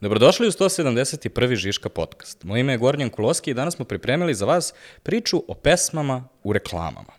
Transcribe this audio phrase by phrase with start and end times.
[0.00, 1.54] Dobrodošli u 171.
[1.54, 2.44] Žiška podcast.
[2.44, 6.52] Moje ime je Gornjan Kuloski i danas smo pripremili za vas priču o pesmama u
[6.52, 7.12] reklamama.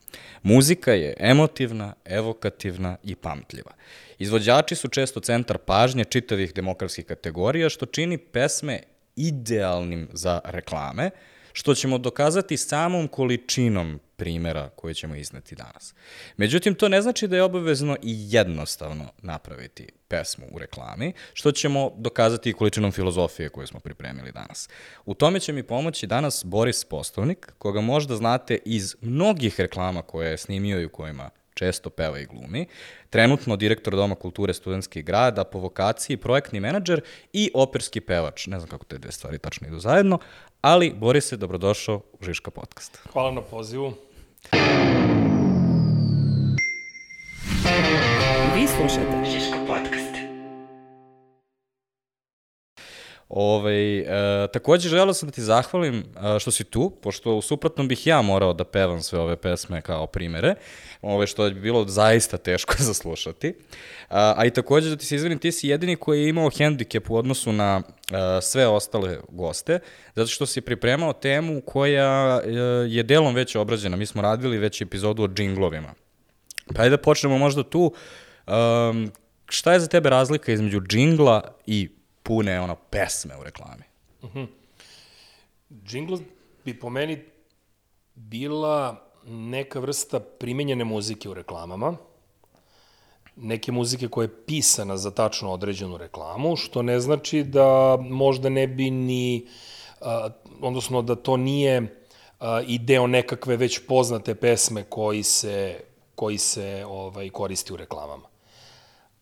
[0.43, 3.71] Muzika je emotivna, evokativna i pamtljiva.
[4.19, 8.79] Izvođači su često centar pažnje čitavih demokratskih kategorija, što čini pesme
[9.15, 11.09] idealnim za reklame,
[11.57, 15.93] što ćemo dokazati samom količinom primera koje ćemo izneti danas.
[16.37, 21.91] Međutim, to ne znači da je obavezno i jednostavno napraviti pesmu u reklami, što ćemo
[21.97, 24.69] dokazati i količinom filozofije koju smo pripremili danas.
[25.05, 30.31] U tome će mi pomoći danas Boris Postovnik, koga možda znate iz mnogih reklama koje
[30.31, 32.67] je snimio i u kojima često peva i glumi,
[33.09, 37.01] trenutno direktor Doma kulture Studenski grad, a po vokaciji projektni menadžer
[37.33, 38.47] i operski pevač.
[38.47, 40.19] Ne znam kako te dve stvari tačno idu zajedno,
[40.61, 42.99] ali Borise, dobrodošao u Žiška podcast.
[43.13, 43.93] Hvala na pozivu.
[48.55, 49.86] Vi slušate Žiško podcast.
[53.29, 54.05] Ove, e,
[54.53, 58.21] takođe želeo sam da ti zahvalim e, što si tu, pošto u suprotnom bih ja
[58.21, 60.55] morao da pevam sve ove pesme kao primere,
[61.01, 63.53] ove, što je bilo zaista teško za slušati.
[64.09, 67.09] A, a i takođe da ti se izvinim, ti si jedini koji je imao hendikep
[67.09, 69.79] u odnosu na a, sve ostale goste,
[70.15, 72.49] zato što si pripremao temu koja e,
[72.87, 73.97] je delom već obrađena.
[73.97, 75.93] Mi smo radili već epizodu o džinglovima.
[76.75, 77.93] Pa ajde da počnemo možda tu.
[78.47, 79.11] Um,
[79.49, 81.96] šta je za tebe razlika između džingla i
[82.27, 83.83] pune ono pesme u reklami.
[84.21, 84.47] Uh -huh.
[85.69, 86.17] Jingle
[86.65, 87.25] bi po meni
[88.15, 91.97] bila neka vrsta primenjene muzike u reklamama,
[93.35, 98.67] neke muzike koja je pisana za tačno određenu reklamu, što ne znači da možda ne
[98.67, 99.47] bi ni,
[100.01, 100.29] a,
[100.61, 102.01] odnosno da to nije
[102.39, 105.79] a, i deo nekakve već poznate pesme koji se,
[106.15, 108.36] koji se ovaj, koristi u reklamama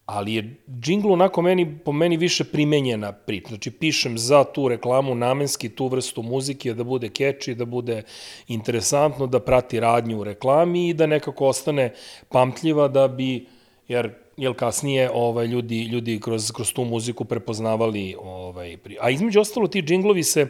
[0.06, 3.48] ali je džingl onako meni, po meni više primenjena priča.
[3.48, 8.03] Znači, pišem za tu reklamu namenski tu vrstu muzike da bude catchy, da bude
[8.47, 11.94] interesantno, da prati radnju u reklami i da nekako ostane
[12.29, 13.46] pamtljiva da bi,
[13.88, 19.68] jer jel kasnije ovaj ljudi ljudi kroz kroz tu muziku prepoznavali ovaj a između ostalo
[19.68, 20.47] ti džinglovi se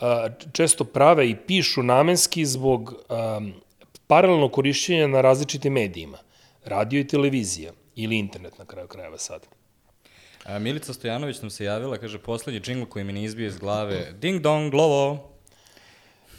[0.00, 3.40] a, često prave i pišu namenski zbog a,
[4.06, 6.18] paralelno korišćenja na različitim medijima
[6.64, 9.46] radio i televizija Ili internet na kraju krajeva sad.
[10.44, 14.12] A, Milica Stojanović nam se javila, kaže, poslednji džingl koji mi ne izbije iz glave,
[14.12, 15.30] ding dong, glovo.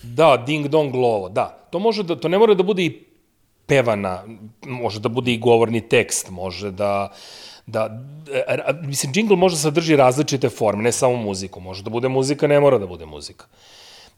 [0.03, 1.67] Da, ding dong, glovo, da.
[1.71, 3.03] To, može da, to ne mora da bude i
[3.65, 4.23] pevana,
[4.65, 7.11] može da bude i govorni tekst, može da,
[7.65, 7.89] da,
[8.47, 12.47] a, mislim, džingl može da sadrži različite forme, ne samo muziku, može da bude muzika,
[12.47, 13.45] ne mora da bude muzika.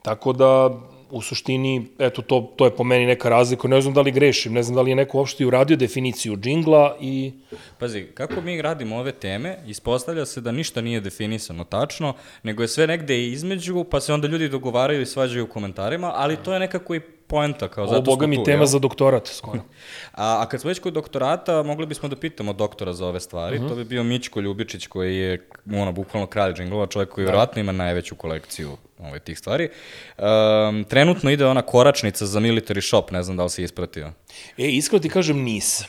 [0.02, 0.70] Tako da,
[1.10, 3.68] u suštini, eto, to, to je po meni neka razlika.
[3.68, 6.98] Ne znam da li grešim, ne znam da li je neko uopšte uradio definiciju džingla
[7.02, 7.32] i...
[7.80, 12.14] Pazi, kako mi radimo ove teme, ispostavlja se da ništa nije definisano tačno,
[12.44, 16.38] nego je sve negde između, pa se onda ljudi dogovaraju i svađaju u komentarima, ali
[16.38, 17.68] to je nekako i poenta.
[17.68, 18.66] Kao, zato Ovo, boga mi, tu, tema jel?
[18.66, 19.60] za doktorat, skoro.
[20.14, 23.58] A, a kad smo već kod doktorata, mogli bismo da pitamo doktora za ove stvari.
[23.58, 23.70] Uh -huh.
[23.70, 27.32] To bi bio Mićko Ljubičić, koji je, ono, bukvalno kralj džinglova, čovjek koji da.
[27.32, 29.70] vjerojatno ima najveću kolekciju ove, tih stvari.
[30.18, 34.12] Um, trenutno ide ona koračnica za military shop, ne znam da li si ispratio.
[34.58, 35.88] E, iskreno ti kažem nisam.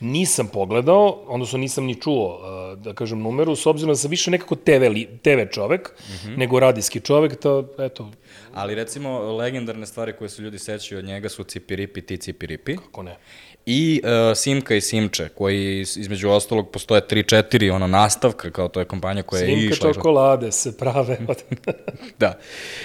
[0.00, 4.30] Nisam pogledao, odnosno nisam ni čuo, uh, da kažem, numeru, s obzirom da sam više
[4.30, 6.32] nekako TV, li, TV čovek, uh Mhm.
[6.32, 6.38] -huh.
[6.38, 8.10] nego radijski čovek, to, eto,
[8.56, 12.76] Ali recimo, legendarne stvari koje se ljudi sećaju od njega su Cipiripi, ti Cipiripi.
[12.76, 13.16] kako ne.
[13.66, 18.86] I uh, Simka i Simče, koji između ostalog postoje 3-4 ono nastavka, kao to je
[18.86, 19.92] kompanija koja je Slimke išla.
[19.92, 21.36] čokolade se prave od...
[22.18, 22.38] Da.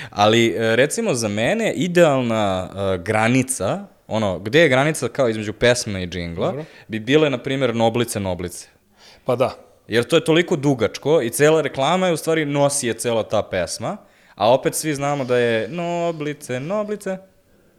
[0.10, 6.04] Ali e, recimo za mene idealna uh, granica, ono, gde je granica kao između pesme
[6.04, 6.66] i džingla, Dobro.
[6.88, 8.68] bi bile, na primjer, Noblice, Noblice.
[9.26, 9.56] pa da,
[9.88, 13.42] Jer to je toliko dugačko i cela reklama je u stvari nosi je cela ta
[13.44, 13.98] pesma,
[14.42, 17.18] a opet svi znamo da je Noblice, Noblice.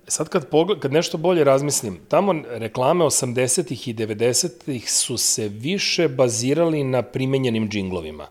[0.06, 6.08] Sad kad, pogled, kad nešto bolje razmislim, tamo reklame 80-ih i 90-ih su se više
[6.08, 8.26] bazirali na primenjenim džinglovima.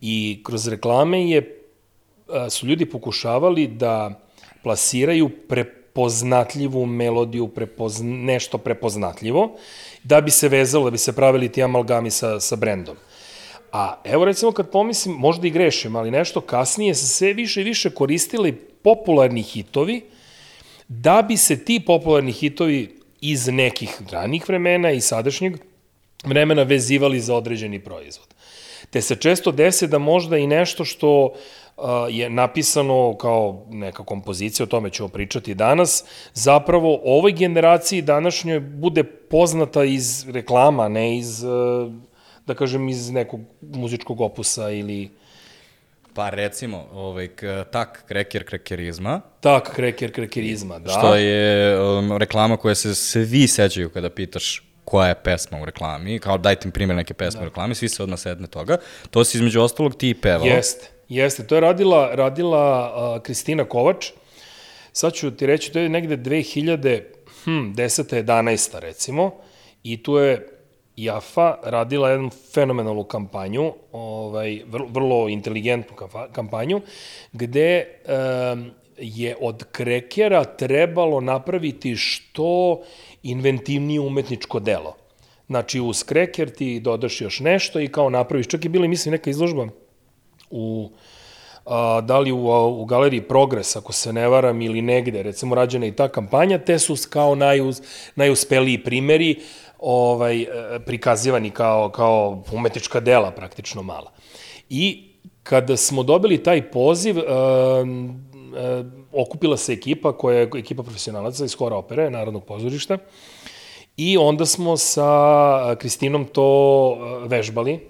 [0.00, 1.62] I kroz reklame je,
[2.50, 4.20] su ljudi pokušavali da
[4.62, 9.56] plasiraju prepoznatljivu melodiju, prepozna, nešto prepoznatljivo,
[10.02, 12.96] da bi se vezalo, da bi se pravili ti amalgami sa, sa brendom.
[13.72, 17.64] A evo recimo kad pomislim, možda i grešim, ali nešto kasnije se sve više i
[17.64, 18.52] više koristili
[18.82, 20.02] popularni hitovi,
[20.88, 25.56] da bi se ti popularni hitovi iz nekih ranih vremena i sadašnjeg
[26.24, 28.26] vremena vezivali za određeni proizvod.
[28.90, 31.32] Te se često dese da možda i nešto što
[32.10, 36.04] je napisano kao neka kompozicija, o tome ćemo pričati danas,
[36.34, 41.44] zapravo ovoj generaciji današnjoj bude poznata iz reklama, ne iz,
[42.46, 45.10] da kažem, iz nekog muzičkog opusa ili
[46.14, 47.28] Pa recimo, ovaj,
[47.70, 50.90] tak kreker krekerizma, Tak, kreker, krekerizma, da.
[50.90, 56.18] što je um, reklama koja se svi sećaju kada pitaš koja je pesma u reklami,
[56.18, 57.46] kao dajte mi primjer neke pesme Da.
[57.46, 58.78] u reklami, svi se odmah sedne toga.
[59.10, 60.46] To si između ostalog ti i pevao.
[60.46, 61.46] Jeste, jeste.
[61.46, 64.06] To je radila, radila uh, Kristina Kovač.
[64.92, 67.02] Sad ću ti reći, to je negde 2000,
[67.44, 68.22] hm, 10.
[68.24, 68.78] 11.
[68.78, 69.34] recimo.
[69.82, 70.48] I tu je
[70.96, 75.96] Jafa radila jednu fenomenalnu kampanju, ovaj, vrlo, vrlo inteligentnu
[76.32, 76.80] kampanju,
[77.32, 77.86] gde
[78.52, 82.80] um, je od krekera trebalo napraviti što
[83.22, 84.96] inventivnije umetničko delo.
[85.46, 89.30] Znači, uz kreker ti dodaš još nešto i kao napraviš, čak je bila, mislim, neka
[89.30, 89.66] izložba
[90.50, 90.90] u
[91.66, 92.38] a, da li u,
[92.80, 96.78] u galeriji Progres, ako se ne varam, ili negde, recimo rađena i ta kampanja, te
[96.78, 97.80] su kao najuz,
[98.16, 99.40] najuspeliji primeri
[99.88, 100.46] ovaj, e,
[100.86, 104.10] prikazivani kao, kao umetnička dela praktično mala.
[104.68, 105.12] I
[105.42, 107.24] kada smo dobili taj poziv, e, e,
[109.12, 112.98] okupila se ekipa koja je ekipa profesionalaca iz Hora opere, Narodnog pozorišta,
[113.96, 116.48] I onda smo sa Kristinom to
[116.92, 117.80] e, vežbali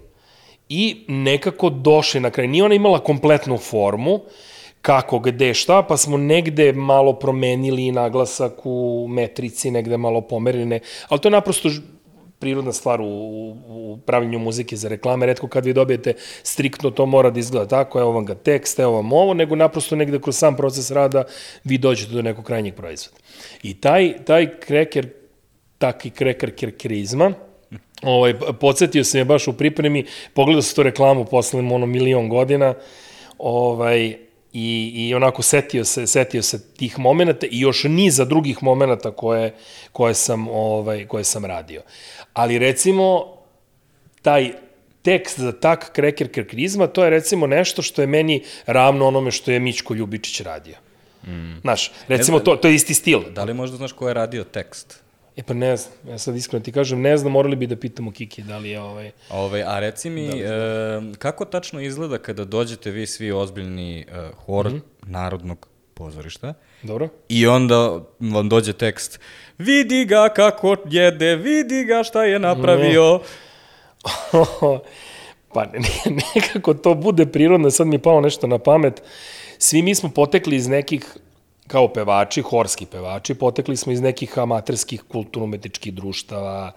[0.68, 2.46] i nekako došli na kraj.
[2.46, 4.20] Nije ona imala kompletnu formu,
[4.86, 11.20] kako, gde, šta, pa smo negde malo promenili naglasak u metrici, negde malo pomerili, ali
[11.20, 11.68] to je naprosto
[12.38, 13.06] prirodna stvar u,
[13.68, 15.26] u, pravljenju muzike za reklame.
[15.26, 18.92] Redko kad vi dobijete striktno to mora da izgleda tako, evo vam ga tekst, evo
[18.92, 21.24] vam ovo, nego naprosto negde kroz sam proces rada
[21.64, 23.18] vi dođete do nekog krajnjeg proizvoda.
[23.62, 25.08] I taj, taj kreker,
[25.78, 27.32] taki kreker kerkerizma,
[28.02, 30.04] ovaj, podsjetio sam je baš u pripremi,
[30.34, 32.74] pogledao sam tu reklamu posle ono milion godina,
[33.38, 34.25] ovaj,
[34.58, 39.54] i, i onako setio se, setio se tih momenata i još niza drugih momenata koje,
[39.92, 41.82] koje, sam, ovaj, koje sam radio.
[42.32, 43.36] Ali recimo,
[44.22, 44.52] taj
[45.02, 49.50] tekst za tak kreker kerkrizma, to je recimo nešto što je meni ravno onome što
[49.50, 50.76] je Mićko Ljubičić radio.
[51.26, 51.60] Mm.
[51.60, 53.20] Znaš, recimo, to, to je isti stil.
[53.30, 55.05] Da li možda znaš ko je radio tekst?
[55.36, 58.10] E pa ne znam, ja sad iskreno ti kažem, ne znam, morali bi da pitamo
[58.12, 59.10] Kiki da li je ovaj...
[59.30, 60.46] Ove, a reci mi, e,
[61.18, 64.04] kako tačno izgleda kada dođete vi svi ozbiljni e,
[64.46, 64.78] hor Mhm.
[65.02, 67.08] Narodnog pozorišta Dobro?
[67.28, 69.20] i onda vam dođe tekst
[69.58, 73.20] vidi ga kako jede, vidi ga šta je napravio.
[75.54, 79.02] pa ne, ne, nekako to bude prirodno, sad mi je palo nešto na pamet.
[79.58, 81.16] Svi mi smo potekli iz nekih,
[81.66, 86.72] kao pevači, horski pevači, potekli smo iz nekih amaterskih kulturno-umetničkih društava,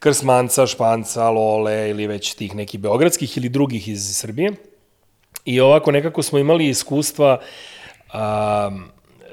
[0.00, 4.52] Krsmanca, Španca, Lole ili već tih nekih beogradskih ili drugih iz Srbije.
[5.44, 7.40] I ovako nekako smo imali iskustva
[8.12, 8.70] a,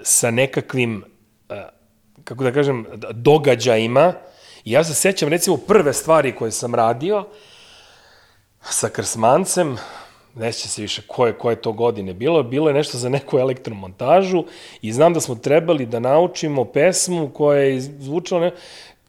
[0.04, 1.04] sa nekakvim,
[1.50, 1.70] a,
[2.24, 4.14] kako da kažem, događajima.
[4.66, 7.28] I ja se sećam recimo prve stvari koje sam radio
[8.62, 9.78] sa Krsmancem,
[10.40, 14.44] neće se više koje, koje to godine bilo, bilo je nešto za neku elektromontažu
[14.82, 18.52] i znam da smo trebali da naučimo pesmu koja je zvučala ne,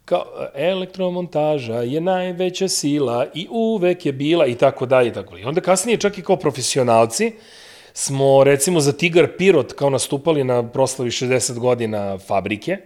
[0.05, 5.43] kao elektromontaža je najveća sila i uvek je bila i tako dalje i tako dalje.
[5.43, 7.33] I onda kasnije čak i kao profesionalci
[7.93, 12.77] smo recimo za Tigar Pirot kao nastupali na proslavi 60 godina fabrike.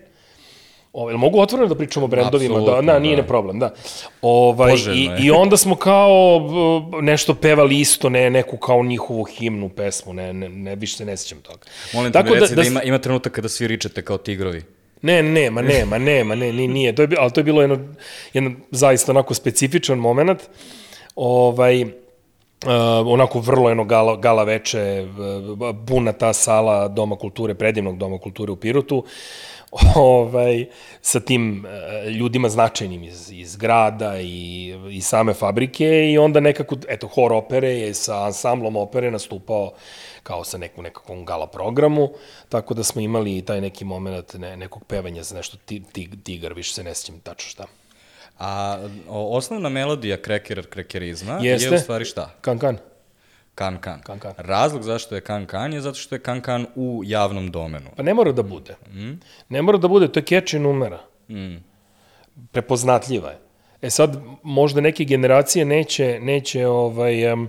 [0.92, 2.60] O, jel mogu otvoreno da pričamo o brendovima?
[2.60, 3.22] Da, da, nije da.
[3.22, 3.74] ne problem, da.
[4.22, 5.16] Ovaj, i, Poželjno.
[5.20, 10.32] I onda smo kao b, nešto pevali isto, ne, neku kao njihovu himnu, pesmu, ne,
[10.32, 11.58] ne, ne više se ne sjećam toga.
[11.92, 14.62] Molim te mi reci da, ima, ima trenutak kada svi ričete kao tigrovi.
[15.02, 16.94] Ne, nema, nema, nema, ne, ni, nije.
[16.94, 17.78] To je, ali to je bilo jedno,
[18.32, 20.40] jedno zaista onako specifičan moment.
[21.16, 21.90] Ovaj, uh,
[23.06, 25.06] onako vrlo jedno gala, gala veče,
[25.58, 29.04] uh, buna ta sala Doma kulture, predivnog Doma kulture u Pirotu,
[29.96, 30.66] ovaj,
[31.00, 36.76] sa tim uh, ljudima značajnim iz, iz grada i, i same fabrike i onda nekako,
[36.88, 39.72] eto, hor opere je sa ansamblom opere nastupao
[40.22, 42.08] kao sa nekom nekakvom gala programu,
[42.48, 46.10] tako da smo imali i taj neki moment ne, nekog pevanja za nešto ti, ti,
[46.24, 47.64] tigar, više se ne sjećam tačno šta.
[48.38, 51.68] A osnovna melodija kreker krekerizma Jeste.
[51.68, 52.30] je u stvari šta?
[52.40, 52.78] Kan, kan.
[53.54, 54.00] Kan kan.
[54.02, 54.32] Kan, kan.
[54.36, 57.90] Razlog zašto je kan kan je zato što je kan kan u javnom domenu.
[57.96, 58.76] Pa ne mora da bude.
[58.92, 59.20] Mm.
[59.48, 61.00] Ne mora da bude, to je catchy numera.
[61.28, 61.56] Mm.
[62.52, 63.38] Prepoznatljiva je.
[63.82, 67.48] E sad, možda neke generacije neće, neće ovaj, um,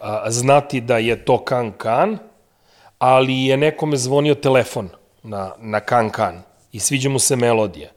[0.00, 2.18] a, znati da je to kan kan,
[2.98, 4.88] ali je nekome zvonio telefon
[5.22, 6.42] na, na kan kan
[6.72, 7.90] i sviđa mu se melodija.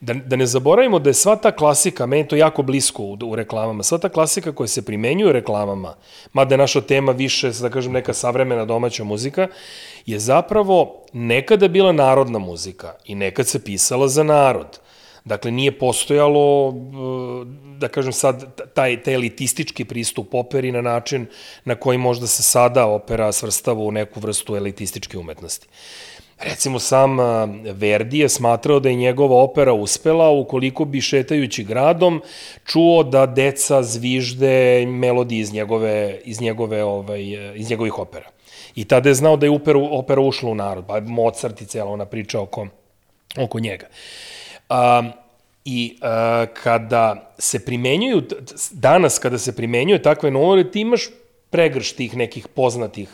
[0.00, 3.36] Da, da ne zaboravimo da je sva ta klasika, meni to jako blisko u, u
[3.36, 5.94] reklamama, sva ta klasika koja se primenjuje u reklamama,
[6.32, 9.48] mada je naša tema više, da kažem, neka savremena domaća muzika,
[10.06, 14.78] je zapravo nekada bila narodna muzika i nekad se pisala za narod.
[15.24, 17.46] Dakle, nije postojalo, uh,
[17.78, 21.26] da kažem sad, taj, taj elitistički pristup operi na način
[21.64, 25.66] na koji možda se sada opera svrstava u neku vrstu elitističke umetnosti.
[26.38, 27.16] Recimo, sam
[27.64, 32.22] Verdi je smatrao da je njegova opera uspela ukoliko bi šetajući gradom
[32.64, 38.28] čuo da deca zvižde melodije iz njegove, iz njegove, ovaj, iz njegovih opera.
[38.74, 41.90] I tada je znao da je opera, opera ušla u narod, pa Mozart i cela
[41.90, 42.66] ona priča oko,
[43.38, 43.86] oko njega.
[44.70, 45.12] Um,
[45.64, 48.22] I uh, kada se primenjuju,
[48.72, 51.08] danas kada se primenjuje takve numere, ti imaš
[51.50, 53.08] pregrš tih nekih poznatih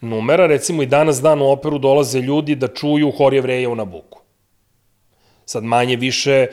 [0.00, 0.46] numera.
[0.46, 4.20] Recimo i danas dan u operu dolaze ljudi da čuju hor jevreja u Nabuku.
[5.44, 6.46] Sad manje više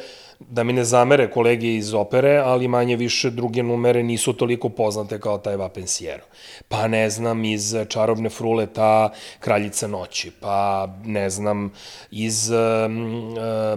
[0.50, 5.20] da mi ne zamere kolege iz opere, ali manje više druge numere nisu toliko poznate
[5.20, 6.24] kao taj Va Pensiero.
[6.68, 11.72] Pa ne znam, iz Čarobne frule ta Kraljica noći, pa ne znam,
[12.12, 12.58] iz um,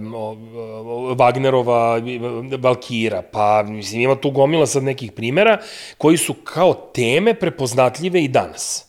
[0.01, 0.13] um,
[1.17, 2.01] Wagnerova
[2.61, 5.57] Valkira, pa mislim, ima tu gomila sad nekih primera
[5.97, 8.84] koji su kao teme prepoznatljive i danas.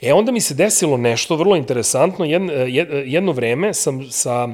[0.00, 2.52] E onda mi se desilo nešto vrlo interesantno, jedno,
[3.04, 4.48] jedno vreme sam sa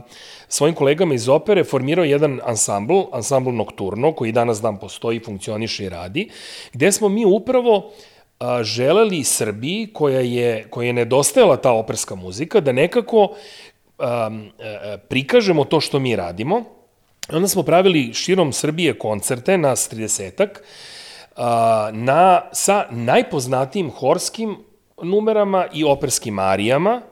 [0.49, 5.89] svojim kolegama iz opere formirao jedan ansambl, ansambl Nocturno, koji danas dan postoji, funkcioniše i
[5.89, 6.29] radi,
[6.73, 7.91] gde smo mi upravo
[8.39, 13.35] a, želeli Srbiji, koja je, koja je nedostajala ta operska muzika, da nekako
[13.99, 16.65] a, a, prikažemo to što mi radimo.
[17.33, 20.49] Onda smo pravili širom Srbije koncerte, nas 30-ak,
[21.93, 24.57] na, sa najpoznatijim horskim
[25.05, 27.03] numerama i operskim arijama,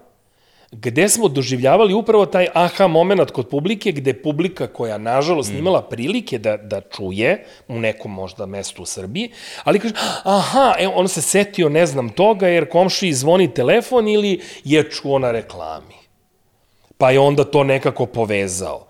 [0.73, 5.55] gde smo doživljavali upravo taj aha moment kod publike, gde publika koja, nažalost, mm.
[5.55, 9.31] nimala prilike da, da čuje u nekom možda mestu u Srbiji,
[9.65, 9.95] ali kaže,
[10.25, 15.19] aha, evo, on se setio, ne znam toga, jer komši zvoni telefon ili je čuo
[15.19, 15.95] na reklami.
[16.99, 18.87] Pa je onda to nekako povezao.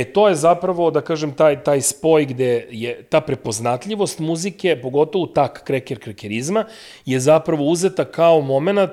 [0.00, 5.26] E, to je zapravo, da kažem, taj, taj spoj gde je ta prepoznatljivost muzike, pogotovo
[5.26, 6.64] tak kreker krekerizma,
[7.06, 8.92] je zapravo uzeta kao moment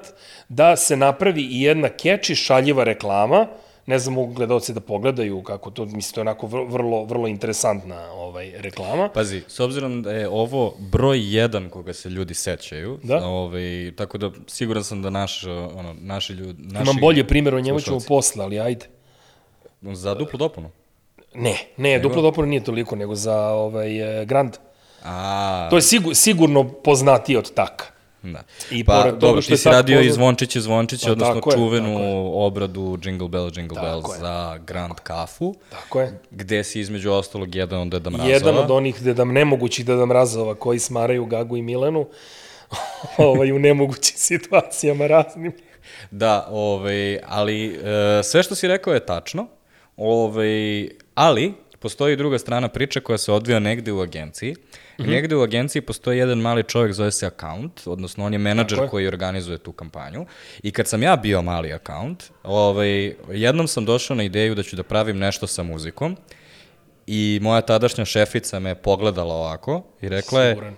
[0.50, 3.48] da se napravi i jedna keči šaljiva reklama,
[3.86, 8.12] ne znam, mogu gledalci da pogledaju kako to, mislim, to je onako vrlo, vrlo interesantna
[8.12, 9.10] ovaj, reklama.
[9.10, 13.25] Pazi, s obzirom da je ovo broj jedan koga se ljudi sećaju, da?
[13.27, 15.43] ovaj, tako da siguran sam da naš,
[15.75, 16.63] ono, naši ljudi...
[16.63, 18.86] Naši Imam bolje primjer, o njemu ćemo posle, ali ajde.
[19.81, 20.69] Za duplu dopunu?
[21.36, 22.04] Ne, ne, nego?
[22.04, 24.58] duplo dopunu nije toliko, nego za ovaj, eh, Grand.
[25.04, 25.68] A...
[25.70, 27.86] To je sigur, sigurno poznatiji od taka.
[28.24, 28.44] Da.
[28.72, 30.12] I pa, pored dobro, što ti si radio poznat...
[30.12, 34.20] i Zvončiće, Zvončiće, pa, odnosno čuvenu je, obradu Jingle Bell, Jingle tako Bell je.
[34.20, 35.56] za Grand Kafu.
[35.70, 36.20] Tako je.
[36.32, 38.34] Gde si između ostalog jedan od Deda Mrazova.
[38.34, 42.08] Jedan od onih Deda, nemogućih Deda Mrazova koji smaraju Gagu i Milenu
[43.18, 45.54] ovaj, u nemogućim situacijama raznim.
[46.12, 49.48] Da, ovaj, ali e, sve što si rekao je tačno.
[49.97, 54.51] Ovaj, Ali, postoji druga strana priče koja se odvija negde u agenciji.
[54.51, 55.09] Mm -hmm.
[55.09, 58.89] Negde u agenciji postoji jedan mali čovjek, zove se account, odnosno on je menadžer Tako
[58.89, 60.25] koji organizuje tu kampanju.
[60.63, 64.75] I kad sam ja bio mali account, ovaj, jednom sam došao na ideju da ću
[64.75, 66.17] da pravim nešto sa muzikom
[67.07, 70.75] i moja tadašnja šefica me pogledala ovako i rekla Siguran.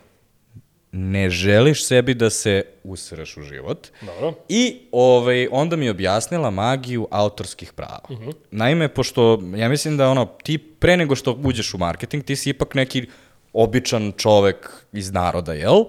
[0.95, 3.87] Je, ne želiš sebi da se usreš u život.
[4.01, 4.33] Dobro.
[4.49, 8.01] I ovaj, onda mi je objasnila magiju autorskih prava.
[8.09, 8.29] Uh mhm.
[8.29, 8.33] -huh.
[8.51, 12.49] Naime, pošto ja mislim da ono, ti pre nego što uđeš u marketing, ti si
[12.49, 13.07] ipak neki
[13.53, 15.83] običan čovek iz naroda, jel?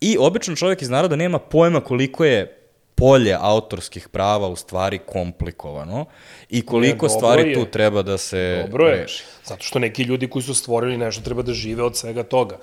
[0.00, 2.58] I običan čovek iz naroda nema pojma koliko je
[2.94, 6.04] polje autorskih prava u stvari komplikovano
[6.48, 7.54] i koliko ne, stvari je.
[7.54, 9.02] tu treba da se dobro je.
[9.02, 9.24] reši.
[9.44, 12.58] Zato što neki ljudi koji su stvorili nešto treba da žive od svega toga.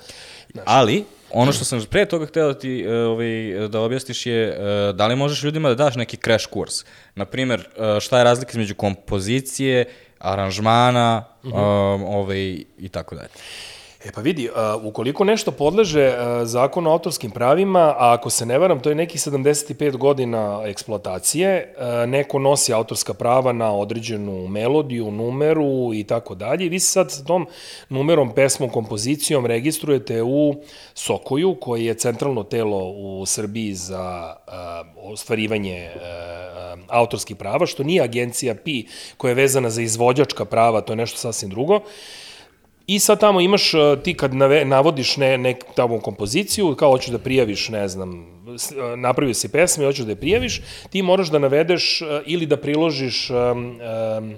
[0.53, 0.65] Znaš.
[0.67, 5.07] Ali, ono što sam pre toga hteo da ti ovaj, da objasniš je e, da
[5.07, 6.73] li možeš ljudima da daš neki crash kurs.
[7.15, 9.85] Naprimer, e, šta je razlika između kompozicije,
[10.19, 12.05] aranžmana uh -huh.
[12.07, 13.29] ovaj, i tako dalje.
[14.05, 18.45] E pa vidi, uh, ukoliko nešto podleže uh, zakonu o autorskim pravima, a ako se
[18.45, 24.47] ne varam, to je neki 75 godina eksploatacije, uh, neko nosi autorska prava na određenu
[24.47, 26.69] melodiju, numeru i tako dalje.
[26.69, 27.47] Vi se sad s tom
[27.89, 30.55] numerom, pesmom, kompozicijom registrujete u
[30.93, 34.53] Sokoju, koji je centralno telo u Srbiji za uh,
[35.11, 38.87] ostvarivanje uh, autorskih prava, što nije agencija PI
[39.17, 41.75] koja je vezana za izvođačka prava, to je nešto sasvim drugo.
[41.75, 41.81] Uh,
[42.89, 47.11] I sad tamo imaš, e, ti kad nave, navodiš ne, nek, tamo kompoziciju, kao hoćeš
[47.13, 51.29] da prijaviš, ne znam, e, napravio si pesme i hoćeš da je prijaviš, ti moraš
[51.29, 54.33] da navedeš e, ili da priložiš um, um,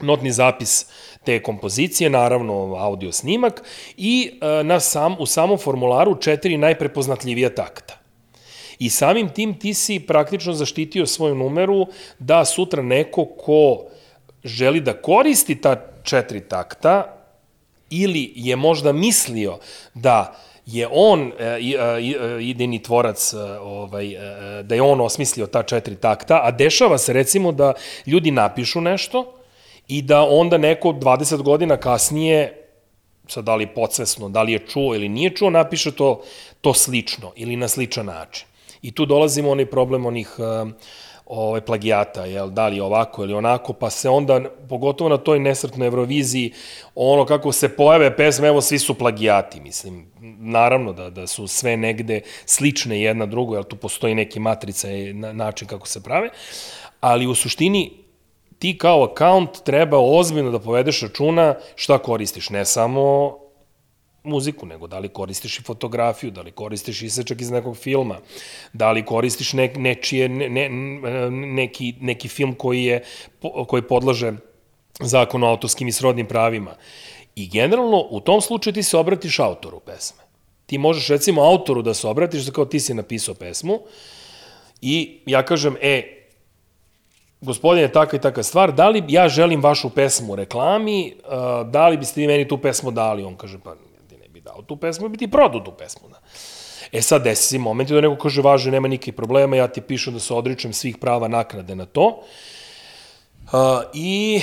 [0.00, 0.86] notni zapis
[1.24, 3.62] te kompozicije, naravno audio snimak
[3.96, 7.98] i uh, na sam, u samom formularu četiri najprepoznatljivija takta.
[8.78, 11.86] I samim tim ti si praktično zaštitio svoju numeru
[12.18, 13.84] da sutra neko ko
[14.44, 17.13] želi da koristi ta četiri takta
[17.90, 19.58] ili je možda mislio
[19.94, 20.36] da
[20.66, 24.14] je on e, e, e, idejni tvorac ovaj
[24.62, 27.72] da je on osmislio ta četiri takta, a dešava se recimo da
[28.06, 29.32] ljudi napišu nešto
[29.88, 32.64] i da onda neko 20 godina kasnije
[33.28, 36.22] sad da li podsvesno, da li je čuo ili nije čuo, napiše to,
[36.60, 38.46] to slično ili na sličan način.
[38.82, 40.70] I tu dolazimo onaj problem onih uh,
[41.26, 45.86] ovaj, plagijata, jel, da li ovako ili onako, pa se onda, pogotovo na toj nesretnoj
[45.86, 46.52] Euroviziji,
[46.94, 50.06] ono kako se pojave pesme, evo svi su plagijati, mislim,
[50.38, 55.12] naravno da, da su sve negde slične jedna drugo, jer tu postoji neki matrica i
[55.12, 56.28] na, način kako se prave,
[57.00, 57.92] ali u suštini
[58.58, 63.36] ti kao account treba ozbiljno da povedeš računa šta koristiš, ne samo
[64.24, 68.18] muziku, nego da li koristiš i fotografiju, da li koristiš isečak iz nekog filma,
[68.72, 70.68] da li koristiš ne, nečije, ne, ne,
[71.30, 73.02] neki, neki film koji, je,
[73.66, 74.32] koji podlaže
[75.00, 76.76] zakon o autorskim i srodnim pravima.
[77.36, 80.22] I generalno, u tom slučaju ti se obratiš autoru pesme.
[80.66, 83.80] Ti možeš recimo autoru da se obratiš, da kao ti si napisao pesmu
[84.80, 86.24] i ja kažem, e,
[87.40, 91.14] gospodine, taka i taka stvar, da li ja želim vašu pesmu u reklami,
[91.66, 93.24] da li biste vi meni tu pesmu dali?
[93.24, 93.74] On kaže, pa
[94.44, 96.08] dao tu pesmu, bi ti prodao tu pesmu.
[96.08, 96.20] Da.
[96.92, 100.14] E sad desi se momenti da neko kaže, važe, nema nikakvih problema, ja ti pišem
[100.14, 102.20] da se odričem svih prava naknade na to.
[103.44, 103.60] Uh,
[103.94, 104.42] I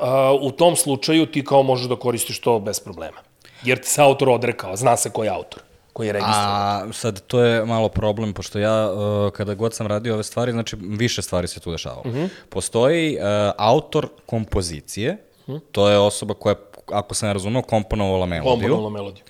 [0.00, 3.18] uh, u tom slučaju ti kao možeš da koristiš to bez problema.
[3.62, 5.62] Jer ti se autor odrekao, zna se ko je autor,
[5.92, 6.90] koji je registrovan.
[6.90, 10.52] A sad to je malo problem, pošto ja uh, kada god sam radio ove stvari,
[10.52, 12.02] znači više stvari se tu dešavalo.
[12.04, 12.28] Uh -huh.
[12.48, 13.22] Postoji uh,
[13.58, 15.60] autor kompozicije, uh -huh.
[15.72, 16.54] to je osoba koja,
[16.92, 18.52] ako sam ne razumeo, komponovala melodiju.
[18.52, 19.24] Komponovalo melodiju.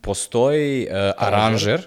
[0.00, 1.86] Postoji uh, aranžer,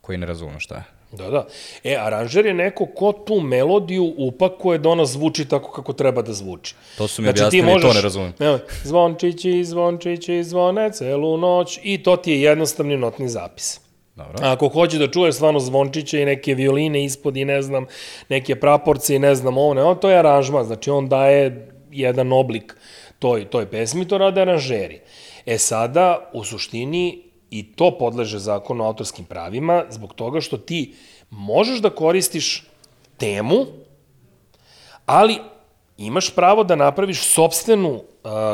[0.00, 0.84] koji ne razumem šta je.
[1.16, 1.46] Da, da.
[1.84, 6.32] E, aranžer je neko ko tu melodiju upakuje da ona zvuči tako kako treba da
[6.32, 6.74] zvuči.
[6.98, 8.32] To su mi objasnili, to ne razumem.
[8.38, 13.80] Evo, zvončići, zvončići, zvone celu noć i to ti je jednostavni notni zapis.
[14.16, 14.38] Dobro.
[14.42, 17.86] A ako hoće da čuješ stvarno zvončiće i neke violine ispod i ne znam,
[18.28, 22.32] neke praporce i ne znam ovo, ne, on, to je aranžman, znači on daje jedan
[22.32, 22.76] oblik
[23.18, 25.00] toj, toj pesmi, to rade aranžeri.
[25.46, 27.23] E sada, u suštini,
[27.54, 30.94] i to podleže zakonu o autorskim pravima, zbog toga što ti
[31.30, 32.64] možeš da koristiš
[33.16, 33.66] temu,
[35.06, 35.38] ali
[35.98, 38.02] imaš pravo da napraviš sobstvenu, uh,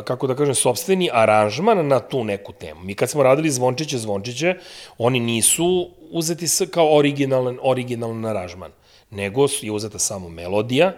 [0.05, 2.81] kako da kažem, sobstveni aranžman na tu neku temu.
[2.85, 4.55] Mi kad smo radili Zvončiće, Zvončiće,
[4.99, 8.73] oni nisu uzeti kao originalan, originalan aranžman,
[9.11, 10.93] nego je uzeta samo melodija,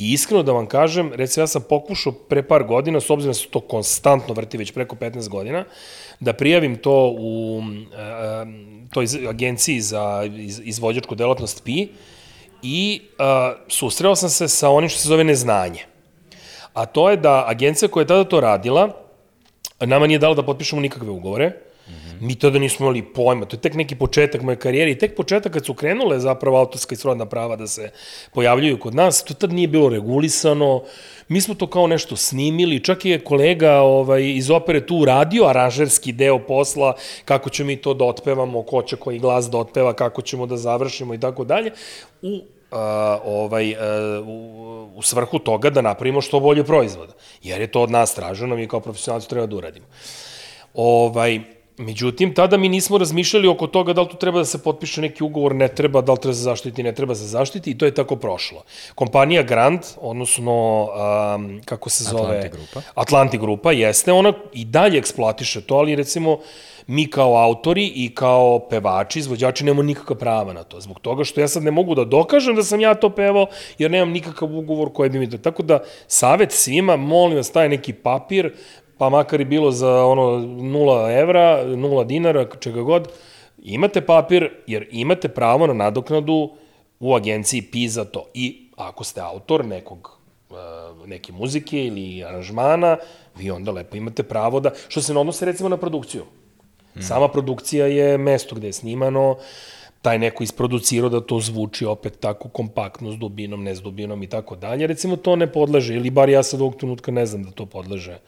[0.00, 3.34] I iskreno da vam kažem, recimo ja sam pokušao pre par godina, s obzirom da
[3.34, 5.64] se to konstantno vrti već preko 15 godina,
[6.20, 7.64] da prijavim to u uh,
[8.92, 11.88] toj agenciji za iz, izvođačku delatnost PI
[12.62, 13.24] i uh,
[13.68, 15.84] susreo sam se sa onim što se zove neznanje.
[16.72, 18.88] A to je da agencija koja je tada to radila,
[19.80, 21.52] nama nije dala da potpišemo nikakve ugovore,
[22.20, 25.52] Mi tada nismo imali pojma, to je tek neki početak moje karijere i tek početak
[25.52, 27.90] kad su krenule zapravo autorska i srodna prava da se
[28.34, 30.82] pojavljuju kod nas, to tad nije bilo regulisano,
[31.28, 36.12] mi smo to kao nešto snimili, čak je kolega ovaj, iz opere tu uradio aranžerski
[36.12, 40.22] deo posla, kako ćemo mi to da otpevamo, ko će koji glas da otpeva, kako
[40.22, 41.72] ćemo da završimo i tako dalje,
[42.22, 42.78] u uh,
[43.24, 43.78] ovaj, uh,
[44.28, 47.12] u, u svrhu toga da napravimo što bolje proizvoda.
[47.42, 49.86] Jer je to od nas traženo, mi kao profesionalci treba da uradimo.
[50.74, 51.40] Ovaj,
[51.80, 55.24] Međutim, tada mi nismo razmišljali oko toga da li tu treba da se potpiše neki
[55.24, 57.94] ugovor, ne treba, da li treba se zaštiti, ne treba se zaštiti i to je
[57.94, 58.62] tako prošlo.
[58.94, 62.22] Kompanija Grand, odnosno, um, kako se zove?
[62.22, 62.80] Atlanti Grupa.
[62.94, 66.38] Atlanti Grupa, jeste, ona i dalje eksploatiše to, ali recimo
[66.86, 70.80] mi kao autori i kao pevači, izvođači nemamo nikakva prava na to.
[70.80, 73.46] Zbog toga što ja sad ne mogu da dokažem da sam ja to pevao,
[73.78, 75.38] jer nemam nikakav ugovor koji bi mi to...
[75.38, 78.52] Tako da, savet svima, molim vas, taj neki papir,
[79.00, 83.08] pa makar i bilo za ono 0 evra, 0 dinara, čega god,
[83.62, 86.50] imate papir, jer imate pravo na nadoknadu
[87.00, 88.26] u agenciji PI za to.
[88.34, 90.18] I ako ste autor nekog
[90.50, 90.54] e,
[91.06, 92.96] neke muzike ili aranžmana,
[93.36, 96.24] vi onda lepo imate pravo da, što se ne odnose recimo na produkciju.
[97.00, 99.36] Sama produkcija je mesto gde je snimano,
[100.02, 104.26] taj neko isproducirao da to zvuči opet tako kompaktno, s dubinom, ne s dubinom i
[104.26, 104.86] tako dalje.
[104.86, 108.18] Recimo to ne podleže, ili bar ja sad ovog trenutka ne znam da to podleže.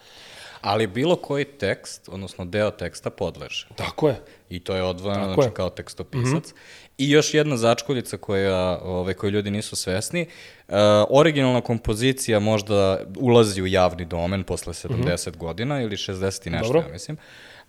[0.62, 3.66] Ali bilo koji tekst, odnosno deo teksta podleže.
[3.76, 4.20] Tako je.
[4.50, 5.54] I to je odvojeno, znači je.
[5.54, 6.52] kao tekstopisac.
[6.52, 6.82] Mm -hmm.
[6.98, 10.26] I još jedna začkoljica koja, ove, koju ljudi nisu svesni,
[10.68, 10.74] uh,
[11.08, 15.36] originalna kompozicija možda ulazi u javni domen posle 70 mm -hmm.
[15.36, 16.80] godina ili 60 i nešto, Dobro.
[16.80, 17.16] ja mislim.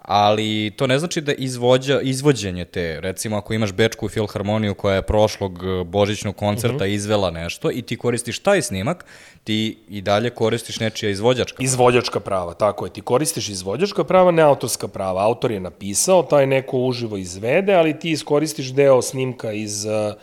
[0.03, 5.01] Ali to ne znači da izvođa, izvođenje te, recimo ako imaš Bečku filharmoniju koja je
[5.01, 6.95] prošlog eh, božićnog koncerta uh -huh.
[6.95, 9.05] izvela nešto i ti koristiš taj snimak,
[9.43, 11.63] ti i dalje koristiš nečija izvođačka.
[11.63, 12.93] Izvođačka prava, tako je.
[12.93, 15.23] Ti koristiš izvođačka prava, ne autorska prava.
[15.23, 20.13] Autor je napisao, taj neko uživo izvede, ali ti iskoristiš deo snimka iz uh,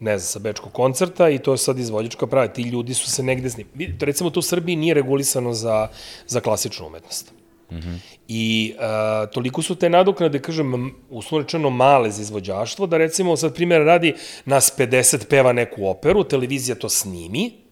[0.00, 2.48] ne znam, sa bečkog koncerta i to je sad izvođačka prava.
[2.48, 3.48] Ti ljudi su se negde.
[3.74, 5.88] Vidite, recimo, to u Srbiji nije regulisano za,
[6.26, 7.41] za klasičnu umetnost.
[7.72, 7.96] Mm -hmm.
[8.28, 13.82] I uh, toliko su te nadoknade, kažem, uslovno male za izvođaštvo, da recimo, sad primjer
[13.82, 17.62] radi, nas 50 peva neku operu, televizija to snimi,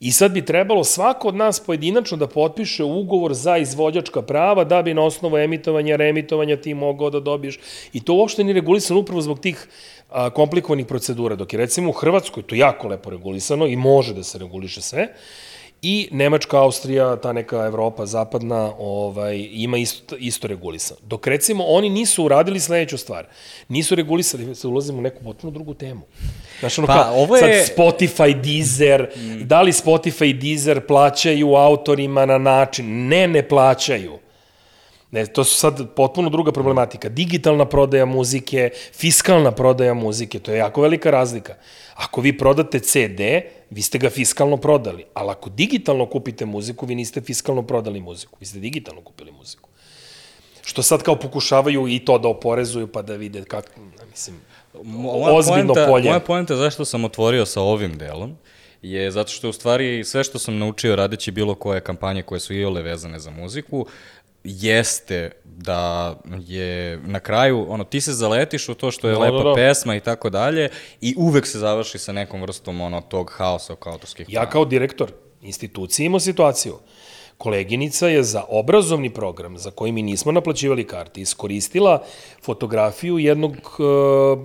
[0.00, 4.82] I sad bi trebalo svako od nas pojedinačno da potpiše ugovor za izvođačka prava da
[4.82, 7.58] bi na osnovu emitovanja, reemitovanja ti mogao da dobiješ.
[7.92, 9.68] I to uopšte nije regulisano upravo zbog tih
[10.10, 11.36] a, komplikovanih procedura.
[11.36, 15.08] Dok je recimo u Hrvatskoj to jako lepo regulisano i može da se reguliše sve.
[15.82, 21.00] I Nemačka, Austrija, ta neka Evropa zapadna, ovaj, ima isto, isto regulisano.
[21.02, 23.26] Dok recimo oni nisu uradili sledeću stvar.
[23.68, 26.00] Nisu regulisali, se ulazimo u neku potpuno drugu temu.
[26.60, 27.64] Znaš, ono pa, kao, ovo je...
[27.64, 29.46] sad Spotify, Deezer, mm.
[29.46, 33.08] da li Spotify i Deezer plaćaju autorima na način?
[33.08, 34.18] Ne, ne plaćaju.
[35.16, 37.08] Ne, to su sad potpuno druga problematika.
[37.08, 41.54] Digitalna prodaja muzike, fiskalna prodaja muzike, to je jako velika razlika.
[41.94, 43.20] Ako vi prodate CD,
[43.70, 48.36] vi ste ga fiskalno prodali, ali ako digitalno kupite muziku, vi niste fiskalno prodali muziku,
[48.40, 49.68] vi ste digitalno kupili muziku.
[50.62, 53.68] Što sad kao pokušavaju i to da oporezuju pa da vide kako,
[54.10, 54.36] mislim,
[54.82, 56.08] moja ozbiljno poenta, polje.
[56.08, 58.36] Moja poenta zašto sam otvorio sa ovim delom
[58.82, 62.54] je zato što u stvari sve što sam naučio radeći bilo koje kampanje koje su
[62.54, 63.86] i ole vezane za muziku,
[64.46, 69.36] jeste da je na kraju, ono, ti se zaletiš u to što je da, lepa
[69.36, 69.54] da, da.
[69.54, 70.68] pesma i tako dalje
[71.00, 75.12] i uvek se završi sa nekom vrstom ono, tog haosa oko autorskih Ja kao direktor
[75.42, 76.78] institucije imao situaciju.
[77.38, 82.02] Koleginica je za obrazovni program za koji mi nismo naplaćivali karte iskoristila
[82.42, 84.38] fotografiju jednog uh,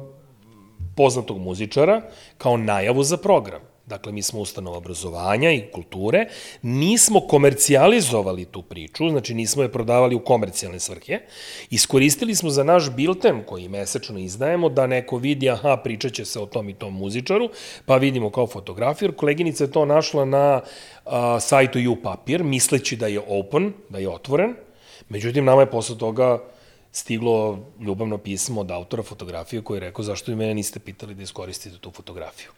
[0.95, 2.01] poznatog muzičara
[2.37, 3.70] kao najavu za program.
[3.91, 6.25] Dakle, mi smo ustanova obrazovanja i kulture,
[6.61, 11.19] nismo komercijalizovali tu priču, znači nismo je prodavali u komercijalne svrhe,
[11.69, 16.39] iskoristili smo za naš bilten koji mesečno izdajemo da neko vidi, aha, pričat će se
[16.39, 17.49] o tom i tom muzičaru,
[17.85, 20.61] pa vidimo kao fotografiju, koleginica je to našla na
[21.05, 24.55] a, sajtu YouPapir, misleći da je open, da je otvoren,
[25.09, 26.39] međutim, nama je posle toga
[26.91, 31.23] stiglo ljubavno pismo od autora fotografije koji je rekao zašto i mene niste pitali da
[31.23, 32.51] iskoristite tu fotografiju.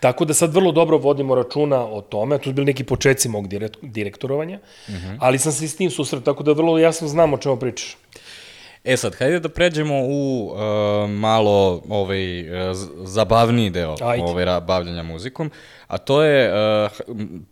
[0.00, 3.48] Tako da sad vrlo dobro vodimo računa o tome, tu su bili neki početci mog
[3.82, 5.16] direktorovanja, mm -hmm.
[5.20, 7.96] ali sam se s tim susret, tako da vrlo jasno znam o čemu pričaš.
[8.84, 15.50] E sad, hajde da pređemo u uh, malo ovaj, uh, zabavniji deo ovaj, bavljanja muzikom,
[15.86, 16.90] a to je uh,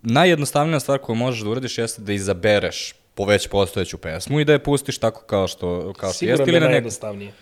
[0.03, 4.53] najjednostavnija stvar koju možeš da uradiš jeste da izabereš po već postojeću pesmu i da
[4.53, 7.33] je pustiš tako kao što kao što jeste ili na najjednostavnije.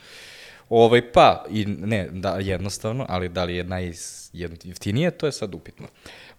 [0.68, 5.86] Ovaj pa i ne da jednostavno, ali da li je najjeftinije, to je sad upitno.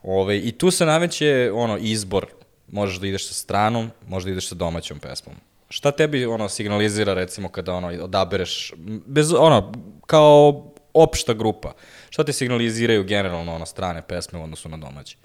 [0.03, 2.25] Ovaj i tu se nameće ono izbor,
[2.67, 5.35] možeš da ideš sa stranom, možeš da ideš sa domaćom pesmom.
[5.69, 8.73] Šta tebi ono signalizira recimo kada ono odabereš
[9.05, 9.71] bez ono
[10.05, 11.73] kao opšta grupa.
[12.09, 15.17] Šta te signaliziraju generalno ono strane pesme u odnosu na domaće?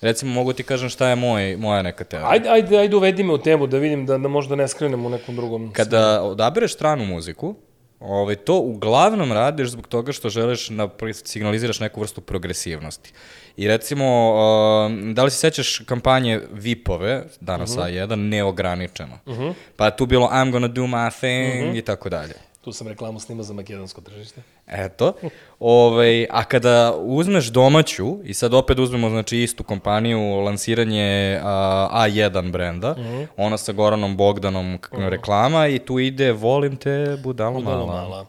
[0.00, 2.30] Recimo, mogu ti kažem šta je moj, moja neka teorija.
[2.30, 5.10] Ajde, ajde, ajde uvedi me u temu da vidim da, da možda ne skrenem u
[5.10, 5.72] nekom drugom...
[5.72, 7.54] Kada odabereš stranu muziku,
[8.00, 13.12] ovaj, to uglavnom radiš zbog toga što želiš da signaliziraš neku vrstu progresivnosti.
[13.56, 18.06] I recimo, uh, da li se sećaš kampanje VIP-ove, danas uh -huh.
[18.06, 19.18] A1, neograničeno.
[19.26, 19.54] Uh -huh.
[19.76, 21.78] Pa tu bilo I'm gonna do my thing uh -huh.
[21.78, 22.34] i tako dalje.
[22.66, 24.42] Tu sam reklamu snima za makedonsko tržište.
[24.66, 25.12] Eto.
[25.58, 32.50] Ovaj, a kada uzmeš domaću, i sad opet uzmemo znači, istu kompaniju, lansiranje a, A1
[32.50, 33.26] brenda, mm -hmm.
[33.36, 35.08] ona sa Goranom Bogdanom mm -hmm.
[35.08, 38.08] reklama i tu ide volim te budalo, budalo mala.
[38.08, 38.26] mala.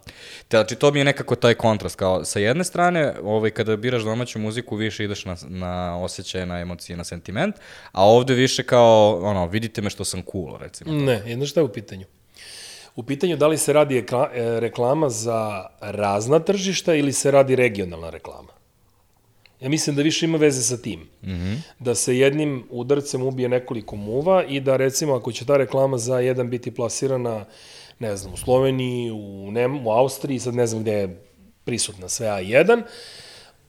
[0.50, 4.40] Znači to mi je nekako taj kontrast, kao sa jedne strane, ovaj, kada biraš domaću
[4.40, 7.56] muziku, više ideš na, na osjećaje, na emocije, na sentiment,
[7.92, 10.92] a ovde više kao, ono, vidite me što sam cool, recimo.
[10.92, 12.06] Ne, jedno šta je u pitanju?
[12.98, 14.04] U pitanju da li se radi e,
[14.60, 18.50] reklama za razna tržišta ili se radi regionalna reklama.
[19.62, 21.00] Ja mislim da više ima veze sa tim.
[21.00, 21.58] Mm -hmm.
[21.80, 26.20] Da se jednim udarcem ubije nekoliko muva i da recimo ako će ta reklama za
[26.20, 27.46] jedan biti plasirana
[28.00, 31.24] ne znam, u Sloveniji, u, Nem u Austriji, sad ne znam gde je
[31.64, 32.82] prisutna sve A1,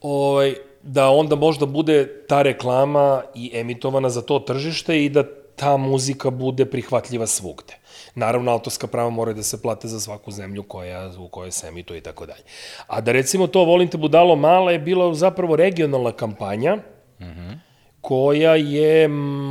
[0.00, 5.24] ovaj, da onda možda bude ta reklama i emitovana za to tržište i da
[5.56, 7.74] ta muzika bude prihvatljiva svugde.
[8.18, 11.98] Naravno, autorska prava moraju da se plate za svaku zemlju koja, u kojoj se emituje
[11.98, 12.42] i tako dalje.
[12.86, 17.58] A da recimo to Volim te budalo mala je bila zapravo regionalna kampanja, mm -hmm.
[18.00, 19.04] koja je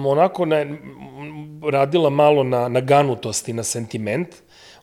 [0.07, 0.65] onako na,
[1.71, 4.27] radila malo na, na ganutost i na sentiment,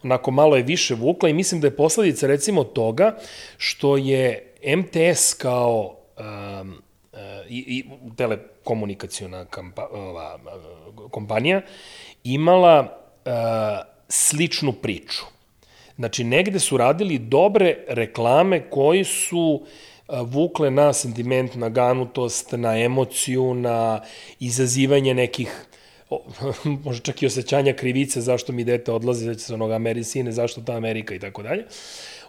[0.03, 3.17] onako malo je više vukla i mislim da je posledica recimo toga
[3.57, 5.97] što je MTS kao
[6.61, 6.75] um,
[7.49, 7.85] i, i
[9.91, 10.39] ova,
[10.97, 11.63] uh, kompanija
[12.25, 13.33] imala uh,
[14.09, 15.25] sličnu priču.
[15.97, 19.63] Znači, negde su radili dobre reklame koji su
[20.09, 24.01] uh, vukle na sentiment, na ganutost, na emociju, na
[24.41, 25.67] izazivanje nekih
[26.11, 26.23] o,
[26.85, 30.73] možda čak i osjećanja krivice zašto mi dete odlazi, znači se onoga Amerisine, zašto ta
[30.73, 31.65] Amerika i tako dalje.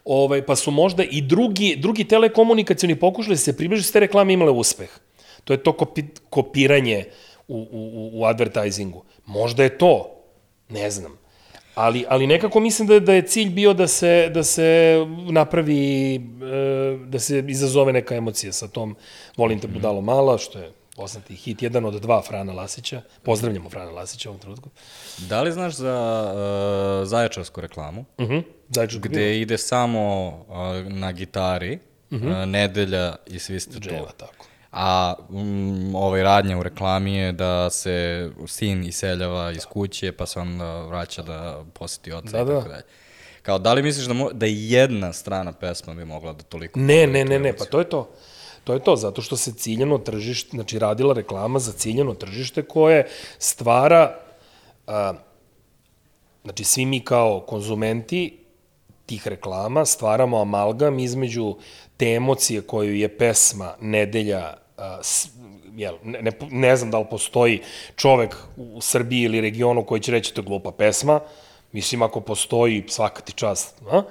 [0.06, 4.52] Ovaj, pa su možda i drugi, drugi telekomunikacioni pokušali da se približiti te reklame imale
[4.52, 4.90] uspeh.
[5.44, 7.04] To je to kopi, kopiranje
[7.48, 9.04] u, u, u advertisingu.
[9.26, 10.15] Možda je to,
[10.70, 11.18] ne znam.
[11.76, 14.98] Ali, ali nekako mislim da, da je cilj bio da se, da se
[15.32, 16.20] napravi, e,
[17.06, 18.96] da se izazove neka emocija sa tom
[19.38, 23.02] volim te budalo mala, što je poznati hit, jedan od dva Frana Lasića.
[23.24, 24.70] Pozdravljamo Frana Lasića u ovom trenutku.
[25.18, 28.06] Da li znaš za uh, zaječarsku reklamu?
[28.18, 28.44] Uh -huh.
[28.70, 31.80] Zajčar Gde ide samo uh, na gitari,
[32.12, 32.42] uh -huh.
[32.42, 33.80] uh, nedelja i svi ste.
[33.80, 34.46] Dževa, tako.
[34.78, 40.40] A um, ovaj radnja u reklami je da se sin iseljava iz kuće, pa se
[40.40, 42.58] onda vraća da poseti oca Da, i da.
[42.60, 42.84] tako dalje.
[43.42, 46.80] Kao, da li misliš da, mo da jedna strana pesma bi mogla da toliko...
[46.80, 48.10] Ne, ne, ne, ne, pa to je to.
[48.64, 53.08] To je to, zato što se ciljano tržište, znači radila reklama za ciljano tržište koje
[53.40, 54.20] stvara,
[54.88, 55.14] a,
[56.44, 58.38] znači svi mi kao konzumenti
[59.06, 61.56] tih reklama stvaramo amalgam između
[61.98, 64.65] te emocije koju je pesma Nedelja
[65.02, 65.28] s,
[65.76, 67.62] jel, ne, ne, ne znam da li postoji
[67.96, 71.20] čovek u Srbiji ili regionu koji će reći to je glupa pesma,
[71.72, 74.02] mislim ako postoji svaka ti čast, a?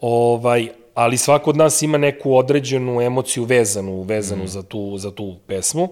[0.00, 4.48] ovaj, ali svako od nas ima neku određenu emociju vezanu, vezanu mm.
[4.48, 5.88] za, tu, za tu pesmu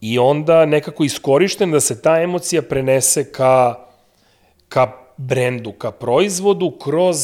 [0.00, 3.74] i onda nekako iskorišten da se ta emocija prenese ka,
[4.68, 7.16] ka brendu, ka proizvodu kroz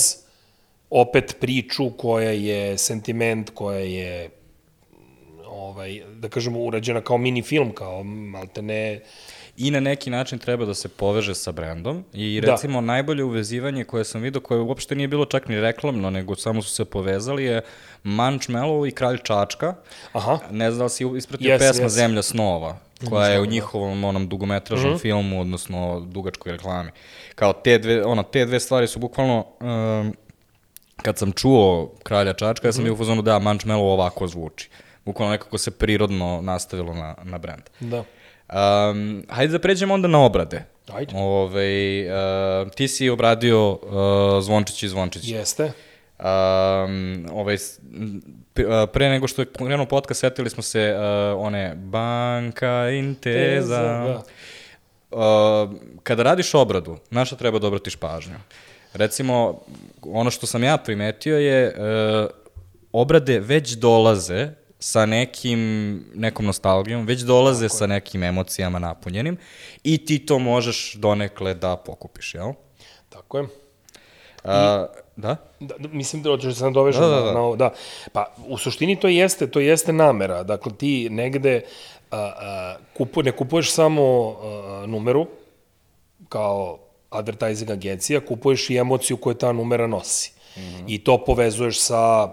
[0.90, 4.38] opet priču koja je sentiment, koja je
[5.68, 9.00] ovaj, da kažemo, urađena kao mini film, kao malte ne...
[9.57, 12.50] I na neki način treba da se poveže sa brendom i Da.
[12.50, 16.62] recimo najbolje uvezivanje koje sam vidio, koje uopšte nije bilo čak ni reklamno, nego samo
[16.62, 17.61] su se povezali je
[18.02, 19.74] Manchmello i Kralj Čačka.
[20.12, 20.38] Aha.
[20.50, 21.92] Ne znam da li si ispratio Jes, pesma jes.
[21.92, 22.76] Zemlja snova,
[23.11, 24.98] koja je u njihovom onom dugometražnom Mhm.
[25.00, 26.90] filmu, odnosno dugačkoj reklami.
[27.35, 29.46] Kao te dve, ono, te dve stvari su bukvalno...
[29.61, 30.14] Um,
[31.02, 34.68] kad sam čuo Kralja Čačka, ja sam bio u fazonu da Manchmello ovako zvuči.
[35.09, 37.62] Bukvalno nekako se prirodno nastavilo na, na brend.
[37.81, 38.05] Da.
[38.88, 40.64] Um, hajde da pređemo onda na obrade.
[40.92, 41.12] Ajde.
[41.16, 43.81] Ove, uh, ti si obradio uh,
[44.42, 45.29] Zvončić i Zvončić.
[45.29, 45.73] Jeste.
[46.18, 47.57] Um, ovaj,
[48.92, 53.77] pre nego što je krenuo podcast, setili smo se uh, one Banka Inteza.
[53.77, 54.23] Teza, da.
[55.11, 58.37] Uh, kada radiš obradu, na šta treba da obratiš pažnju?
[58.94, 59.61] Recimo,
[60.03, 62.31] ono što sam ja primetio je uh,
[62.92, 65.61] obrade već dolaze sa nekim,
[66.14, 69.37] nekom nostalgijom, već dolaze sa nekim emocijama napunjenim
[69.85, 72.53] i ti to možeš donekle da pokupiš, jel?
[73.09, 73.43] Tako je.
[74.45, 74.51] Uh,
[75.17, 75.37] da?
[75.61, 77.33] Da, da, mislim da hoćeš da se nadovežem Da, da, da.
[77.33, 77.57] na ovo.
[77.57, 77.73] Da.
[78.12, 80.43] Pa, u suštini to jeste, to jeste namera.
[80.43, 81.61] Dakle, ti negde
[82.11, 85.27] a, a, kupu, ne kupuješ samo a, numeru
[86.29, 86.79] kao
[87.11, 90.33] advertising agencija, kupuješ i emociju koju ta numera nosi.
[90.57, 90.85] Mm -hmm.
[90.87, 92.29] I to povezuješ sa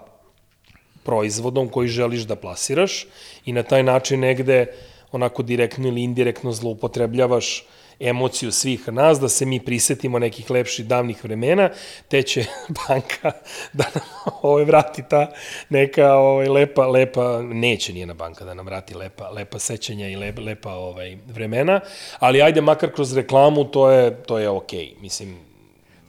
[1.06, 3.06] proizvodom koji želiš da plasiraš
[3.44, 4.66] i na taj način negde
[5.12, 7.64] onako direktno ili indirektno zloupotrebljavaš
[8.00, 11.70] emociju svih nas, da se mi prisetimo nekih lepših davnih vremena,
[12.08, 12.44] te će
[12.88, 13.32] banka
[13.72, 15.32] da nam ovaj, vrati ta
[15.68, 20.42] neka ovaj, lepa, lepa, neće nijena banka da nam vrati lepa, lepa sećanja i lepa,
[20.42, 21.80] lepa ovaj, vremena,
[22.18, 24.86] ali ajde makar kroz reklamu, to je, to je okej.
[24.86, 25.00] Okay.
[25.00, 25.45] Mislim,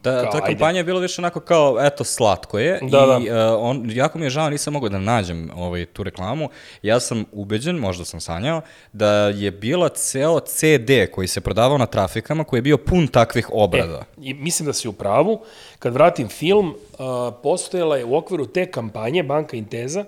[0.07, 0.47] Ta, Kao, ta ajde.
[0.47, 2.79] kampanja je bila više onako kao, eto, slatko je.
[2.81, 3.55] Da, I da.
[3.55, 6.49] Uh, on, jako mi je žao, nisam mogao da nađem ovaj, tu reklamu.
[6.81, 8.61] Ja sam ubeđen, možda sam sanjao,
[8.93, 13.49] da je bila ceo CD koji se prodavao na trafikama, koji je bio pun takvih
[13.51, 13.99] obrada.
[13.99, 15.41] E, i mislim da si u pravu.
[15.79, 20.05] Kad vratim film, uh, postojala je u okviru te kampanje Banka Inteza,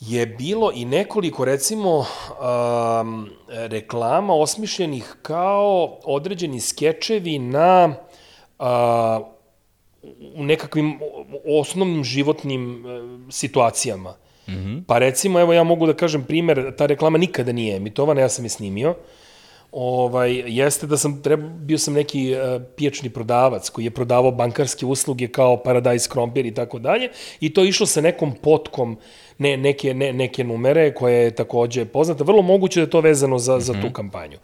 [0.00, 8.13] je bilo i nekoliko, recimo, um, reklama osmišljenih kao određeni skečevi na uh,
[10.34, 10.98] u nekakvim
[11.60, 13.00] osnovnim životnim e,
[13.32, 14.16] situacijama.
[14.48, 14.82] Mm -hmm.
[14.86, 18.44] Pa recimo, evo ja mogu da kažem primer, ta reklama nikada nije emitovana, ja sam
[18.44, 18.94] je snimio.
[19.76, 24.86] Ovaj, jeste da sam, treba, bio sam neki uh, pijačni prodavac koji je prodavao bankarske
[24.86, 27.08] usluge kao Paradise Krompir i tako dalje
[27.40, 28.96] i to je išlo sa nekom potkom
[29.38, 32.24] ne, neke, ne, neke numere koja je takođe poznata.
[32.24, 33.62] Vrlo moguće da je to vezano za, mm -hmm.
[33.62, 34.38] za tu kampanju.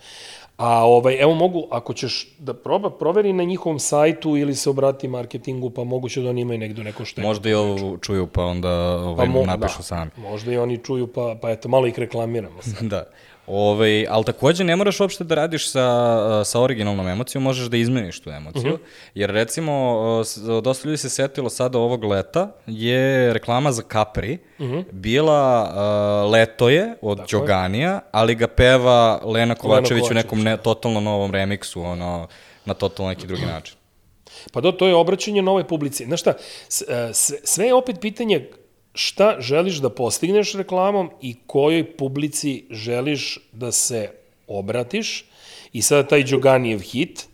[0.60, 5.08] A ovaj, evo mogu, ako ćeš da proba, proveri na njihovom sajtu ili se obrati
[5.08, 8.70] marketingu, pa moguće da oni imaju negde neko što Možda i ovo čuju pa onda
[8.96, 10.10] ovaj, mo- napišu da, sami.
[10.16, 12.62] Možda i oni čuju, pa, pa eto, malo ih reklamiramo.
[12.62, 12.88] sad.
[12.90, 13.04] Da.
[13.52, 18.20] Ove, ali takođe ne moraš uopšte da radiš sa, sa originalnom emocijom, možeš da izmeniš
[18.20, 18.78] tu emociju.
[19.14, 20.22] Jer recimo,
[20.62, 24.38] dosta ljudi se setilo sada ovog leta, je reklama za Capri
[24.92, 25.62] bila
[26.24, 27.40] uh, Leto je od Tako je.
[27.40, 32.28] Đoganija, ali ga peva Lena Kovačević u Kovačević, nekom ne, totalno novom remiksu, ono,
[32.64, 33.76] na totalno neki drugi način.
[34.52, 36.04] Pa do, to je obraćanje novoj publici.
[36.04, 36.34] Znaš šta, e,
[37.12, 38.50] sve, sve je opet pitanje
[38.94, 44.10] šta želiš da postigneš reklamom i kojoj publici želiš da se
[44.46, 45.24] obratiš.
[45.72, 47.28] I sada taj Đoganijev hit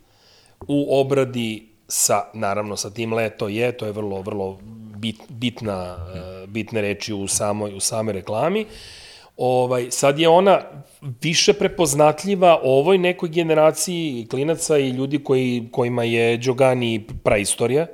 [0.67, 4.59] u obradi sa, naravno, sa tim leto je, to je vrlo, vrlo
[4.97, 8.65] bit, bitna, e, bitne reči u samoj, u samoj reklami.
[9.37, 10.61] Ovaj, sad je ona
[11.21, 17.87] više prepoznatljiva ovoj nekoj generaciji klinaca i ljudi koji, kojima je Đogani praistorija,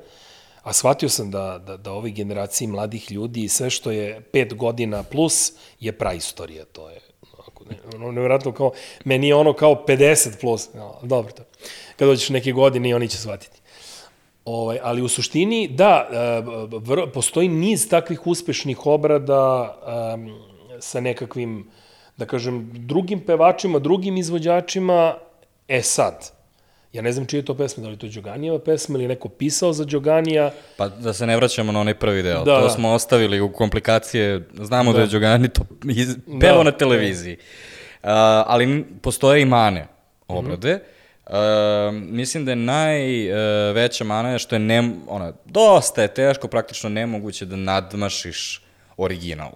[0.64, 5.04] a shvatio sam da, da, da ovoj generaciji mladih ljudi sve što je pet godina
[5.04, 7.00] plus je praistorija, to je
[7.38, 8.72] onako, ne, ono, nevjerojatno kao,
[9.06, 11.44] meni je ono kao 50 plus, no, dobro to.
[11.96, 13.60] Kad dođeš neke godine i oni će shvatiti.
[14.46, 16.42] Ovaj, ali u suštini, da, e,
[16.80, 19.76] vr, postoji niz takvih uspešnih obrada
[20.16, 20.42] um,
[20.80, 21.72] sa nekakvim,
[22.18, 25.16] da kažem, drugim pevačima, drugim izvođačima.
[25.68, 26.32] E sad,
[26.94, 29.30] ja ne znam čija je to pesma, da li je to Đoganijeva pesma ili neko
[29.30, 30.52] pisao za Đoganija.
[30.78, 32.70] Pa da se ne vraćamo na onaj prvi deo, Da, to da.
[32.70, 35.62] smo ostavili u komplikacije, znamo da, je Đogani to
[35.96, 36.64] iz, pevao Da.
[36.64, 38.10] na televiziji, uh,
[38.46, 39.88] ali postoje i mane
[40.28, 40.80] obrade.
[41.28, 41.34] Uh,
[41.94, 47.46] mislim da je najveća mana je što je ne, ona, dosta je teško, praktično nemoguće
[47.46, 48.62] da nadmašiš
[48.98, 49.52] original.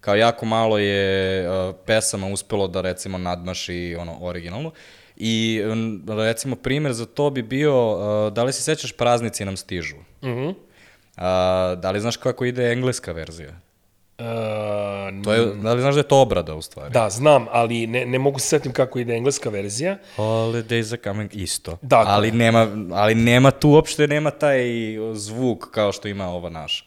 [0.00, 4.72] Kao jako malo je uh, pesama uspelo da recimo nadmaši ono originalnu.
[5.16, 9.56] I m, recimo primer za to bi bio, uh, da li se sećaš praznici nam
[9.56, 9.96] stižu?
[10.24, 10.50] Mhm.
[11.16, 13.50] A, da li znaš kako ide engleska verzija?
[14.18, 14.26] Uh,
[15.24, 16.92] To je, da li znaš da je to obrada u stvari?
[16.92, 19.98] Da, znam, ali ne, ne mogu se setim kako ide engleska verzija.
[20.16, 21.78] Holidays are coming isto.
[21.82, 22.12] Dakle.
[22.12, 24.62] Ali nema, ali nema tu uopšte, nema taj
[25.14, 26.84] zvuk kao što ima ova naša.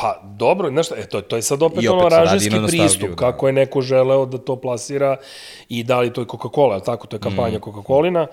[0.00, 2.66] Pa dobro, znaš šta, e, to, to je sad opet, I ono opet na nostalgiju,
[2.66, 3.16] pristup, da.
[3.16, 5.16] kako je neko želeo da to plasira
[5.68, 7.62] i da li to je Coca-Cola, tako, to je kampanja Mm.
[7.62, 8.26] Coca-Colina.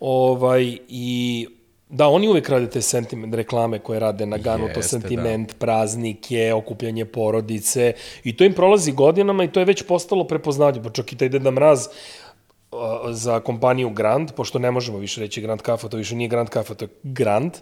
[0.00, 1.46] Ovaj, I
[1.88, 5.58] da, oni uvek rade te sentiment, reklame koje rade na ganu, to Jeste, sentiment, da.
[5.58, 7.92] praznike, okupljanje porodice
[8.24, 11.28] i to im prolazi godinama i to je već postalo prepoznavljivo, pa čak i taj
[11.28, 12.78] Deda Mraz uh,
[13.10, 16.74] za kompaniju Grand, pošto ne možemo više reći Grand Kafa, to više nije Grand Kafa,
[16.74, 17.52] to je Grand,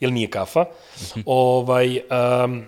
[0.00, 0.64] jer nije kafa.
[1.26, 2.00] ovaj,
[2.44, 2.62] um,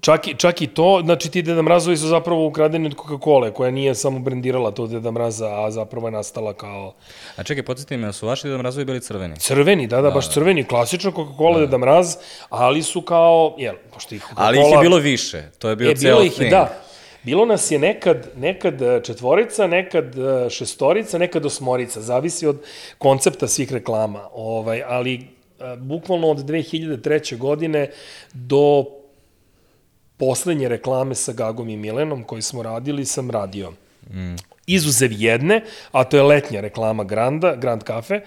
[0.00, 3.70] Čak i, čak i to, znači ti Deda Mrazovi su zapravo ukradeni od Coca-Cola, koja
[3.70, 6.94] nije samo brendirala to Deda Mraza, a zapravo je nastala kao
[7.36, 9.36] A čekaj, podsjeti me, su vaši Deda Mrazovi bili crveni?
[9.36, 12.16] crveni, da, da, baš crveni, klasično Coca-Cola Deda Mraz,
[12.48, 14.46] ali su kao, jel, pošto ih Coca-Cola...
[14.46, 16.50] Ali ih je bilo više, to je bio e, ceo bilo ih, thing.
[16.50, 16.82] da.
[17.22, 22.62] Bilo nas je nekad, nekad e, četvorica, nekad e, šestorica, nekad osmorica, zavisi od
[22.98, 24.28] koncepta svih reklama.
[24.32, 27.36] Ovaj, ali e, bukvalno od 2003.
[27.36, 27.90] godine
[28.32, 28.97] do
[30.18, 33.72] poslednje reklame sa Gagom i Milenom koji smo radili, sam radio.
[34.10, 34.34] Mm.
[34.66, 38.20] Izuzev jedne, a to je letnja reklama Granda, Grand Cafe,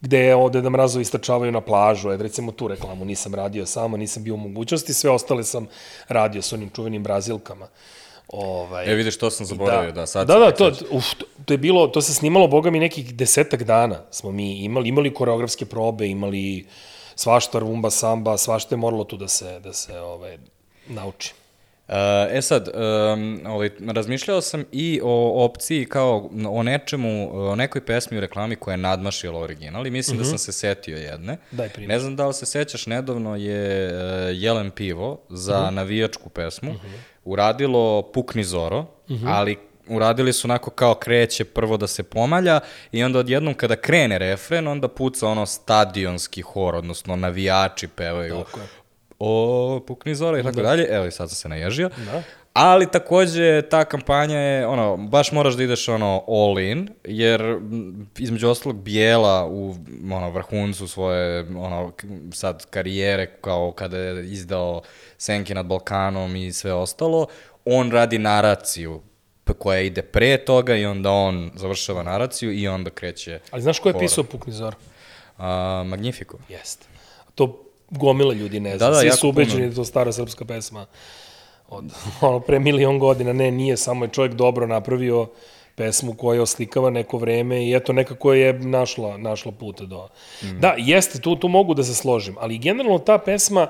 [0.00, 3.96] gde je ovde da mrazovi istračavaju na plažu, e, recimo tu reklamu nisam radio samo,
[3.96, 5.66] nisam bio u mogućnosti, sve ostale sam
[6.08, 7.68] radio sa onim čuvenim brazilkama.
[8.28, 10.96] Ovaj, E, vidiš, to sam zaboravio, da, sad da, se da, tek to, sećam.
[10.96, 14.52] uf, to- to je bilo, to se snimalo, boga mi, nekih desetak dana smo mi
[14.54, 16.66] imali, imali koreografske probe, imali
[17.16, 20.38] svašta rumba, samba, svašta je moralo tu da se, da se ovaj,
[20.88, 21.34] nauči.
[22.30, 28.18] E sad, um, ovaj, razmišljao sam i o opciji kao o nečemu, o nekoj pesmi
[28.18, 31.36] u reklami koja je nadmašila original i mislim da sam se setio jedne.
[31.50, 31.88] Daj primjer.
[31.88, 33.98] Ne znam da li se sećaš, nedavno je uh,
[34.32, 36.74] Jelen Pivo za navijačku pesmu
[37.24, 38.86] uradilo Pukni Zoro,
[39.26, 39.56] ali
[39.88, 42.60] uradili su onako kao kreće prvo da se pomalja
[42.92, 48.44] i onda odjednom kada krene refren, onda puca ono stadionski hor, odnosno navijači pevaju.
[49.24, 50.86] O pukni zora i tako dalje.
[50.90, 51.88] Evo i sad sam se naježio.
[51.88, 52.22] Da.
[52.52, 57.58] Ali takođe ta kampanja je, ono, baš moraš da ideš ono all in, jer
[58.18, 59.74] između ostalog Bijela u
[60.12, 61.92] ono, vrhuncu svoje ono,
[62.32, 64.82] sad karijere kao kada je izdao
[65.18, 67.26] Senke nad Balkanom i sve ostalo,
[67.64, 69.00] on radi naraciju
[69.58, 73.88] koja ide pre toga i onda on završava naraciju i onda kreće Ali znaš ko
[73.88, 74.74] je pisao Pukni Zor?
[75.38, 76.38] a, Magnifico.
[76.48, 76.86] Jeste.
[77.34, 77.64] To
[77.98, 78.86] gomila ljudi ne zna.
[78.86, 80.86] Da, da, Svi su ubeđeni da to stara srpska pesma
[81.68, 81.84] od
[82.20, 83.32] ono, pre milion godina.
[83.32, 85.28] Ne, nije, samo je čovjek dobro napravio
[85.74, 90.08] pesmu koja oslikava neko vreme i eto nekako je našla, našla puta do...
[90.42, 90.60] Mm.
[90.60, 93.66] Da, jeste, tu, tu mogu da se složim, ali generalno ta pesma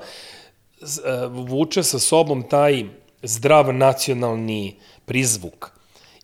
[0.81, 0.85] e,
[1.29, 2.83] vuče sa sobom taj
[3.23, 5.71] zdrav nacionalni prizvuk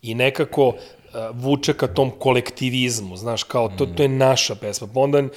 [0.02, 0.78] i nekako e,
[1.34, 4.88] vuče ka tom kolektivizmu, znaš, kao to, to je naša pesma.
[4.94, 5.30] Pa onda, e,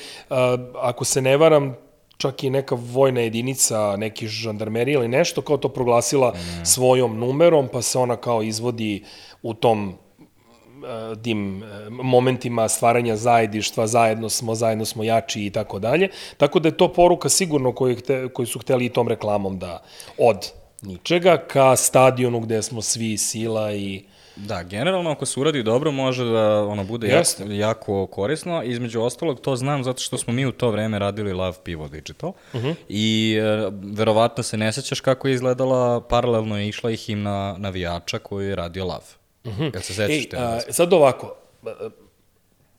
[0.76, 1.76] ako se ne varam,
[2.16, 6.64] čak i neka vojna jedinica, neki žandarmerija ili nešto, kao to proglasila mm.
[6.64, 9.04] svojom numerom, pa se ona kao izvodi
[9.42, 15.78] u tom e, tim e, momentima stvaranja zajedništva, zajedno smo, zajedno smo jači i tako
[15.78, 16.08] dalje.
[16.36, 19.82] Tako da je to poruka sigurno koju, hte, koju su hteli i tom reklamom da
[20.18, 20.52] od
[20.82, 24.04] ničega ka stadionu gde smo svi sila i
[24.36, 28.62] Da, generalno ako se uradi dobro može da ono bude jako, jako korisno.
[28.62, 32.28] Između ostalog to znam zato što smo mi u to vreme radili Love Pivo Digital
[32.30, 32.74] uh -huh.
[32.88, 38.18] i e, verovatno se ne sećaš kako je izgledala, paralelno je išla i himna navijača
[38.18, 39.14] koju je radio Love.
[39.44, 39.74] Uh -huh.
[39.74, 40.36] Jel se sećaš Ej, te?
[40.36, 41.34] a, sad ovako,
[41.66, 41.88] a,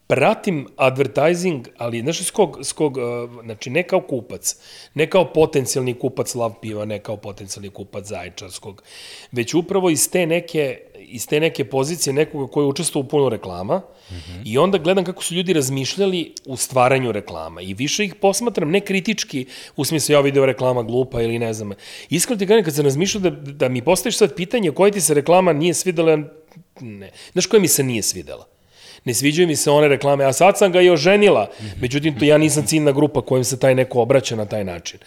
[0.08, 4.56] pratim advertising, ali znaš s kog, s kog, a, znači ne kao kupac,
[4.94, 8.84] ne kao potencijalni kupac lav piva, ne kao potencijalni kupac zaječarskog,
[9.32, 10.80] već upravo iz te neke,
[11.10, 14.42] iz te neke pozicije nekoga koji je u puno reklama mm -hmm.
[14.46, 18.80] i onda gledam kako su ljudi razmišljali u stvaranju reklama i više ih posmatram ne
[18.80, 19.46] kritički
[19.76, 21.72] u smislu ja video reklama glupa ili ne znam.
[22.10, 25.14] Iskreno ti kažem kad sam razmišljao da, da mi postaviš sad pitanje koja ti se
[25.14, 26.20] reklama nije svidela,
[26.80, 27.12] ne.
[27.32, 28.46] Znaš koja mi se nije svidela?
[29.06, 31.50] ne sviđaju mi se one reklame, a sad sam ga i oženila,
[31.82, 35.00] međutim to ja nisam ciljna grupa kojim se taj neko obraća na taj način.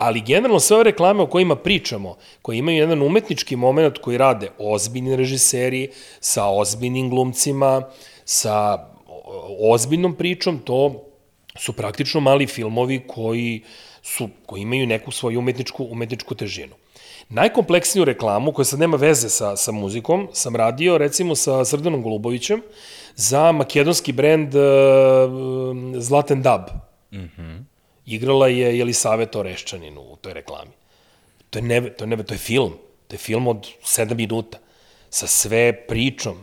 [0.00, 4.48] Ali generalno sve ove reklame o kojima pričamo, koje imaju jedan umetnički moment koji rade
[4.58, 5.90] ozbiljni režiseri,
[6.20, 7.82] sa ozbiljnim glumcima,
[8.24, 8.78] sa
[9.60, 11.04] ozbiljnom pričom, to
[11.56, 13.62] su praktično mali filmovi koji,
[14.02, 16.74] su, koji imaju neku svoju umetničku, umetničku težinu.
[17.28, 22.62] Najkompleksniju reklamu, koja sad nema veze sa, sa muzikom, sam radio recimo sa Srdanom Golubovićem
[23.16, 24.62] za makedonski brend uh,
[26.00, 26.62] Zlaten Dab.
[27.12, 27.69] Mm -hmm.
[28.06, 30.70] Igrala je Jelisaveta Oreščanin u toj reklami.
[31.50, 32.74] To je, neve, to, je neve, to je film.
[33.08, 34.58] To je film od 7 minuta.
[35.10, 36.38] Sa sve pričom.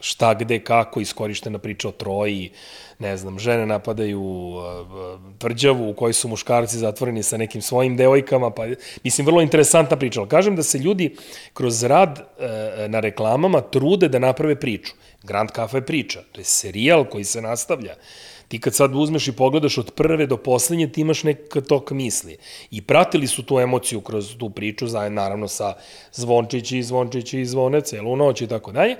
[0.00, 2.50] Šta, gde, kako, iskorištena priča o troji,
[2.98, 4.64] ne znam, žene napadaju uh,
[5.38, 8.66] tvrđavu u kojoj su muškarci zatvoreni sa nekim svojim devojkama, pa,
[9.04, 10.20] mislim, vrlo interesantna priča.
[10.20, 11.16] Ali kažem da se ljudi
[11.52, 12.44] kroz rad uh,
[12.90, 14.92] na reklamama trude da naprave priču.
[15.22, 17.94] Grand Cafe je priča, to je serijal koji se nastavlja.
[18.54, 22.36] Ti kad sad uzmeš i pogledaš od prve do poslednje, ti imaš neka tok misli.
[22.70, 25.74] I pratili su tu emociju kroz tu priču, zajedno naravno sa
[26.12, 28.96] zvončići, zvončići i zvone, celu noć i tako dalje.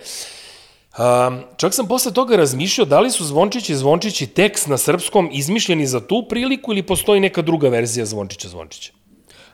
[0.98, 5.30] Um, čak sam posle toga razmišljao da li su Zvončići i Zvončići tekst na srpskom
[5.32, 9.03] izmišljeni za tu priliku ili postoji neka druga verzija Zvončića Zvončića.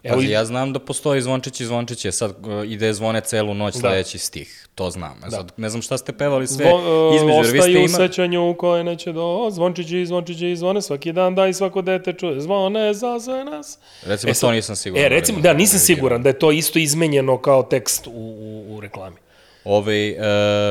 [0.02, 3.54] Evo, Pazi, ja znam da postoji zvončić i zvončić je sad uh, ide zvone celu
[3.54, 3.80] noć da.
[3.80, 4.68] sledeći stih.
[4.74, 5.20] To znam.
[5.20, 5.30] Da.
[5.30, 7.36] Sad, ne znam šta ste pevali sve Zvo, između.
[7.36, 7.84] Jer vi ste ostaju ima...
[7.84, 11.82] u sećanju koje neće do zvončići i zvončići i zvone svaki dan da i svako
[11.82, 13.78] dete čuje zvone za sve nas.
[14.06, 15.06] Recimo, e, to nisam siguran.
[15.06, 18.80] E, recimo, da, nisam siguran da je to isto izmenjeno kao tekst u, u, u
[18.80, 19.16] reklami.
[19.64, 20.16] Ove,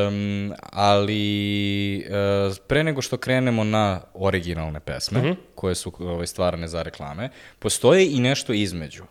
[0.07, 2.05] um, ali
[2.49, 5.35] uh, pre nego što krenemo na originalne pesme, uh -huh.
[5.55, 9.03] koje su ove, stvarane za reklame, postoji i nešto između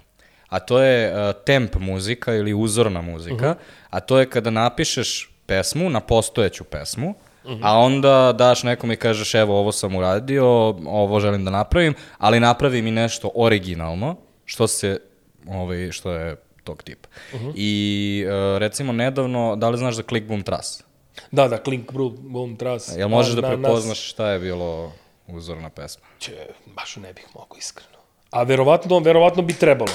[0.49, 3.55] a to je uh, temp muzika ili uzorna muzika, uh -huh.
[3.91, 7.61] a to je kada napišeš pesmu na postojeću pesmu, uh -huh.
[7.63, 10.47] a onda daš nekom i kažeš evo ovo sam uradio,
[10.87, 15.01] ovo želim da napravim, ali napravi mi nešto originalno, što se,
[15.49, 17.09] ovaj, što je tog tipa.
[17.35, 17.53] Uh -huh.
[17.55, 20.83] I uh, recimo nedavno, da li znaš za Click Boom Truss?
[21.31, 22.97] Da, da, Click Boom Truss.
[22.97, 24.93] Jel možeš da, da prepoznaš šta je bilo
[25.27, 26.07] uzorna pesma?
[26.19, 26.47] Če,
[26.77, 27.98] baš ne bih mogo iskreno.
[28.31, 29.93] A verovatno, verovatno bi trebalo.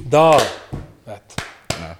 [0.00, 0.38] Da,
[1.06, 1.34] eto.
[1.68, 1.96] Da.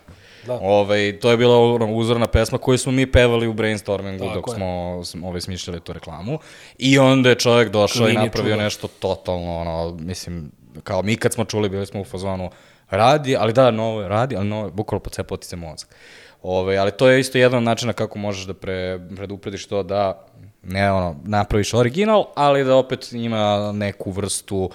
[0.47, 0.53] Da.
[0.55, 4.49] Ove, ovaj, to je bila uzorna pesma koju smo mi pevali u brainstormingu Tako dok
[4.49, 4.55] je.
[4.55, 6.39] smo ove, smišljali tu reklamu.
[6.79, 8.63] I onda je čovjek došao Klini i napravio čuda.
[8.63, 10.51] nešto totalno, ono, mislim,
[10.83, 12.51] kao mi kad smo čuli, bili smo u fazonu,
[12.91, 15.97] radi, ali da, novo je, radi, ali novo je, bukvalo pocepao ti se mozak.
[16.43, 20.27] Ove, ali to je isto jedan od načina kako možeš da pre, preduprediš to da
[20.63, 24.71] ne ono, napraviš original, ali da opet ima neku vrstu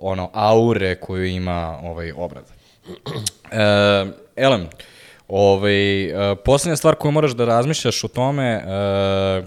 [0.00, 2.52] ono aure koju ima ovaj obrada.
[3.52, 4.68] E, Elem,
[5.28, 8.62] ovaj, e, poslednja stvar koju moraš da razmišljaš o tome e,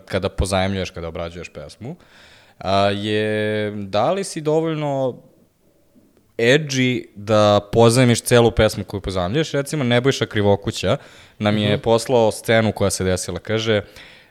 [0.05, 1.95] kada pozajemljuješ, kada obrađuješ pesmu,
[2.59, 5.17] a, je da li si dovoljno
[6.37, 9.51] edgy da pozajmiš celu pesmu koju pozajemljuješ.
[9.51, 10.97] Recimo, Nebojša Krivokuća
[11.39, 11.83] nam je mm -hmm.
[11.83, 13.39] poslao scenu koja se desila.
[13.39, 13.81] Kaže,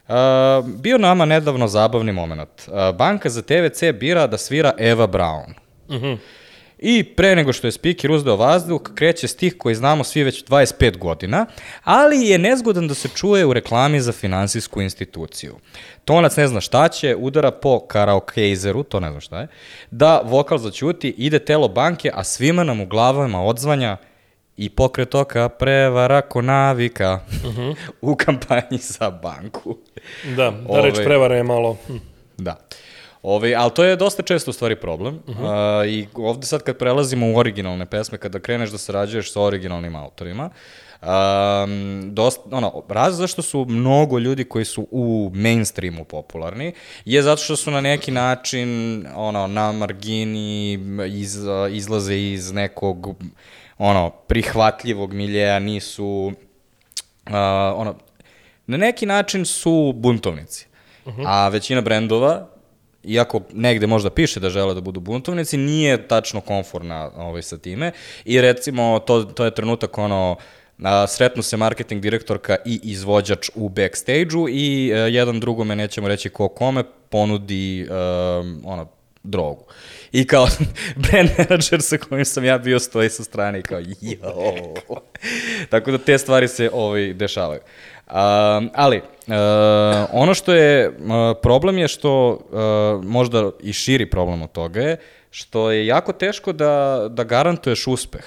[0.08, 2.48] Uh, bio nama nedavno zabavni moment.
[2.66, 5.54] Uh, banka za TVC bira da svira Eva Brown.
[5.88, 6.18] Mm -hmm.
[6.84, 10.98] I pre nego što je speaker uzdeo vazduh, kreće stih koji znamo svi već 25
[10.98, 11.46] godina,
[11.84, 15.56] ali je nezgodan da se čuje u reklami za finansijsku instituciju.
[16.04, 19.48] Tonac ne zna šta će, udara po karaokejzeru, to ne zna šta je,
[19.90, 23.96] da vokal začuti, ide telo banke, a svima nam u glavama odzvanja
[24.56, 27.74] i pokret oka prevara ko navika uh -huh.
[28.00, 29.76] u kampanji za banku.
[30.36, 31.76] Da, da reč Ove- prevara je malo...
[31.86, 31.96] Hm.
[32.38, 32.56] Da.
[33.22, 35.20] Ove, ali to je dosta često u stvari problem.
[35.26, 35.80] Uh -huh.
[35.80, 39.96] uh, I ovde sad kad prelazimo u originalne pesme, kada kreneš da sarađuješ sa originalnim
[39.96, 40.50] autorima,
[41.02, 46.72] Um, dosta, ono, raz zašto su mnogo ljudi koji su u mainstreamu popularni
[47.04, 50.72] je zato što su na neki način ono, na margini
[51.08, 51.38] iz,
[51.70, 53.14] izlaze iz nekog
[53.78, 56.32] ono, prihvatljivog miljeja, nisu
[57.26, 57.32] uh,
[57.76, 57.94] ono,
[58.66, 60.66] na neki način su buntovnici.
[61.04, 61.24] Uh -huh.
[61.26, 62.48] A većina brendova,
[63.04, 67.92] iako negde možda piše da žele da budu buntovnici, nije tačno konforna ovaj, sa time.
[68.24, 70.36] I recimo, to, to je trenutak ono,
[70.82, 76.28] a, sretnu se marketing direktorka i izvođač u backstage-u i a, jedan drugome, nećemo reći
[76.28, 78.86] ko kome, ponudi a, ono,
[79.22, 79.64] drogu.
[80.12, 80.48] I kao
[81.10, 84.74] brand manager sa kojim sam ja bio stoji sa strane i kao jo.
[85.70, 87.60] Tako da te stvari se ovaj, dešavaju.
[88.12, 89.34] Um, ali, uh,
[90.12, 90.94] ono što je uh,
[91.42, 94.96] problem je što uh, možda i širi problem od toga je
[95.30, 98.24] što je jako teško da, da garantuješ uspeh.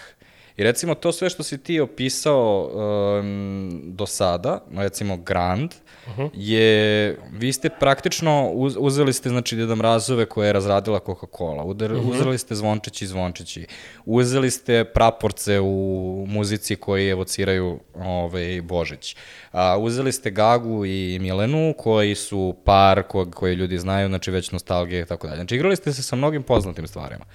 [0.57, 2.71] I recimo to sve što si ti opisao
[3.19, 5.71] um, do sada, recimo Grand,
[6.07, 6.29] uh -huh.
[6.33, 11.75] je, vi ste praktično, uz, uzeli ste znači Deda Mrazove koje je razradila Coca-Cola, uh
[11.75, 12.11] -huh.
[12.11, 13.65] uzeli ste Zvončići i Zvončići,
[14.05, 19.15] uzeli ste praporce u muzici koji evociraju ovaj, Božić,
[19.51, 24.51] a, uzeli ste Gagu i Milenu koji su par ko, koji ljudi znaju, znači već
[24.51, 25.37] nostalgije i tako dalje.
[25.37, 27.25] Znači igrali ste se sa mnogim poznatim stvarima.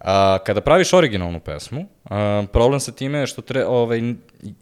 [0.00, 4.00] A, kada praviš originalnu pesmu, a, problem sa time je što tre, ovaj,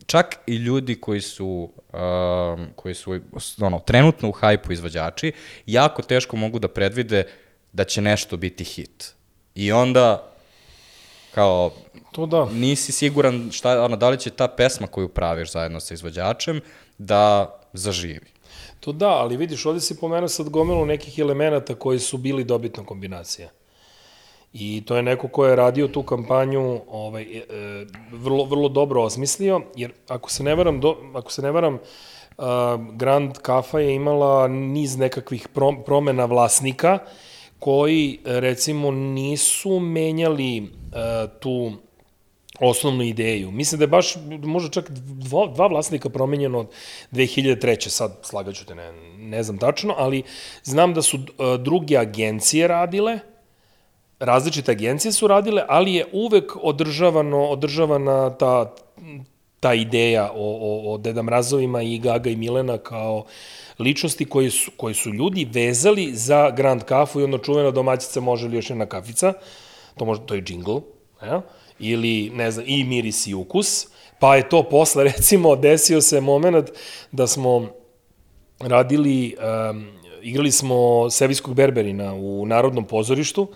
[0.06, 3.20] čak i ljudi koji su, a, koji su
[3.60, 5.32] ono, trenutno u hajpu izvođači,
[5.66, 7.24] jako teško mogu da predvide
[7.72, 9.14] da će nešto biti hit.
[9.54, 10.32] I onda,
[11.34, 11.70] kao,
[12.12, 12.44] To da.
[12.52, 16.60] nisi siguran šta, ono, da li će ta pesma koju praviš zajedno sa izvođačem
[16.98, 18.26] da zaživi.
[18.80, 22.84] To da, ali vidiš, ovde si pomenuo sad gomilu nekih elemenata koji su bili dobitna
[22.84, 23.50] kombinacija.
[24.52, 29.02] I to je neko ko je radio tu kampanju ovaj, e, e, vrlo, vrlo dobro
[29.02, 32.44] osmislio, jer ako se ne varam, do, ako se ne varam uh,
[32.92, 36.98] Grand Kafa je imala niz nekakvih prom, promena vlasnika
[37.58, 40.68] koji, recimo, nisu menjali uh,
[41.40, 41.72] tu
[42.60, 43.50] osnovnu ideju.
[43.50, 46.70] Mislim da je baš, možda čak dva, dva vlasnika promenjeno od
[47.12, 47.88] 2003.
[47.88, 50.22] Sad, slagaću te, ne, ne znam tačno, ali
[50.62, 53.18] znam da su uh, druge agencije radile,
[54.20, 58.74] različite agencije su radile, ali je uvek održavano, održavana ta,
[59.60, 63.24] ta ideja o, o, o Deda Mrazovima i Gaga i Milena kao
[63.78, 68.48] ličnosti koji su, koji su ljudi vezali za Grand Kafu i onda čuvena domaćica može
[68.48, 69.32] li još jedna kafica,
[69.96, 70.76] to, može, to je džingl,
[71.22, 71.42] ja?
[71.78, 73.86] ili ne znam, i miris i ukus,
[74.18, 76.70] pa je to posle, recimo, desio se moment
[77.12, 77.68] da smo
[78.60, 79.36] radili,
[79.70, 79.86] um,
[80.22, 83.48] igrali smo Sevijskog Berberina u Narodnom pozorištu,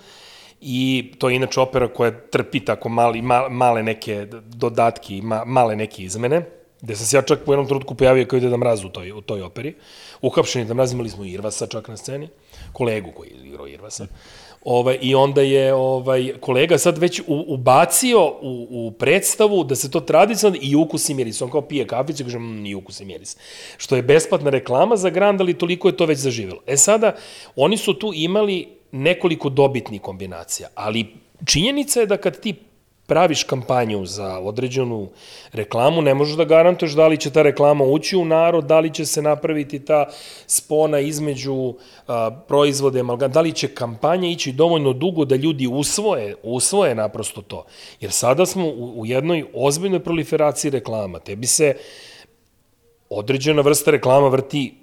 [0.62, 5.76] i to je inače opera koja trpi tako mali, ma, male neke dodatke ma, male
[5.76, 6.42] neke izmene,
[6.82, 9.12] gde sam se ja čak po jednom trenutku pojavio kao ide da mraz u toj,
[9.12, 9.74] u toj operi.
[10.22, 12.28] Uhapšeni da mraz, imali smo Irvasa čak na sceni,
[12.72, 14.06] kolegu koji je igrao Irvasa.
[14.64, 19.90] Ovaj, I onda je ovaj, kolega sad već u, ubacio u, u predstavu da se
[19.90, 21.42] to tradicionalno i ukus i miris.
[21.42, 23.36] On kao pije kaficu i kaže mmm, i ukus i miris.
[23.76, 26.60] Što je besplatna reklama za Grand, ali toliko je to već zaživelo.
[26.66, 27.14] E sada,
[27.56, 31.06] oni su tu imali nekoliko dobitnih kombinacija, ali
[31.44, 32.54] činjenica je da kad ti
[33.06, 35.08] praviš kampanju za određenu
[35.52, 38.94] reklamu, ne možeš da garantuješ da li će ta reklama ući u narod, da li
[38.94, 40.06] će se napraviti ta
[40.46, 41.74] spona između
[42.06, 47.64] a, proizvode, da li će kampanja ići dovoljno dugo da ljudi usvoje, usvoje naprosto to.
[48.00, 51.18] Jer sada smo u, u jednoj ozbiljnoj proliferaciji reklama.
[51.18, 51.76] Tebi se
[53.10, 54.74] određena vrsta reklama vrti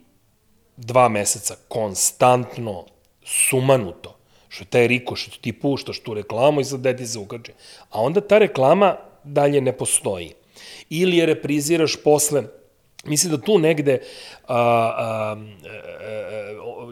[0.78, 2.86] dva meseca, konstantno,
[3.30, 4.16] sumanuto,
[4.48, 7.54] što je taj što ti puštaš tu reklamu i sad deti se ukače.
[7.90, 10.34] A onda ta reklama dalje ne postoji.
[10.90, 12.44] Ili je repriziraš posle
[13.06, 14.00] Mislim da tu negde
[14.47, 15.36] a, a, a,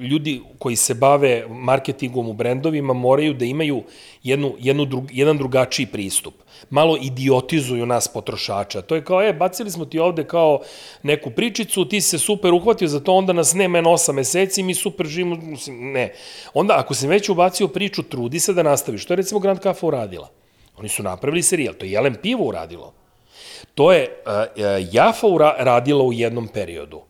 [0.01, 3.83] ljudi koji se bave marketingom u brendovima moraju da imaju
[4.23, 6.33] jednu, jednu drug, jedan drugačiji pristup.
[6.69, 8.81] Malo idiotizuju nas potrošača.
[8.81, 10.61] To je kao, e, bacili smo ti ovde kao
[11.03, 14.75] neku pričicu, ti se super uhvatio za to, onda nas nema na 8 meseci, mi
[14.75, 16.13] super živimo, mislim, ne.
[16.53, 19.05] Onda, ako se već ubacio priču, trudi se da nastaviš.
[19.05, 20.29] To je recimo Grand Cafe uradila.
[20.77, 22.93] Oni su napravili serijal, to je Jelen Pivo uradilo.
[23.77, 27.01] To je uh, Jafa ura, radila u jednom periodu.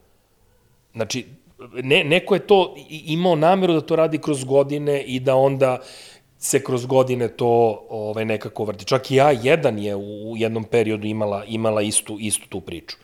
[0.93, 1.25] Znači,
[1.73, 5.79] ne, neko je to imao nameru da to radi kroz godine i da onda
[6.37, 8.85] se kroz godine to ovaj, nekako vrti.
[8.85, 12.97] Čak i ja jedan je u, u jednom periodu imala, imala istu, istu tu priču.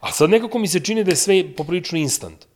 [0.00, 2.46] A sad nekako mi se čini da je sve poprilično instant.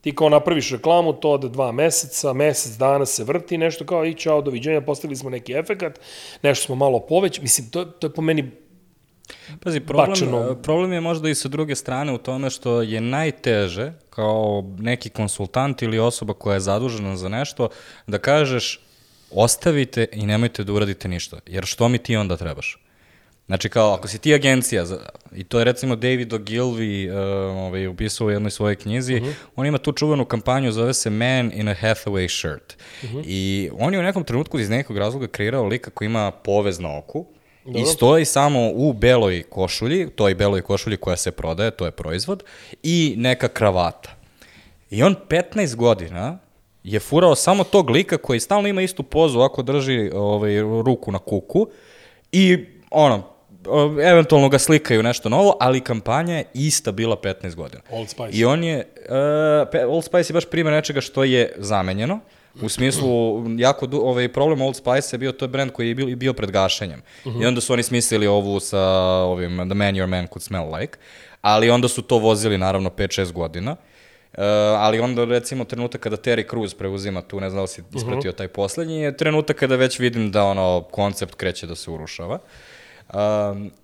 [0.00, 4.14] Ti kao napraviš reklamu, to ode dva meseca, mesec dana se vrti, nešto kao i
[4.14, 6.00] čao, doviđenja, postavili smo neki efekat,
[6.42, 8.50] nešto smo malo poveć, mislim, to, to je po meni
[9.60, 10.54] Pazi, problem, bačeno.
[10.62, 15.82] problem je možda i sa druge strane u tome što je najteže kao neki konsultant
[15.82, 17.68] ili osoba koja je zadužena za nešto
[18.06, 18.80] da kažeš
[19.30, 22.78] ostavite i nemojte da uradite ništa, jer što mi ti onda trebaš?
[23.46, 24.98] Znači kao, ako si ti agencija, za,
[25.34, 27.16] i to je recimo David Ogilvy uh,
[27.56, 29.32] ovaj, upisao u jednoj svojoj knjizi, uh -huh.
[29.56, 32.76] on ima tu čuvenu kampanju, zove se Man in a Hathaway Shirt.
[33.02, 33.22] Uh -huh.
[33.26, 36.98] I on je u nekom trenutku iz nekog razloga kreirao lika koji ima povez na
[36.98, 37.26] oku,
[37.64, 37.80] Dobro.
[37.80, 42.44] I stoji samo u beloj košulji, toj beloj košulji koja se prodaje, to je proizvod,
[42.82, 44.10] i neka kravata.
[44.90, 46.38] I on 15 godina
[46.84, 51.18] je furao samo tog lika koji stalno ima istu pozu ako drži ovaj, ruku na
[51.18, 51.68] kuku
[52.32, 53.22] i ono,
[54.04, 57.82] eventualno ga slikaju nešto novo, ali kampanja je ista bila 15 godina.
[57.90, 58.30] Old Spice.
[58.32, 58.86] I on je,
[59.84, 62.20] uh, Old Spice je baš primjer nečega što je zamenjeno,
[62.62, 65.94] U smislu, jako du, ovaj problem Old Spice je bio, to je brand koji je
[65.94, 67.02] bio, bio pred gašenjem.
[67.24, 67.42] Uh -huh.
[67.42, 68.80] I onda su oni smislili ovu sa
[69.22, 70.98] ovim The Man Your Man Could Smell Like,
[71.40, 73.72] ali onda su to vozili naravno 5-6 godina.
[73.72, 74.38] Uh,
[74.76, 78.34] ali onda recimo trenutak kada Terry Crews preuzima tu, ne znam da si ispratio uh
[78.34, 78.38] -huh.
[78.38, 82.38] taj poslednji, je trenutak kada već vidim da ono koncept kreće da se urušava.
[83.08, 83.16] Uh,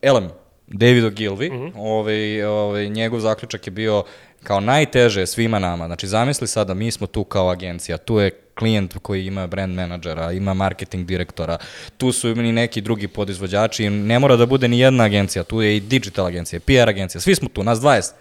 [0.02, 0.28] elem,
[0.66, 1.72] David Ogilvy, uh -huh.
[1.76, 4.04] ovaj, ovaj, njegov zaključak je bio
[4.42, 5.86] kao najteže svima nama.
[5.86, 10.32] Znači, zamisli sada, mi smo tu kao agencija, tu je klijent koji ima brand menadžera,
[10.32, 11.58] ima marketing direktora,
[11.96, 15.76] tu su i neki drugi podizvođači, ne mora da bude ni jedna agencija, tu je
[15.76, 18.12] i digital agencija, PR agencija, svi smo tu, nas 20.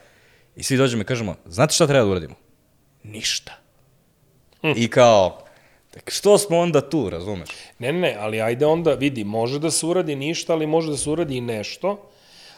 [0.55, 2.35] I svi dođemo i kažemo, znate šta treba da uradimo?
[3.03, 3.57] Ništa.
[4.61, 4.71] Hm.
[4.75, 5.45] I kao,
[6.07, 7.49] što smo onda tu, razumeš?
[7.79, 11.09] Ne, ne, ali ajde onda, vidi, može da se uradi ništa, ali može da se
[11.09, 12.09] uradi i nešto,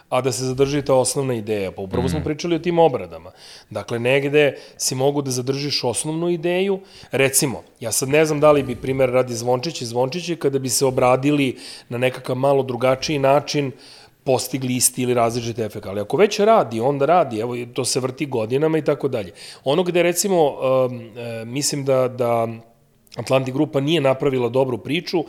[0.09, 1.71] a da se zadrži ta osnovna ideja.
[1.71, 2.09] Pa upravo mm.
[2.09, 3.31] smo pričali o tim obradama.
[3.69, 6.79] Dakle, negde si mogu da zadržiš osnovnu ideju.
[7.11, 10.85] Recimo, ja sad ne znam da li bi, primjer, radi zvončići, zvončići, kada bi se
[10.85, 11.57] obradili
[11.89, 13.71] na nekakav malo drugačiji način,
[14.23, 15.85] postigli isti ili različite efekt.
[15.85, 19.31] Ali ako već radi, onda radi, evo, to se vrti godinama i tako dalje.
[19.63, 21.11] Ono gde, recimo, um,
[21.45, 22.47] mislim da, da
[23.15, 25.23] Atlantic Grupa nije napravila dobru priču,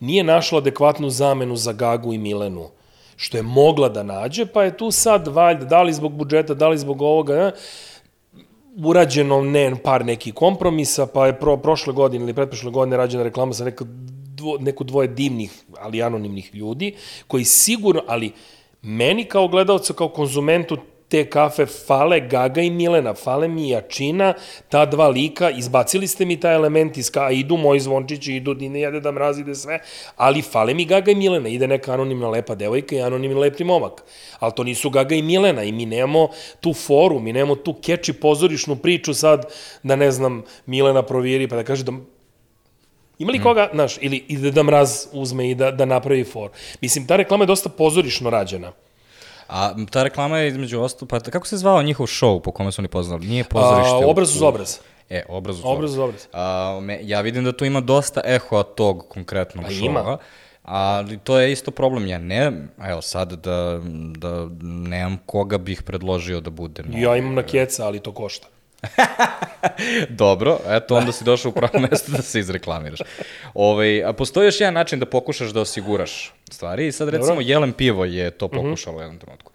[0.00, 2.70] nije našla adekvatnu zamenu za Gagu i Milenu
[3.16, 6.68] što je mogla da nađe, pa je tu sad, valjda, da li zbog budžeta, da
[6.68, 7.52] li zbog ovoga, ne,
[8.84, 13.52] urađeno ne par nekih kompromisa, pa je pro, prošle godine ili pretprošle godine rađena reklama
[13.52, 13.84] sa neka
[14.36, 16.94] dvo, neku dvoje divnih, ali anonimnih ljudi,
[17.26, 18.32] koji sigurno, ali
[18.82, 20.76] meni kao gledalcu, kao konzumentu
[21.08, 24.34] te kafe fale Gaga i Milena, fale mi jačina,
[24.68, 28.80] ta dva lika, izbacili ste mi taj element iz ka, idu moji zvončići, idu Dine
[28.80, 29.78] jede da mrazi, ide sve,
[30.16, 34.02] ali fale mi Gaga i Milena, ide neka anonimna lepa devojka i anonimni lepni momak.
[34.38, 36.28] Ali to nisu Gaga i Milena i mi nemamo
[36.60, 39.44] tu foru, mi nemamo tu keči pozorišnu priču sad
[39.82, 41.92] da ne znam, Milena proviri pa da kaže da
[43.18, 46.50] Ima li koga, znaš, ili, ili da mraz uzme i da, da napravi for.
[46.80, 48.72] Mislim, ta reklama je dosta pozorišno rađena.
[49.48, 52.80] A ta reklama je između ostalo, pa kako se zvao njihov show po kome su
[52.80, 53.26] oni poznali?
[53.26, 54.04] Nije pozorište.
[54.04, 54.78] A, obraz uz obraz.
[55.10, 55.76] E, obraz uz obraz.
[55.76, 56.26] Obraz uz obraz.
[56.32, 59.86] A, me, ja vidim da tu ima dosta eho tog konkretnog pa showa.
[59.86, 60.18] Ima.
[60.62, 62.06] Ali to je isto problem.
[62.06, 62.52] Ja ne,
[62.84, 63.80] evo sad da,
[64.18, 66.84] da nemam koga bih predložio da bude.
[66.90, 68.46] Ja imam na keca, ali to košta.
[70.08, 73.00] Dobro, eto onda si došao u pravo mesto da se izreklamiraš.
[73.54, 77.44] Ovaj, a postoji još jedan način da pokušaš da osiguraš stvari i sad recimo Dobro.
[77.46, 78.56] Jelen Pivo je to mhm.
[78.56, 79.52] pokušalo u jednom trenutku.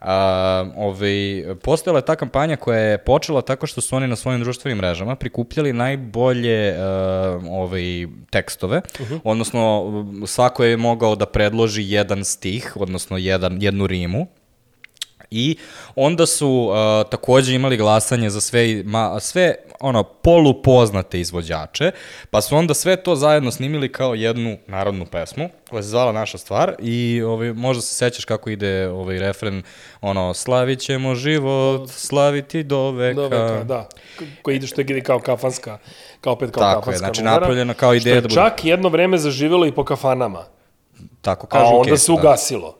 [0.00, 4.40] A, ovaj, postojala je ta kampanja koja je počela tako što su oni na svojim
[4.40, 9.14] društvenim mrežama prikupljali najbolje uh, ovaj, tekstove, uh mhm.
[9.14, 9.20] -huh.
[9.24, 9.92] odnosno
[10.26, 14.26] svako je mogao da predloži jedan stih, odnosno jedan, jednu rimu,
[15.30, 15.56] I
[15.94, 21.90] onda su uh, takođe imali glasanje za sve, ma, sve ono, polupoznate izvođače,
[22.30, 26.38] pa su onda sve to zajedno snimili kao jednu narodnu pesmu, koja se zvala Naša
[26.38, 29.62] stvar i ovaj, možda se sećaš kako ide ovaj refren,
[30.00, 33.14] ono, slavit ćemo život, slaviti do veka.
[33.14, 33.88] Do veka, da.
[34.42, 35.78] Koji ide što ide kao kafanska,
[36.20, 38.50] kao opet kao Tako je, kafanska znači numera, napravljena kao ideja što da je bude-
[38.50, 40.44] čak jedno vreme zaživelo i po kafanama,
[41.20, 42.79] Tako a kažu onda okay, se ugasilo.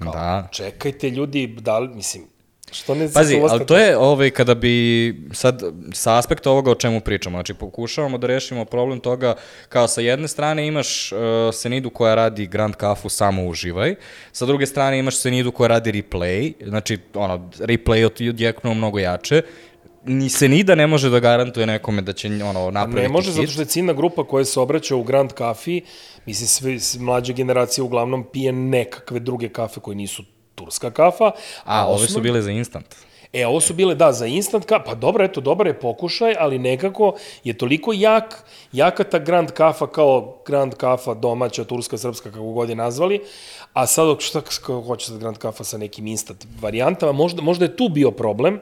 [0.00, 0.48] Kao, Da.
[0.52, 2.24] Čekajte ljudi, da li, mislim,
[2.72, 4.74] što ne Pazi, ali to je ovaj, kada bi
[5.32, 9.34] sad sa aspekta ovoga o čemu pričamo, znači pokušavamo da rešimo problem toga
[9.68, 11.18] kao sa jedne strane imaš uh,
[11.52, 13.94] Senidu koja radi Grand Kafu samo uživaj,
[14.32, 19.42] sa druge strane imaš Senidu koja radi replay, znači ono, replay od- odjeknuo mnogo jače,
[20.04, 23.36] ni Senida ne može da garantuje nekome da će ono, napraviti Ne može, hit.
[23.36, 25.80] zato što je ciljna grupa koja se obraća u Grand Kafi,
[26.26, 26.48] mislim,
[26.78, 30.22] sve, mlađa generacija uglavnom pije nekakve druge kafe koje nisu
[30.54, 31.30] turska kafa.
[31.64, 32.86] A, ove su osnovno- bile za instant.
[33.32, 36.58] E, ovo su bile, da, za instant kafa, pa dobro, eto, dobar je pokušaj, ali
[36.58, 42.42] nekako je toliko jak, jaka ta Grand Kafa kao Grand Kafa domaća, turska, srpska, kako
[42.44, 43.20] god je nazvali,
[43.72, 44.40] a sad, šta
[44.86, 48.60] hoće sad Grand Kafa sa nekim instant varijantama, možda, možda je tu bio problem,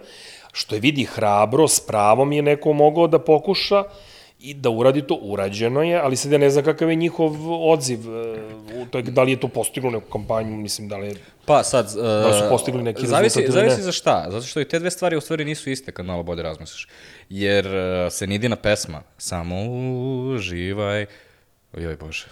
[0.53, 3.85] što je vidi hrabro, s pravom je neko mogao da pokuša,
[4.41, 7.33] i da uradi to, urađeno je, ali sad ja ne znam kakav je njihov
[7.71, 8.39] odziv, e,
[8.83, 11.87] u toj, da li je to postiglo neku kampanju, mislim, da li je Pa sad...
[11.87, 13.71] Uh, Da su postigli neki zavisi, rezultat ili ne?
[13.71, 16.23] Zavisi za šta, zato što i te dve stvari u stvari nisu iste kad malo
[16.23, 16.89] bolje razmisliš.
[17.29, 19.57] Jer uh, Senidina pesma, samo
[20.35, 21.07] uživaj,
[21.77, 22.27] joj bože,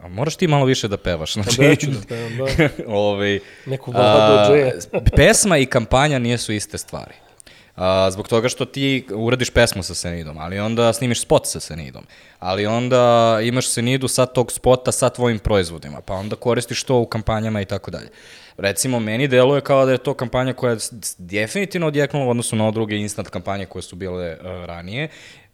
[0.00, 1.32] a moraš ti malo više da pevaš.
[1.32, 2.68] Znači, da ću da pevam, da.
[2.92, 4.72] ovaj, Neku Vado Džeja.
[5.16, 7.14] pesma i kampanja nisu iste stvari.
[7.78, 12.06] A, zbog toga što ti uradiš pesmu sa Senidom, ali onda snimiš spot sa Senidom,
[12.38, 17.06] ali onda imaš Senidu sa tog spota sa tvojim proizvodima, pa onda koristiš to u
[17.06, 18.08] kampanjama i tako dalje.
[18.56, 20.78] Recimo, meni deluje kao da je to kampanja koja je
[21.18, 25.08] definitivno odjeknula u odnosu na druge instant kampanje koje su bile uh, ranije,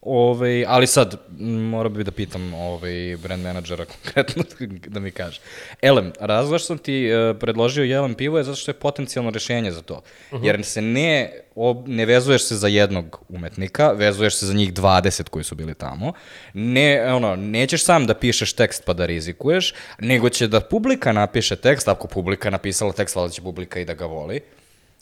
[0.06, 4.44] Ove, ali sad, m, morao bih da pitam ovaj, brand menadžera konkretno
[4.86, 5.40] da mi kaže.
[5.82, 9.82] Elem, razlog sam ti uh, predložio Jelen pivo je zato što je potencijalno rešenje za
[9.82, 10.02] to.
[10.42, 15.28] Jer se ne, ob, ne vezuješ se za jednog umetnika, vezuješ se za njih 20
[15.28, 16.12] koji su bili tamo.
[16.54, 21.56] Ne, ono, nećeš sam da pišeš tekst pa da rizikuješ, nego će da publika napiše
[21.56, 24.40] tekst, ako publika napisala tekst, valjda će publika i da ga voli.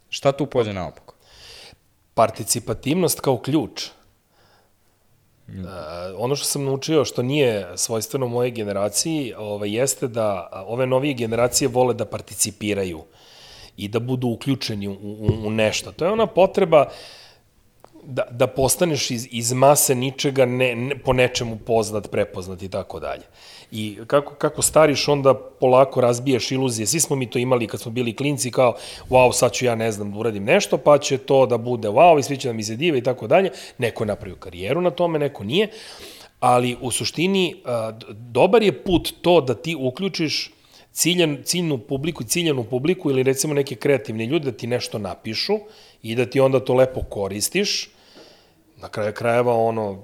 [0.08, 1.14] Šta tu pođe naopako?
[2.14, 3.90] participativnost kao ključ.
[5.48, 5.54] Uh,
[6.18, 11.14] ono što sam naučio, što nije svojstveno mojoj generaciji, ovaj, jeste da a, ove novije
[11.14, 13.02] generacije vole da participiraju
[13.76, 15.92] i da budu uključeni u, u, u nešto.
[15.92, 16.90] To je ona potreba
[18.06, 23.00] da, da postaneš iz, iz mase ničega ne, ne, po nečemu poznat, prepoznat i tako
[23.00, 23.22] dalje.
[23.70, 26.86] I kako, kako stariš, onda polako razbijaš iluzije.
[26.86, 28.74] Svi smo mi to imali kad smo bili klinci, kao,
[29.08, 32.18] wow, sad ću ja, ne znam, da uradim nešto, pa će to da bude wow,
[32.18, 33.50] i svi će da mi se dive i tako dalje.
[33.78, 35.68] Neko je napravio karijeru na tome, neko nije.
[36.40, 37.62] Ali u suštini,
[38.10, 40.50] dobar je put to da ti uključiš
[40.92, 45.58] ciljan, ciljnu publiku, ciljanu publiku ili recimo neke kreativne ljude da ti nešto napišu
[46.02, 47.88] i da ti onda to lepo koristiš.
[48.82, 50.02] Na kraju krajeva ono,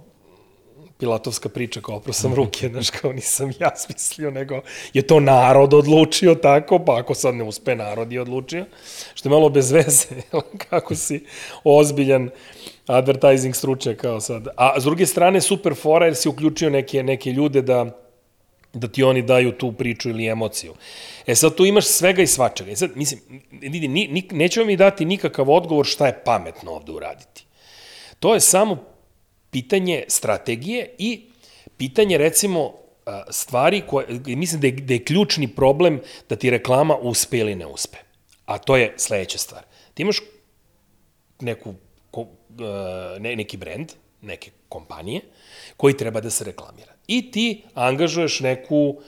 [0.99, 4.61] Pilatovska priča kao oprao sam ruke, znaš, kao nisam ja smislio, nego
[4.93, 8.65] je to narod odlučio tako, pa ako sad ne uspe, narod je odlučio,
[9.15, 10.07] što je malo bez veze,
[10.71, 11.25] kako si
[11.65, 12.31] ozbiljan
[12.87, 14.49] advertising stručnjak kao sad.
[14.57, 17.87] A s druge strane, super fora jer si uključio neke, neke ljude da
[18.73, 20.75] da ti oni daju tu priču ili emociju.
[21.27, 22.71] E sad tu imaš svega i svačega.
[22.71, 23.21] E sad, mislim,
[23.51, 27.48] vidi, ni, ni, nećemo mi dati nikakav odgovor šta je pametno ovde uraditi.
[28.21, 28.85] To je samo
[29.51, 31.23] pitanje strategije i
[31.77, 32.73] pitanje, recimo,
[33.07, 37.55] a, stvari koje, mislim da je, da je ključni problem da ti reklama uspe ili
[37.55, 37.99] ne uspe.
[38.47, 39.63] A to je sledeća stvar.
[39.95, 40.21] Ti imaš
[41.41, 41.75] neku,
[42.11, 42.27] ko,
[42.61, 43.93] e, ne, neki brend,
[44.23, 45.21] neke kompanije,
[45.77, 46.93] koji treba da se reklamira.
[47.07, 49.01] I ti angažuješ neku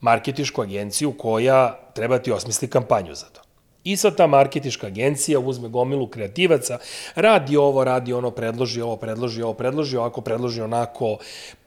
[0.00, 3.43] marketišku agenciju koja treba ti osmisli kampanju za to.
[3.84, 6.78] I sad ta marketiška agencija uzme gomilu kreativaca,
[7.14, 11.18] radi ovo, radi ono, predloži ovo, predloži ovo, predloži ovako, predloži onako.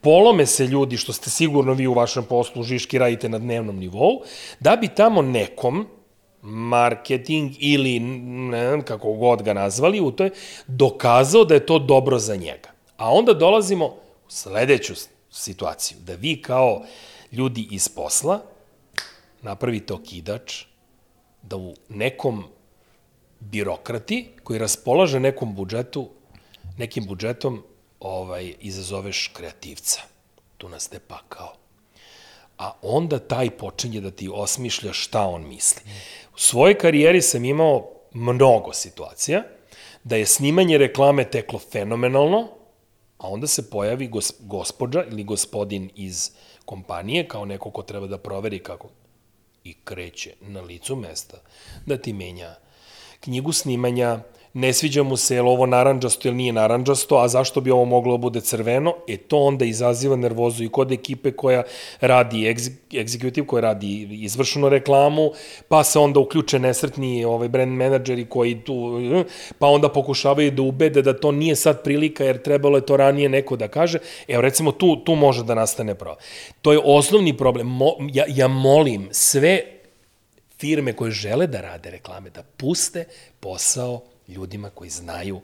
[0.02, 4.22] Polome se ljudi, što ste sigurno vi u vašem poslu žiški radite na dnevnom nivou,
[4.60, 5.88] da bi tamo nekom,
[6.42, 10.30] marketing ili ne znam kako god ga nazvali u toj,
[10.68, 12.70] dokazao da je to dobro za njega.
[12.98, 14.94] A onda dolazimo u sledeću
[15.32, 16.84] situaciju, da vi kao
[17.32, 18.40] ljudi iz posla
[19.42, 20.64] napravite okidač,
[21.50, 22.44] da u nekom
[23.40, 26.10] birokrati koji raspolaže nekom budžetu,
[26.78, 27.64] nekim budžetom,
[28.00, 30.02] ovaj, izazoveš kreativca.
[30.58, 31.54] Tu nas te pakao.
[32.58, 35.82] A onda taj počinje da ti osmišlja šta on misli.
[36.36, 39.44] U svojoj karijeri sam imao mnogo situacija,
[40.04, 42.48] da je snimanje reklame teklo fenomenalno,
[43.18, 46.32] a onda se pojavi gos, gospođa ili gospodin iz
[46.66, 48.90] kompanije kao neko ko treba da proveri kako
[49.70, 51.38] i kreće na licu mesta
[51.86, 52.56] da ti menja
[53.20, 54.20] knjigu snimanja,
[54.58, 58.18] ne sviđa mu se je ovo naranđasto ili nije naranđasto, a zašto bi ovo moglo
[58.18, 61.64] da bude crveno, e to onda izaziva nervozu i kod ekipe koja
[62.02, 62.56] radi
[62.92, 65.32] executive, koja radi izvršenu reklamu,
[65.68, 69.00] pa se onda uključe nesretni ovaj brand menadžeri koji tu,
[69.60, 73.30] pa onda pokušavaju da ubede da to nije sad prilika jer trebalo je to ranije
[73.30, 74.00] neko da kaže.
[74.28, 76.26] Evo recimo tu, tu može da nastane problem.
[76.62, 77.68] To je osnovni problem.
[77.68, 79.62] Mo, ja, ja molim sve
[80.58, 83.06] firme koje žele da rade reklame, da puste
[83.40, 85.42] posao ljudima koji znaju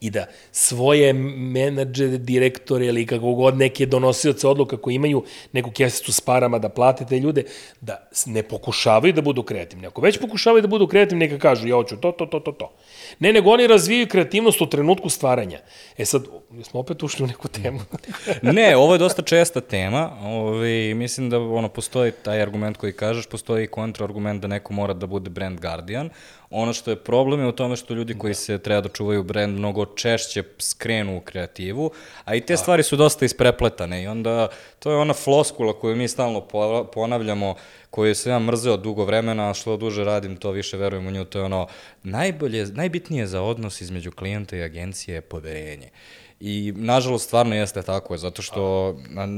[0.00, 6.12] i da svoje menadžere, direktore ili kako god neke donosioce odluka koji imaju neku kesicu
[6.12, 7.44] s parama da plate te ljude,
[7.80, 9.86] da ne pokušavaju da budu kreativni.
[9.86, 12.72] Ako već pokušavaju da budu kreativni, neka kažu ja hoću to, to, to, to, to.
[13.18, 15.60] Ne, nego oni razvijaju kreativnost u trenutku stvaranja.
[15.98, 16.26] E sad,
[16.64, 17.80] smo opet ušli u neku temu.
[18.42, 20.10] ne, ovo je dosta česta tema.
[20.22, 24.94] Ovi, mislim da ono, postoji taj argument koji kažeš, postoji i kontraargument da neko mora
[24.94, 26.10] da bude brand guardian.
[26.50, 29.58] Ono što je problem je u tome što ljudi koji se treba da čuvaju brand
[29.58, 31.90] mnogo češće skrenu u kreativu,
[32.24, 32.56] a i te a.
[32.56, 34.48] stvari su dosta isprepletane i onda
[34.78, 36.48] to je ona floskula koju mi stalno
[36.92, 37.54] ponavljamo,
[37.90, 41.24] koju se ja mrzeo dugo vremena, a što duže radim, to više verujem u nju,
[41.24, 41.66] to je ono,
[42.02, 45.90] najbolje, najbitnije za odnos između klijenta i agencije je poverenje.
[46.40, 48.94] I, nažalost, stvarno jeste tako, zato što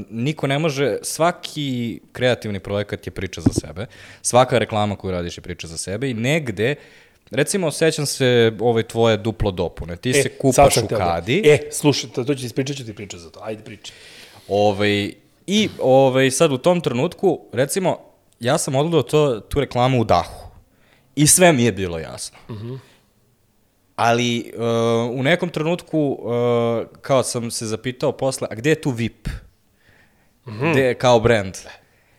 [0.09, 3.85] niko ne može, svaki kreativni projekat je priča za sebe,
[4.21, 6.75] svaka reklama koju radiš je priča za sebe i negde,
[7.31, 11.41] recimo, sećam se ove tvoje duplo dopune, ti e, se kupaš u kadi.
[11.45, 13.93] E, slušaj, to, to ću ti ispričat, ću ti priča za to, ajde priči.
[14.47, 15.11] Ove,
[15.47, 17.97] I ove, sad u tom trenutku, recimo,
[18.39, 20.49] ja sam odgledao to, tu reklamu u dahu.
[21.15, 22.37] I sve mi je bilo jasno.
[22.49, 22.67] Uh mhm.
[22.67, 22.79] -huh.
[23.99, 28.91] Ali uh, u nekom trenutku uh, kao sam se zapitao posle, a gde je tu
[28.91, 29.27] VIP?
[30.47, 30.71] Mm -hmm.
[30.71, 31.57] Gde je kao brand?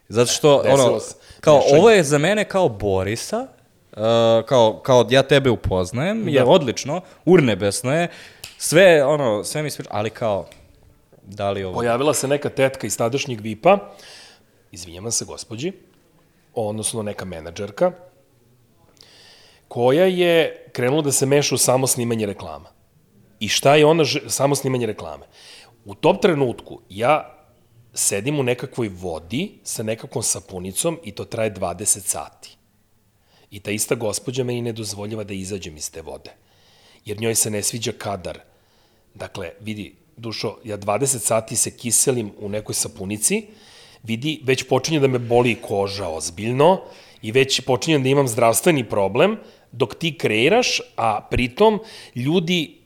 [0.08, 1.00] Zato što, Desilo ono,
[1.40, 1.78] kao, Nešanje.
[1.80, 3.46] ovo je za mene kao Borisa,
[3.92, 3.98] uh,
[4.46, 6.30] kao, kao ja tebe upoznajem, da.
[6.30, 8.08] je odlično, urnebesno je,
[8.58, 10.46] sve, ono, sve mi sviđa, ali kao,
[11.22, 11.74] da li ovo...
[11.74, 13.78] Pojavila se neka tetka iz tadašnjeg VIP-a,
[14.72, 15.72] izvinjavam se gospođi,
[16.54, 17.92] odnosno neka menadžerka,
[19.70, 22.72] koja je krenula da se meša u samo snimanje reklama.
[23.40, 25.26] I šta je ona samo snimanje reklame?
[25.84, 27.38] U tom trenutku ja
[27.94, 32.56] sedim u nekakvoj vodi sa nekakvom sapunicom i to traje 20 sati.
[33.50, 36.34] I ta ista gospođa meni ne dozvoljava da izađem iz te vode.
[37.04, 38.40] Jer njoj se ne sviđa kadar.
[39.14, 43.46] Dakle, vidi, dušo, ja 20 sati se kiselim u nekoj sapunici,
[44.02, 46.80] vidi, već počinje da me boli koža ozbiljno
[47.22, 49.36] i već počinjem da imam zdravstveni problem,
[49.72, 51.80] dok ti kreiraš, a pritom
[52.14, 52.76] ljudi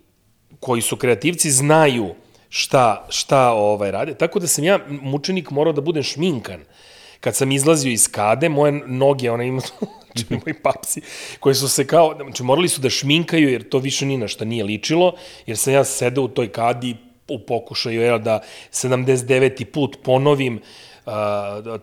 [0.61, 2.15] koji su kreativci znaju
[2.49, 4.15] šta, šta ovaj, rade.
[4.15, 6.61] Tako da sam ja, mučenik, morao da budem šminkan.
[7.21, 9.61] Kad sam izlazio iz kade, moje noge, ona ima,
[10.07, 11.01] znači moji papsi,
[11.41, 14.45] koji su se kao, znači morali su da šminkaju, jer to više ni na šta
[14.45, 15.15] nije ličilo,
[15.47, 16.97] jer sam ja sedao u toj kadi
[17.29, 18.41] u pokušaju, jel, da
[18.73, 19.65] 79.
[19.65, 20.61] put ponovim
[21.07, 21.13] uh,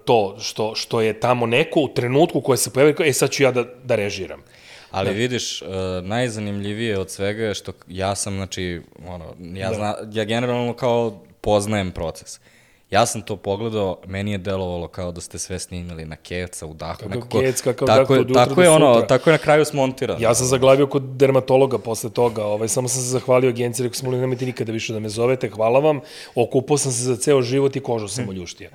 [0.05, 3.51] to što, što je tamo neko u trenutku koje se pojavio, e sad ću ja
[3.51, 4.43] da, da režiram.
[4.91, 5.15] Ali da.
[5.15, 5.67] vidiš, uh,
[6.03, 9.75] najzanimljivije od svega je što ja sam, znači, ono, ja, da.
[9.75, 12.39] zna, ja generalno kao poznajem proces.
[12.91, 16.73] Ja sam to pogledao, meni je delovalo kao da ste sve snimili na keca u
[16.73, 16.97] dahu.
[16.97, 20.19] Kako nekako, kec, kakav tako, dah, tako je ono, tako je na kraju smontirano.
[20.21, 24.05] Ja sam zaglavio kod dermatologa posle toga, ovaj, samo sam se zahvalio agenciji, rekao sam,
[24.05, 25.99] molim, nemojte nikada više da me zovete, hvala vam,
[26.35, 28.69] okupao sam se za ceo život i kožu sam oljuštio.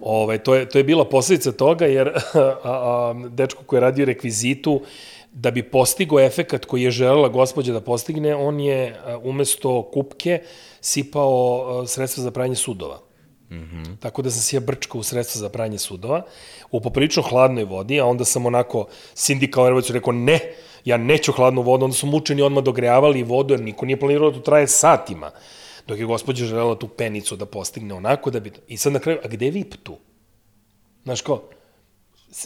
[0.00, 4.04] Ovaj, to, je, to je bila posledica toga, jer a, a, dečko koji je radio
[4.04, 4.80] rekvizitu,
[5.32, 10.42] da bi postigo efekat koji je želela gospođa da postigne, on je umesto kupke
[10.80, 13.00] sipao sredstva za pranje sudova.
[13.50, 13.96] Mm -hmm.
[14.00, 16.22] Tako da sam se ja brčkao u sredstva za pranje sudova
[16.70, 20.40] u poprilično hladnoj vodi, a onda sam onako sindikalno nervoću rekao ne,
[20.84, 24.36] ja neću hladnu vodu, onda su mučeni odmah dogrejavali vodu, jer niko nije planirao da
[24.36, 25.30] to traje satima.
[25.86, 28.52] Dok je gospođa želela tu penicu da postigne onako da bi...
[28.68, 29.96] I sad na kraju, a gde je VIP tu?
[31.04, 31.42] Znaš ko?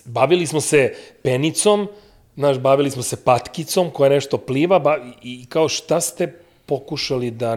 [0.05, 1.89] Bavili smo se penicom,
[2.37, 6.33] Znaš, bavili smo se patkicom koja nešto pliva ba, i kao šta ste
[6.67, 7.57] pokušali da,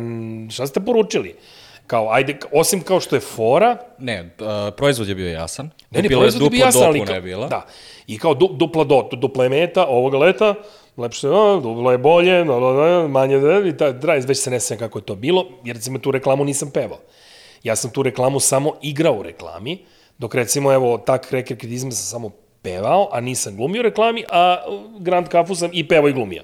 [0.52, 1.36] šta ste poručili?
[1.88, 3.78] Kao, ajde, osim kao što je fora...
[3.98, 5.70] Ne, uh, proizvod je bio jasan.
[5.92, 7.06] Ne, ne, proizvod je bio jasan, ali...
[7.06, 7.48] Kao, bila.
[7.48, 7.66] Da,
[8.08, 10.56] i kao du, dupla do, dupla je meta ovoga leta,
[10.98, 14.78] lepše, a, dupla je bolje, da, da, manje, da, i ta, da, već se ne
[14.78, 17.00] kako je to bilo, jer recimo tu reklamu nisam pevao.
[17.64, 19.86] Ja sam tu reklamu samo igrao u reklami,
[20.18, 24.58] dok recimo, evo, tak reker kredizma sam samo pevao, a nisam glumio reklami, a
[25.00, 26.44] Grand Kafu sam i pevao i glumio.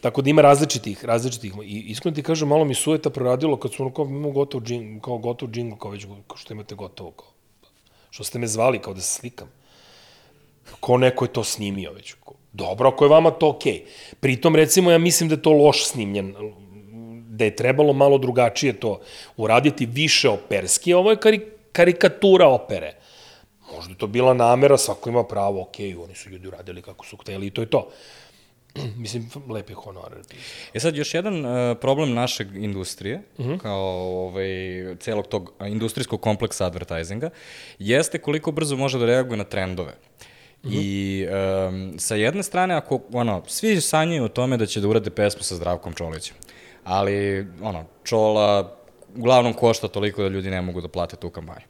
[0.00, 1.52] Tako da ima različitih, različitih.
[1.64, 5.02] I iskreno ti kažem, malo mi sueta proradilo kad su ono kao, imamo gotov džing,
[5.02, 7.28] kao gotov džingl, kao već, kao što imate gotovo, kao,
[8.10, 9.48] što ste me zvali, kao da se slikam.
[10.80, 12.14] Ko neko je to snimio već.
[12.24, 13.72] Ko, Dobro, ako je vama to okej.
[13.72, 14.14] Okay.
[14.20, 16.34] Pritom, recimo, ja mislim da je to loš snimljen,
[17.28, 19.00] da je trebalo malo drugačije to
[19.36, 20.94] uraditi, više operski.
[20.94, 21.40] Ovo je kari,
[21.72, 22.94] karikatura opere.
[23.76, 27.06] Možda je to bila namera, svako ima pravo, okej, okay, oni su ljudi uradili kako
[27.06, 27.88] su hteli i to je to.
[29.02, 30.18] Mislim, lepi honorar.
[30.74, 33.58] E sad, još jedan uh, problem našeg industrije, uh -huh.
[33.58, 34.46] kao ovaj,
[35.00, 37.30] celog tog industrijskog kompleksa advertisinga,
[37.78, 39.92] jeste koliko brzo može da reaguje na trendove.
[39.92, 40.72] Mm -hmm.
[40.72, 45.10] I um, sa jedne strane, ako, ono, svi sanjaju o tome da će da urade
[45.10, 46.36] pesmu sa Zdravkom Čolićem,
[46.84, 48.76] ali, ono, Čola
[49.16, 51.66] uglavnom košta toliko da ljudi ne mogu da plate tu kampanju.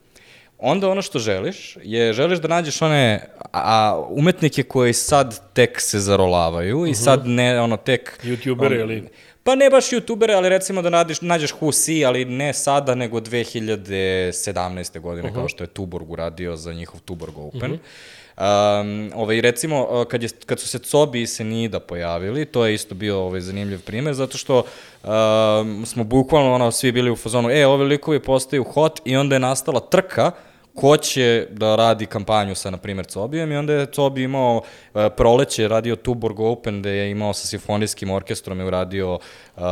[0.58, 6.00] Onda ono što želiš je, želiš da nađeš one a, umetnike koji sad tek se
[6.00, 6.88] zarolavaju uh -huh.
[6.88, 7.00] i mhm.
[7.00, 8.20] sad ne, ono, tek...
[8.24, 9.08] Youtubere ili...
[9.46, 15.00] Pa ne baš youtubere, ali recimo da nađeš, nađeš Husi, ali ne sada, nego 2017.
[15.00, 15.38] godine, uh -huh.
[15.38, 17.72] kao što je Tuborg uradio za njihov Tuborg Open.
[17.72, 18.80] Uh -huh.
[18.80, 22.94] Um, ovaj, recimo, kad, je, kad su se Cobi i Senida pojavili, to je isto
[22.94, 27.66] bio ovaj, zanimljiv primer, zato što um, smo bukvalno ono, svi bili u fazonu, e,
[27.66, 30.32] ove likovi postaju hot i onda je nastala trka
[30.76, 35.02] ko će da radi kampanju sa, na primjer, Cobijem i onda je Cobi imao uh,
[35.16, 39.62] proleće, radio Tuborg Open, gde je imao sa simfonijskim orkestrom, je uradio uh,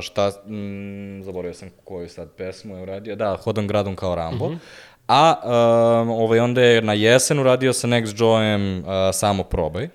[0.00, 4.52] šta, mm, zaboravio sam koju sad pesmu je uradio, da, Hodom gradom kao Rambo, mm
[4.52, 4.58] -hmm.
[5.08, 9.88] A um, ovaj, onda je na jesen uradio sa Next Joyem uh, samo probaj.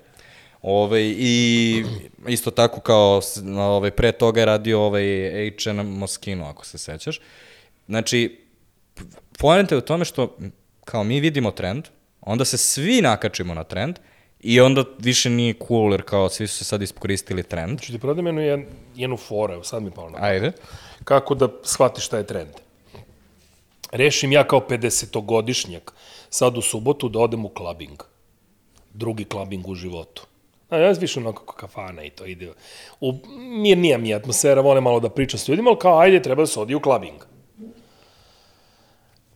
[0.61, 1.83] Ove, I
[2.27, 3.21] isto tako kao
[3.57, 5.03] ovaj, pre toga je radio ovaj
[5.63, 5.87] H.N.
[5.87, 7.21] Moschino, ako se sećaš.
[7.87, 8.40] Znači,
[9.41, 10.37] poenta je u tome što
[10.85, 11.87] kao mi vidimo trend,
[12.21, 13.99] onda se svi nakačimo na trend
[14.39, 17.79] i onda više nije cool, jer kao svi su se sad iskoristili trend.
[17.79, 18.65] Znači ti prodam jednu,
[18.95, 20.51] jednu foru, sad mi palo na Ajde.
[21.03, 22.51] Kako da shvatiš šta je trend?
[23.91, 25.91] rešim ja kao 50-godišnjak
[26.29, 28.03] sad u subotu da odem u klabing.
[28.93, 30.25] Drugi klabing u životu.
[30.69, 32.53] A ja više onako kafana i to ide.
[32.99, 36.41] U, mirnija mi je atmosfera, volim malo da pričam s ljudima, ali kao ajde, treba
[36.41, 37.30] da se odi u klabing.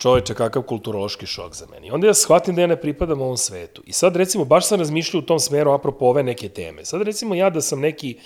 [0.06, 1.90] Čoveče, kakav kulturološki šok za meni.
[1.92, 3.82] Onda ja shvatim da ja ne pripadam ovom svetu.
[3.86, 6.86] I sad recimo, baš sam razmišljao u tom smeru apropo ove neke teme.
[6.86, 8.18] Sad recimo ja da sam neki,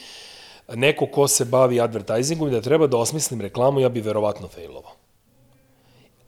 [0.76, 4.92] neko ko se bavi advertisingom i da treba da osmislim reklamu, ja bi verovatno failovao.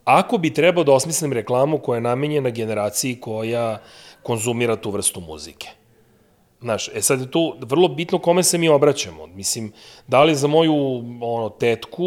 [0.05, 3.81] Ako bi trebao da osmislim reklamu koja je namenjena generaciji koja
[4.23, 5.80] konzumira tu vrstu muzike.
[6.62, 9.28] Znaš, e sad je tu vrlo bitno kome se mi obraćamo.
[9.28, 9.72] Mislim,
[10.07, 10.74] da li za moju
[11.22, 12.03] ono, tetku,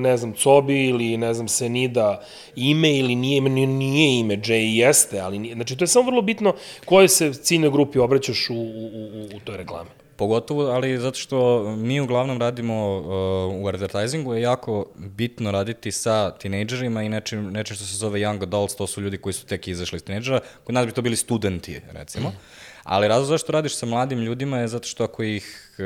[0.00, 2.22] ne znam, Cobi ili ne znam, Senida
[2.56, 5.54] ime ili nije ime, nije ime, J jeste, ali nije.
[5.54, 6.54] Znači, to je samo vrlo bitno
[6.84, 9.90] koje se ciljnoj grupi obraćaš u, u, u, u toj reklami.
[10.16, 16.30] Pogotovo, ali zato što mi uglavnom radimo uh, u advertisingu je jako bitno raditi sa
[16.30, 19.68] tinejdžerima i nečim, nečim što se zove young adults, to su ljudi koji su tek
[19.68, 22.28] izašli iz tinejdžera, kod nas bi to bili studenti, recimo.
[22.28, 22.59] Mm.
[22.90, 25.78] Ali razlog zašto radiš sa mladim ljudima je zato što ako ih,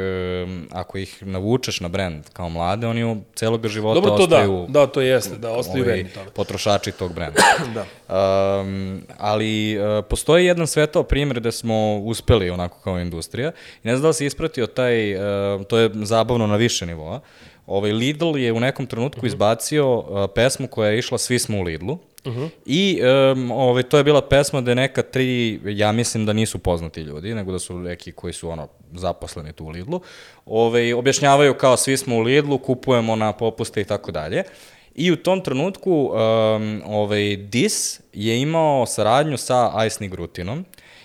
[0.70, 4.66] ako ih navučeš na brend kao mlade, oni u celog života Dobro, to ostaju...
[4.68, 6.30] Da, da, to jeste, da, ostaju ovaj, verni tome.
[6.30, 7.40] Potrošači tog brenda.
[7.76, 7.84] da.
[8.60, 13.52] Um, ali uh, postoji jedan svetao primjer gde smo uspeli onako kao industrija
[13.82, 15.20] i ne znam da li si ispratio taj, uh,
[15.68, 17.20] to je zabavno na više nivoa,
[17.66, 19.26] Ovaj Lidl je u nekom trenutku uh mhm.
[19.26, 19.34] -huh.
[19.34, 21.98] izbacio uh, pesmu koja je išla Svi smo u Lidlu.
[22.24, 22.48] Uh -huh.
[22.66, 23.00] I
[23.32, 27.34] um, ovaj, to je bila pesma da neka tri, ja mislim da nisu poznati ljudi,
[27.34, 30.00] nego da su neki koji su ono zaposleni tu u Lidlu,
[30.46, 34.42] ovaj, objašnjavaju kao svi smo u Lidlu, kupujemo na popuste i tako dalje.
[34.94, 40.64] I u tom trenutku um, ovaj, Dis je imao saradnju sa Ice Nigrutinom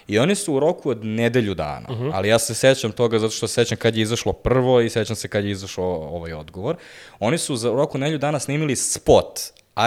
[0.10, 2.12] I oni su u roku od nedelju dana, uh -huh.
[2.14, 5.16] ali ja se sećam toga zato što se sećam kad je izašlo prvo i sećam
[5.16, 6.76] se kad je izašao ovaj odgovor.
[7.20, 9.40] Oni su za roku od nedelju dana snimili spot.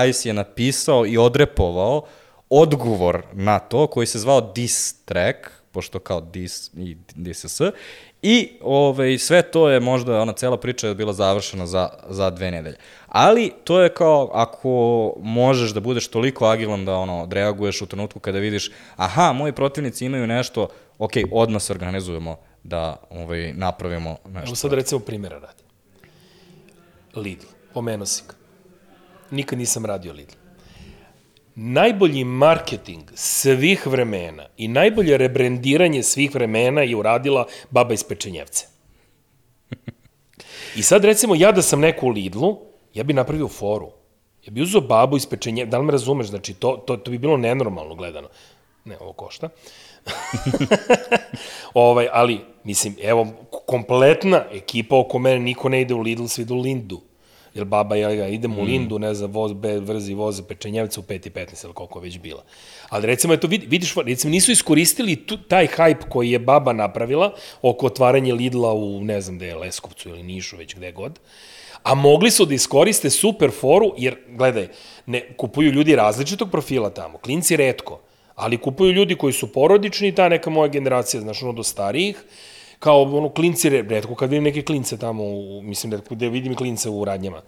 [0.09, 2.03] Ice je napisao i odrepovao
[2.49, 5.39] odgovor na to koji se zvao diss track,
[5.73, 7.61] pošto kao dis i DSS,
[8.23, 12.51] i ovaj, sve to je možda, ona cela priča je bila završena za, za dve
[12.51, 12.77] nedelje.
[13.09, 18.21] Ali to je kao ako možeš da budeš toliko agilan da ono odreaguješ u trenutku
[18.21, 20.69] kada vidiš aha, moji protivnici imaju nešto,
[20.99, 24.47] ok, odmah se organizujemo da ovaj, napravimo nešto.
[24.49, 25.63] Evo sad recimo primjera radi.
[27.17, 28.35] Lidl, pomenuo si ga.
[29.31, 30.42] Nikad nisam radio Lidl.
[31.55, 38.67] Najbolji marketing svih vremena i najbolje rebrendiranje svih vremena je uradila baba iz Pečenjevce.
[40.77, 42.59] I sad recimo ja da sam neko u Lidlu,
[42.95, 43.91] ja bi napravio foru.
[44.47, 47.19] Ja bi uzao babu iz pečenje, da li me razumeš, znači to, to, to bi
[47.19, 48.29] bilo nenormalno gledano.
[48.85, 49.49] Ne, ovo košta.
[51.75, 53.27] ovaj, ali, mislim, evo,
[53.67, 57.01] kompletna ekipa oko mene, niko ne ide u Lidl, svi idu u Lindu.
[57.55, 61.03] Jer baba, ja ga idem u Lindu, ne znam, voz, be, vrzi voze pečenjevca u
[61.03, 62.43] 5.15 ili koliko već bila.
[62.89, 67.35] Ali recimo, eto, vid- vidiš, recimo, nisu iskoristili tu, taj hype koji je baba napravila
[67.63, 71.19] oko otvaranja Lidla u, ne znam, gde je Leskovcu ili Nišu, već gde god.
[71.83, 74.69] A mogli su da iskoriste super foru, jer, gledaj,
[75.07, 78.01] ne, kupuju ljudi različitog profila tamo, klinci redko,
[78.35, 82.25] ali kupuju ljudi koji su porodični, ta neka moja generacija, znaš, ono do starijih,
[82.83, 86.55] kao ono klinci, re- redko kad vidim neke klince tamo, u, mislim, redko gde vidim
[86.55, 87.43] klince u radnjama.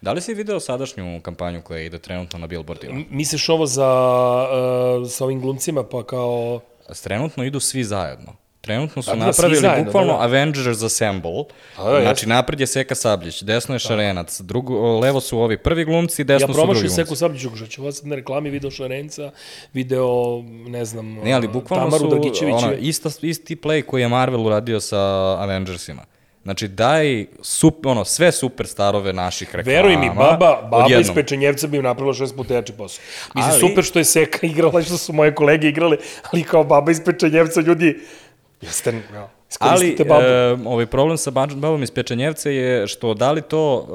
[0.00, 2.94] Da li si video sadašnju kampanju koja ide trenutno na billboardima?
[2.94, 3.88] M- Misliš ovo za,
[5.02, 6.60] uh, sa ovim glumcima, pa kao...
[7.02, 8.32] Trenutno idu svi zajedno.
[8.62, 10.24] Trenutno su da, napravili zajedno, bukvalno da, da.
[10.24, 11.44] Avengers Assemble.
[11.76, 15.84] A, da, znači, napred je Seka Sabljić, desno je Šarenac, drugo, levo su ovi prvi
[15.84, 16.94] glumci, desno Ja su drugi promašim glumci.
[16.94, 19.30] Seku Sabljiću, što ću vas na reklami video Šarenca,
[19.72, 24.46] video, ne znam, Ne, ali bukvalno Tamaru su ono, ista, isti play koji je Marvel
[24.46, 24.98] uradio sa
[25.38, 26.02] Avengersima.
[26.42, 29.76] Znači, daj sup, ono, sve superstarove naših reklama.
[29.76, 31.10] Veruj mi, baba, baba iz.
[31.14, 33.02] Pečenjevca bi im napravila šest puta jači posao.
[33.34, 35.96] Mislim, Ali- super što je Seka igrala, što su moje kolege igrale,
[36.32, 38.00] ali kao baba iz Pečenjevca, ljudi,
[38.62, 43.86] jeste, ja, Ali, e, ovaj problem sa babom iz Pečenjevca je što da li to,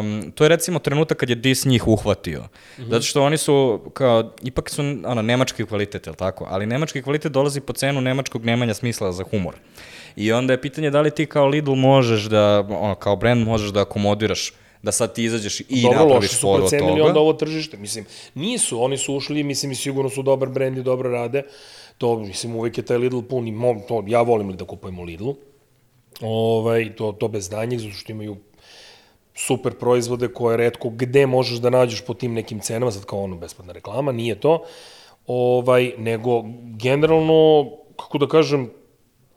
[0.00, 2.42] um, to je recimo trenutak kad je Dis njih uhvatio.
[2.78, 2.90] Mhm.
[2.90, 6.46] Zato što oni su, kao, ipak su ono, nemački kvalitet, je tako?
[6.50, 9.54] Ali nemački kvalitet dolazi po cenu nemačkog nemanja smisla za humor.
[10.16, 13.70] I onda je pitanje da li ti kao Lidl možeš da, ono, kao brand možeš
[13.70, 14.52] da akomodiraš
[14.82, 17.08] da sad ti izađeš i Dobro, loše napraviš su foru od procenili toga.
[17.08, 17.76] onda ovo tržište.
[17.76, 18.04] Mislim,
[18.34, 21.42] nisu, oni su ušli, mislim, i sigurno su dobar brend i dobro rade.
[21.98, 24.98] To, mislim, uvek je taj Lidl pun i mo, to, ja volim li da kupujem
[24.98, 25.36] u Lidlu.
[26.20, 28.36] Ovaj, to, to bez danjeg, zato što imaju
[29.34, 33.36] super proizvode koje redko gde možeš da nađeš po tim nekim cenama, sad kao ono
[33.36, 34.62] besplatna reklama, nije to,
[35.26, 36.42] ovaj, nego
[36.76, 38.70] generalno, kako da kažem,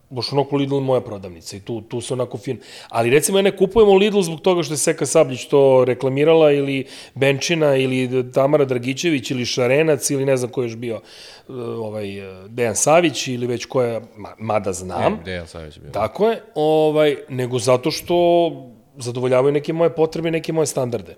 [0.10, 2.60] baš onako Lidl moja prodavnica i tu, tu se onako fin.
[2.90, 6.86] Ali recimo ja ne kupujemo Lidl zbog toga što je Seka Sabljić to reklamirala ili
[7.16, 12.20] Benčina ili Tamara Dragićević ili Šarenac ili ne znam ko je još bio eh, ovaj,
[12.20, 15.14] eh, Dejan Savić ili već ko je, ma, mada znam.
[15.14, 15.92] E, Dejan Savić je bio.
[15.92, 18.16] Tako je, ovaj, nego zato što
[18.98, 21.16] zadovoljavaju neke moje potrebe, neke moje standarde.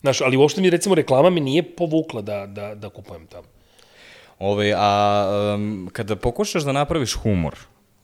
[0.00, 3.46] Znaš, ali uopšte mi recimo reklama mi nije povukla da, da, da kupujem tamo.
[4.38, 7.54] Ove, a um, kada pokušaš da napraviš humor,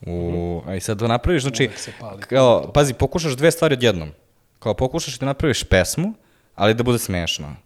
[0.07, 1.70] u, a i sad da napraviš, znači,
[2.28, 4.11] kao, pazi, pokušaš dve stvari odjednom.
[4.59, 6.14] Kao pokušaš da napraviš pesmu,
[6.55, 7.57] ali da bude smešna.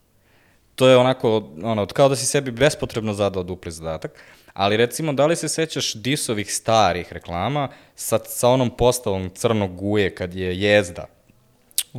[0.75, 4.11] To je onako, ono, kao da si sebi bespotrebno zadao dupli zadatak.
[4.53, 10.15] Ali recimo, da li se sećaš disovih starih reklama sa, sa onom postavom crnog guje
[10.15, 11.07] kad je jezda?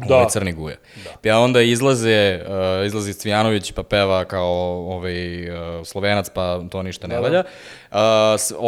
[0.08, 0.16] Da.
[0.16, 0.80] Ovaj crni guje.
[1.04, 1.30] Da.
[1.32, 2.40] Pa onda izlaze,
[2.80, 4.48] uh, izlazi Cvijanović pa peva kao
[4.96, 7.28] ovaj, uh, slovenac pa to ništa ne Da, da.
[7.28, 7.44] valja.
[7.92, 7.98] Uh,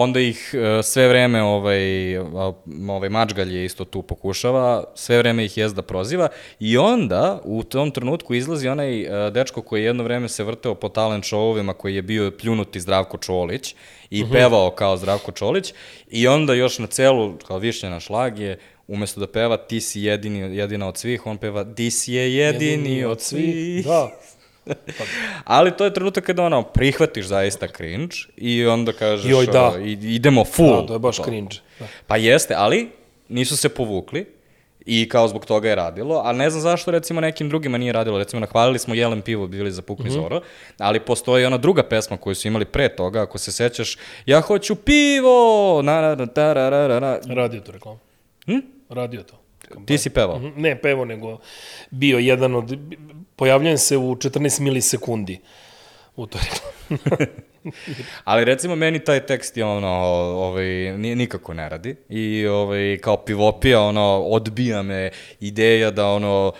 [0.01, 2.55] onda ih uh, sve vreme ovaj, uh,
[2.89, 6.27] ovaj Mačgalj je isto tu pokušava, sve vreme ih jezda proziva
[6.59, 10.75] i onda u tom trenutku izlazi onaj uh, dečko koji je jedno vreme se vrteo
[10.75, 13.75] po talent showovima koji je bio pljunuti Zdravko Čolić
[14.09, 15.73] i pevao kao Zdravko Čolić
[16.09, 18.59] i onda još na celu, kao višnja na šlag je
[18.89, 23.05] umesto da peva ti si jedini, jedina od svih, on peva ti si je jedini,
[23.05, 23.85] od svih.
[23.85, 24.09] Da.
[25.43, 29.73] Ali to je trenutak kada ono, prihvatiš zaista cringe i onda kažeš, Joj, da.
[29.85, 30.81] i- idemo full.
[30.81, 31.55] Da, to je baš cringe.
[31.79, 31.85] Da.
[32.07, 32.89] Pa jeste, ali
[33.29, 34.25] nisu se povukli
[34.85, 38.17] i kao zbog toga je radilo, a ne znam zašto recimo nekim drugima nije radilo,
[38.17, 39.81] recimo nahvalili smo Jelen pivo, bili za.
[39.81, 40.21] Pukni mm -hmm.
[40.21, 40.41] Zoro,
[40.77, 44.75] ali postoji ona druga pesma koju su imali pre toga, ako se sećaš, ja hoću
[44.75, 47.19] pivo, na, na, na, ta, ra, ra, ra, ra.
[47.27, 47.99] Radio to reklama.
[48.45, 48.78] Hm?
[48.89, 49.39] Radio to.
[49.85, 50.39] ti si pevao.
[50.39, 51.37] Mhm, Ne pevo, nego
[51.89, 52.77] bio jedan od...
[53.35, 55.39] Pojavljujem se u 14 milisekundi
[56.15, 56.41] u toj.
[58.23, 59.87] Ali recimo meni taj tekst je ono,
[60.37, 60.65] ovaj,
[60.97, 65.09] ni- nikako ne radi i ovaj, kao pivopija ono, odbija me
[65.39, 66.51] ideja da ono,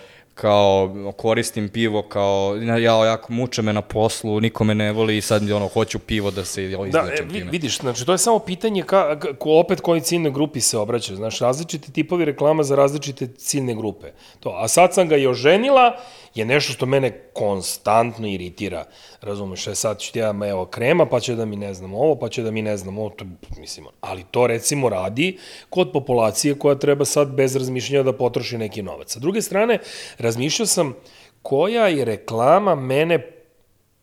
[0.42, 5.22] kao koristim pivo kao, ja, jako muče me na poslu, niko me ne voli i
[5.22, 7.52] sad ono, hoću pivo da se Da, e, izlečem vi- time.
[7.52, 11.18] vidiš, znači to je samo pitanje ka, ka, ko, opet koji ciljnoj grupi se obraćaju.
[11.18, 14.08] Znaš, različiti tipovi reklama za različite ciljne grupe.
[14.40, 15.98] To, a sad sam ga i oženila,
[16.40, 18.86] je nešto što mene konstantno iritira.
[19.22, 22.16] Razumeš, e, sad ću ti ja, evo, krema, pa će da mi ne znam ovo,
[22.16, 23.26] pa će da mi ne znam ovo, to,
[23.58, 25.38] mislim, ali to recimo radi
[25.70, 29.14] kod populacije koja treba sad bez razmišljanja da potroši neki novac.
[29.14, 29.80] Sa druge strane,
[30.18, 30.96] razmišljao sam
[31.42, 33.40] koja je reklama mene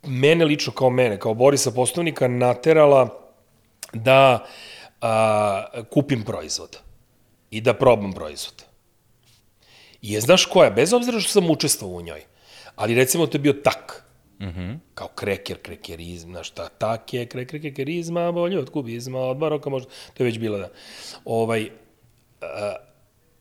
[0.06, 3.08] mene lično kao mene, kao Borisa Postovnika, naterala
[3.92, 4.46] da
[5.00, 6.78] a, kupim proizvod
[7.50, 8.65] i da probam proizvod.
[10.06, 12.20] Je, znaš koja, bez obzira što sam učestvovao u njoj,
[12.76, 14.06] ali recimo to je bio tak.
[14.40, 14.78] -hmm.
[14.94, 19.90] Kao kreker, krekerizm, znaš šta, tak je, kreker, krekerizma, bolje od kubizma, od baroka možda,
[20.14, 20.68] to je već bilo da.
[21.24, 21.68] Ovaj, uh,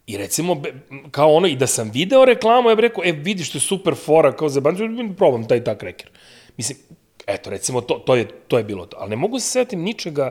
[0.07, 0.73] I recimo, be-
[1.11, 3.95] kao ono, i da sam video reklamu, ja bih rekao, e, vidiš, to je super
[3.95, 4.83] fora, kao za bandu,
[5.17, 6.09] probam taj tak kreker.
[6.57, 6.77] Mislim,
[7.27, 8.97] eto, recimo, to, to, je, to je bilo to.
[8.99, 10.29] Ali ne mogu se setim ničega,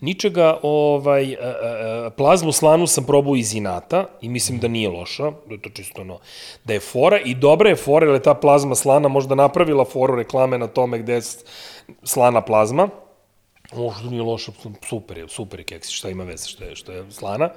[0.00, 5.30] ničega, ovaj, e, e, plazmu slanu sam probao iz inata i mislim da nije loša,
[5.30, 6.18] da je to čisto ono,
[6.64, 10.16] da je fora i dobra je fora, jer je ta plazma slana možda napravila foru
[10.16, 11.22] reklame na tome gde je
[12.02, 12.88] slana plazma,
[13.72, 14.52] možda nije loša,
[14.88, 17.50] super je, super je keksi, šta ima veze, što je, što je slana.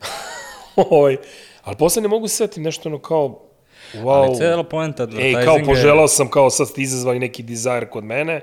[0.90, 1.16] Ovaj,
[1.62, 3.49] ali posle ne mogu se setiti nešto ono kao,
[3.94, 7.42] wow, Ali cijela poenta Ej, advertisinga kao je- poželao sam, kao sad ste izazvali neki
[7.42, 8.40] dizajr kod mene.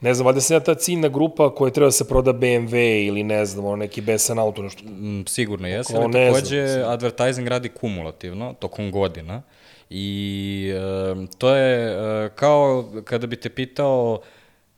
[0.00, 3.22] Ne znam, valjda sam ja ta ciljna grupa koja treba da se proda BMW ili
[3.22, 4.82] ne znam, ono neki besan auto, nešto.
[4.84, 9.42] Mm, Sigurno jesi, Kao ali ne znam, takođe advertising radi kumulativno, tokom godina.
[9.90, 11.86] I e, to je
[12.24, 14.20] e, kao kada bi te pitao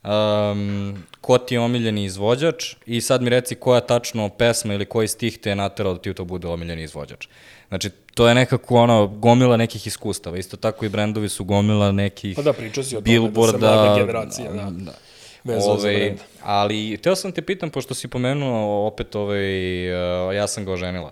[0.03, 5.07] um, ko ti je omiljeni izvođač i sad mi reci koja tačno pesma ili koji
[5.07, 7.27] stih te je naterao da ti to bude omiljeni izvođač.
[7.69, 10.37] Znači, to je nekako ono, gomila nekih iskustava.
[10.37, 13.19] Isto tako i brendovi su gomila nekih Pa da, pričao si o tome
[13.51, 14.91] da mlada generacija, da.
[15.43, 16.19] Za Ove, brend.
[16.43, 21.11] ali, teo sam te pitam, pošto si pomenuo opet ovaj, uh, ja sam ga oženila.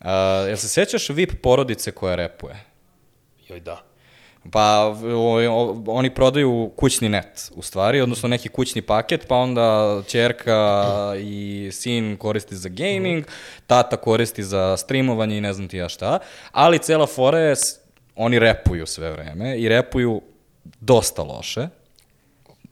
[0.00, 0.06] Uh,
[0.46, 2.64] jel se sećaš VIP porodice koja repuje?
[3.48, 3.82] Joj, da.
[4.50, 10.02] Pa o, o, oni prodaju kućni net, u stvari, odnosno neki kućni paket, pa onda
[10.06, 10.84] čerka
[11.18, 13.24] i sin koristi za gaming,
[13.66, 16.18] tata koristi za streamovanje i ne znam ti ja šta,
[16.52, 17.54] ali cela fora je,
[18.16, 20.22] oni repuju sve vreme i repuju
[20.80, 21.68] dosta loše,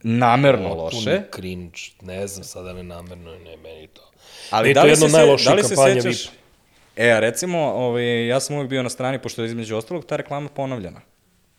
[0.03, 4.11] namerno loše, Puni cringe, ne znam sada ne namerno, ne, meni to.
[4.49, 6.29] Ali da to li, jedno se, da li se sećaš...
[6.95, 10.49] E, recimo, ovaj, ja sam uvijek bio na strani, pošto je između ostalog ta reklama
[10.49, 11.01] ponavljena.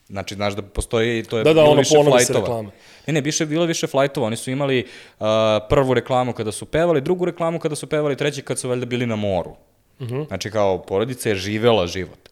[0.08, 1.94] Znači, znaš da postoji, to je Da, da, bilo ono, više
[2.32, 2.70] reklame.
[3.06, 4.26] Ne, ne, više, bilo više flajtova.
[4.26, 4.86] Oni su imali
[5.18, 5.26] uh,
[5.68, 9.06] prvu reklamu kada su pevali, drugu reklamu kada su pevali, treći kad su valjda bili
[9.06, 9.50] na moru.
[9.50, 9.56] Uh
[10.00, 10.14] Mhm.
[10.14, 10.26] -huh.
[10.26, 12.28] Znači, kao, porodica je živela život.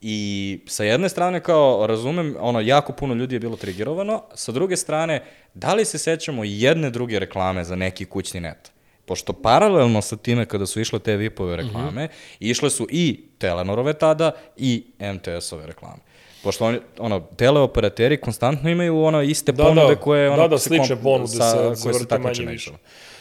[0.00, 4.76] I sa jedne strane, kao, razumem, ono, jako puno ljudi je bilo trigerovano, sa druge
[4.76, 5.22] strane,
[5.54, 8.72] da li se sećamo jedne druge reklame za neki kućni net?
[9.06, 12.08] Pošto paralelno sa time kada su išle te VIP-ove reklame,
[12.40, 16.00] išle su i Telenorove tada i MTS-ove reklame.
[16.44, 20.58] Pošto oni, ono, teleoperateri konstantno imaju ono iste Da, ponude da, koje ono, da, da,
[20.58, 22.54] slične ponude sa, se, koje se takmiče više.
[22.54, 22.78] išama.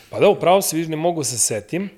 [0.09, 1.89] Pa da, upravo se viš, ne mogu se setim,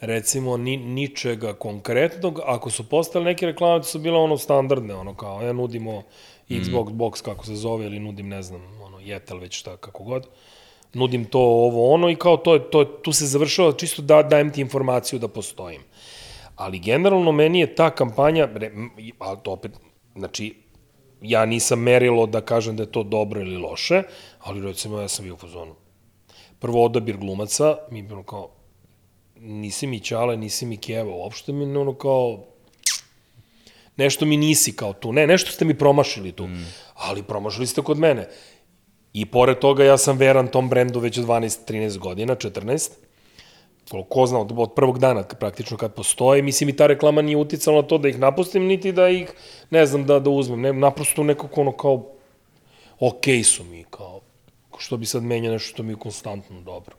[0.00, 2.40] recimo, ni, ničega konkretnog.
[2.44, 6.02] Ako su postale neke reklame, to su bile ono standardne, ono kao, ja nudimo
[6.48, 6.98] Xbox Mm.
[6.98, 10.26] box, kako se zove, ili nudim, ne znam, ono, Jetel, već šta, kako god.
[10.94, 14.52] Nudim to, ovo, ono, i kao to, je, to, tu se završava, čisto da, dajem
[14.52, 15.80] ti informaciju da postojim.
[16.56, 18.70] Ali generalno meni je ta kampanja, re,
[19.18, 19.72] ali to opet,
[20.16, 20.54] znači,
[21.22, 24.02] ja nisam merilo da kažem da je to dobro ili loše,
[24.40, 25.74] ali recimo ja sam bio u fazonu.
[26.58, 28.50] Prvo odabir glumaca, mi je bilo kao,
[29.40, 32.44] nisi mi Ćale, nisi mi Keva, uopšte mi ono kao,
[33.96, 36.66] nešto mi nisi kao tu, ne, nešto ste mi promašili tu, mm.
[36.94, 38.28] ali promašili ste kod mene.
[39.12, 42.90] I pored toga ja sam veran tom brendu već 12-13 godina, 14,
[43.90, 47.36] ko, ko zna, od, od prvog dana praktično kad postoje, mislim i ta reklama nije
[47.36, 49.32] uticala na to da ih napustim, niti da ih,
[49.70, 52.06] ne znam, da, da uzmem, ne, naprosto nekako ono kao,
[53.00, 54.20] okej su mi, kao,
[54.78, 56.96] što bi sad menja nešto što mi je konstantno dobro.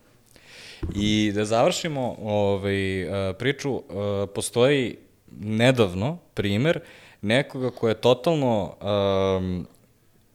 [0.96, 4.98] I da završimo ovaj, eh, priču, eh, postoji
[5.40, 6.80] nedavno primer
[7.22, 8.76] nekoga ko je totalno
[9.38, 9.68] um,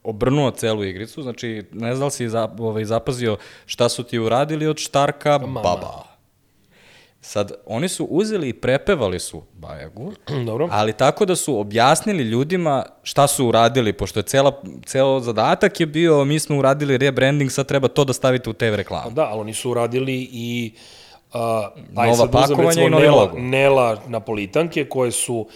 [0.03, 4.19] obrnuo celu igricu, znači ne znam da li si za, ovaj, zapazio šta su ti
[4.19, 6.08] uradili od Štarka Baba.
[7.21, 10.11] Sad, oni su uzeli i prepevali su Bajagu,
[10.45, 10.67] Dobro.
[10.71, 15.85] ali tako da su objasnili ljudima šta su uradili, pošto je cela, ceo zadatak je
[15.85, 19.11] bio, mi smo uradili rebranding, sad treba to da stavite u TV reklamu.
[19.11, 20.73] da, ali oni su uradili i
[21.33, 21.39] uh,
[21.91, 23.37] Nova pakovanja i novi Nela, logo.
[23.37, 25.47] Nela napolitanke koje su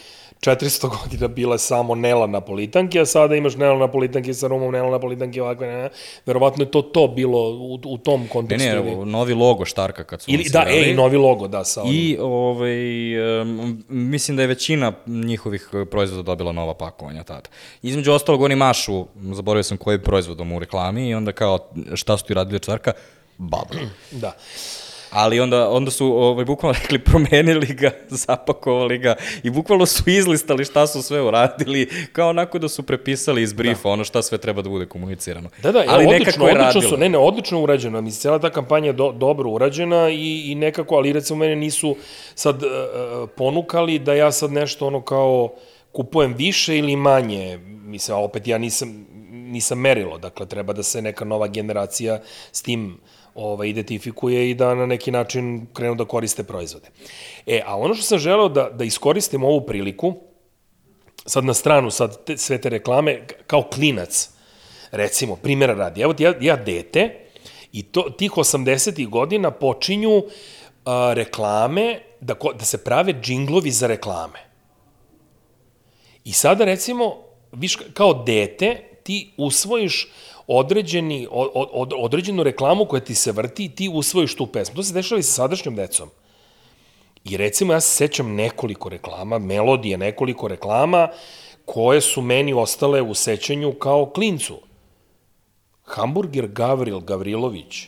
[0.44, 5.41] 400 godina bile samo Nela napolitanke, a sada imaš Nela napolitanke sa rumom, Nela napolitanke
[5.41, 5.90] ovakve, ne, ne.
[6.26, 8.70] Verovatno je to to bilo u, u tom Ne, kontekstu.
[8.70, 11.94] ne, evo, novi logo Štarka kad su ili da, ej, novi logo, da, sa onim.
[11.95, 17.49] I ovaj, um, mislim da je većina njihovih eh, proizvoda dobila nova pakovanja tada.
[17.82, 21.60] Između ostalog oni mašu, zaboravio sam koji proizvodom u reklami i onda kao
[21.94, 22.91] šta su ti radili od čarka?
[23.38, 23.76] Baba.
[24.11, 24.36] Da.
[25.14, 30.65] Ali onda, onda su ovaj, bukvalno rekli promenili ga, zapakovali ga i bukvalno su izlistali
[30.65, 34.61] šta su sve uradili, kao onako da su prepisali iz briefa ono šta sve treba
[34.61, 35.49] da bude komunicirano.
[35.64, 38.02] Da, da, ali nekako odlično, je odlično su, ne, ne, odlično urađeno.
[38.02, 41.95] Mislim, cijela ta kampanja je do, dobro urađena i, i nekako, ali recimo mene nisu
[42.35, 42.69] sad uh,
[43.38, 45.53] ponukali da ja sad nešto ono kao
[45.91, 47.57] kupujem više ili manje.
[47.68, 52.22] Mislim, a opet ja nisam, nisam merilo, dakle treba da se neka nova generacija
[52.52, 52.98] s tim
[53.35, 56.89] ovaj, identifikuje i da na neki način krenu da koriste proizvode.
[57.45, 60.14] E, a ono što sam želeo da, da iskoristim ovu priliku,
[61.26, 64.30] sad na stranu, sad te, sve te reklame, kao klinac,
[64.91, 67.19] recimo, primjera radi, evo ja, ja dete,
[67.72, 69.10] i to, tih 80.
[69.10, 70.23] godina počinju
[70.85, 74.39] a, reklame, da, da se prave džinglovi za reklame.
[76.23, 77.15] I sada, recimo,
[77.51, 80.07] viš, kao dete, ti usvojiš
[80.48, 84.76] određeni, od, od, određenu reklamu koja ti se vrti i ti usvojiš tu pesmu.
[84.76, 86.10] To se dešava i sa sadašnjom decom.
[87.24, 91.07] I recimo, ja se sećam nekoliko reklama, melodije nekoliko reklama,
[91.65, 94.60] koje su meni ostale u sećanju kao klincu.
[95.84, 97.88] Hamburger Gavril Gavrilović,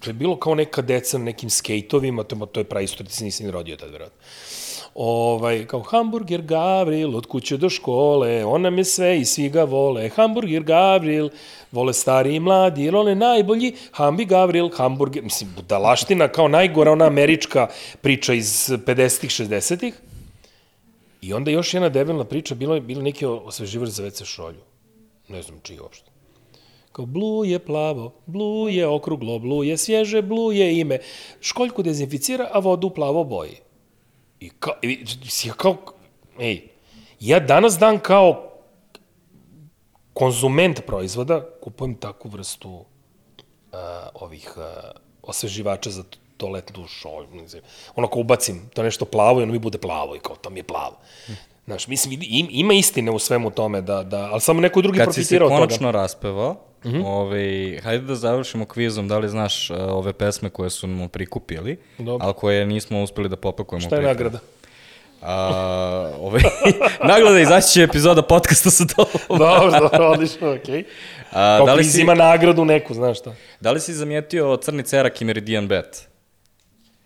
[0.00, 3.24] to je bilo kao neka deca na nekim skejtovima, to, to je praistorija, ti se
[3.24, 4.18] nisi ni rodio tad, vjerojatno
[4.94, 9.64] ovaj, kao hamburger Gavril, od kuće do škole, on nam je sve i svi ga
[9.64, 11.28] vole, hamburger Gavril,
[11.72, 16.92] vole stari i mladi, jer on je najbolji, Hambi Gavril, hamburger, mislim, budalaština kao najgora
[16.92, 17.68] ona američka
[18.00, 19.94] priča iz 50-ih, 60-ih.
[21.20, 24.60] I onda još jedna debelna priča, bilo je bilo neki osveživač za WC šolju.
[25.28, 26.10] Ne znam čiji uopšte.
[26.92, 30.98] Kao blue je plavo, blue je okruglo, blue je svježe, blue je ime.
[31.40, 33.56] Školjku dezinficira, a vodu plavo boji.
[34.40, 35.04] I kao, i,
[35.46, 35.76] ja kao,
[36.38, 36.68] ej,
[37.20, 38.44] ja danas dan kao
[40.14, 42.84] konzument proizvoda kupujem takvu vrstu uh,
[44.14, 44.64] ovih uh,
[45.22, 46.04] osveživača za
[46.36, 47.28] toaletnu šolju.
[47.96, 50.60] Ono kao ubacim to nešto plavo i ono mi bude plavo i kao to mi
[50.60, 50.96] je plavo.
[51.68, 52.18] Znaš, mislim,
[52.50, 55.60] ima istine u svemu tome, da, da, ali samo neko drugi profitirao od toga.
[55.60, 57.04] Kad si se konačno raspevao, Mm -hmm.
[57.06, 61.08] Ove, ovaj, hajde da završimo kvizom, da li znaš uh, ove pesme koje su mu
[61.08, 62.26] prikupili, Dobro.
[62.26, 63.86] ali koje nismo uspeli da popakujemo.
[63.86, 64.38] Šta je nagrada?
[65.22, 66.42] A, ovaj,
[67.12, 69.06] nagleda izaći će epizoda podcasta sa to.
[69.28, 70.74] dobro, dobro, odlično, okej.
[70.74, 70.84] Okay.
[71.32, 73.34] A, da li si, ima nagradu neku, znaš šta?
[73.60, 76.07] Da li si zamijetio Crni cerak i Meridian Bet?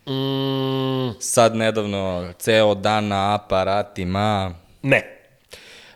[0.07, 1.19] Mm.
[1.19, 4.55] Sad nedavno, ceo dan na aparatima.
[4.81, 5.27] Ne.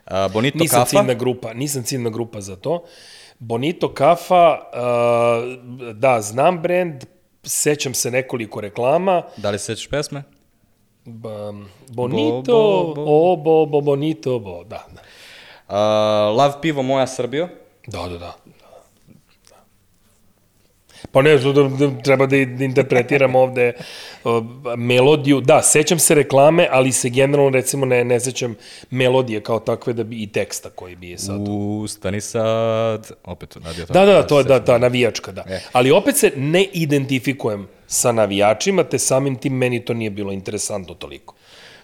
[0.06, 0.90] A, Bonito nisam kafa?
[0.90, 2.84] Ciljna grupa, nisam ciljna grupa za to.
[3.40, 7.06] Bonito kafa, uh, da, znam brand,
[7.44, 9.24] sećam se nekoliko reklama.
[9.38, 10.24] Da li sećaš pesme?
[11.06, 11.54] Ba,
[11.88, 13.32] bonito, bo, bo, bo.
[13.32, 15.02] o, bo, bo, bonito, bo, da, da.
[15.68, 17.50] Uh, Lav pivo moja Srbijo?
[17.88, 18.36] Da, da, da.
[21.12, 23.74] Pa ne, da, da, treba da interpretiram ovde
[24.24, 24.44] uh,
[24.78, 25.42] melodiju.
[25.42, 28.56] Da, sećam se reklame, ali se generalno recimo ne, ne sećam
[28.90, 31.48] melodije kao takve da bi i teksta koji bi je sad.
[31.48, 33.12] Ustani sad.
[33.24, 35.44] Opet nadio Da, da, da, to je da, da, navijačka, da.
[35.50, 35.60] E.
[35.72, 40.94] Ali opet se ne identifikujem sa navijačima, te samim tim meni to nije bilo interesantno
[40.94, 41.36] toliko.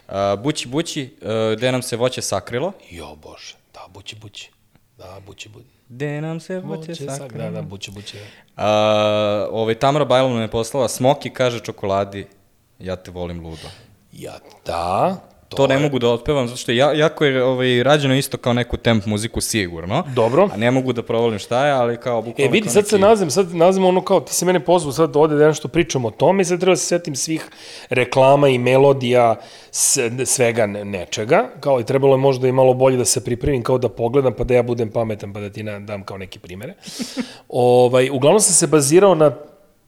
[0.08, 2.72] Uh, bući, bući, uh, gde nam se voće sakrilo?
[2.90, 4.50] Jo, bože, da, bući, bući.
[4.98, 5.73] Da, bući, bući.
[5.88, 7.44] Gde nam se voće sakrilo?
[7.44, 8.16] Da, da, bući, bući.
[8.16, 8.62] Uh,
[9.50, 12.26] ovaj, Tamara Bajlom me poslala, Smoki kaže čokoladi,
[12.78, 13.68] ja te volim ludo.
[14.12, 15.16] Ja, da,
[15.54, 15.80] To, to ne je...
[15.80, 19.40] mogu da otpevam, zato što ja, jako je ovaj, rađeno isto kao neku temp muziku
[19.40, 20.04] sigurno.
[20.14, 20.48] Dobro.
[20.52, 22.48] A ne mogu da provolim šta je, ali kao bukvalno...
[22.48, 22.88] E, vidi, sad neki...
[22.88, 26.08] se nazvam, sad nazvam ono kao, ti se mene pozvao sad ovde da nešto pričamo
[26.08, 27.48] o tome i sad treba da se setim svih
[27.90, 29.36] reklama i melodija,
[30.24, 33.88] svega nečega, kao i trebalo je možda i malo bolje da se pripremim, kao da
[33.88, 36.74] pogledam, pa da ja budem pametan, pa da ti dam kao neke primere.
[37.48, 39.32] ovaj, uglavnom sam se bazirao na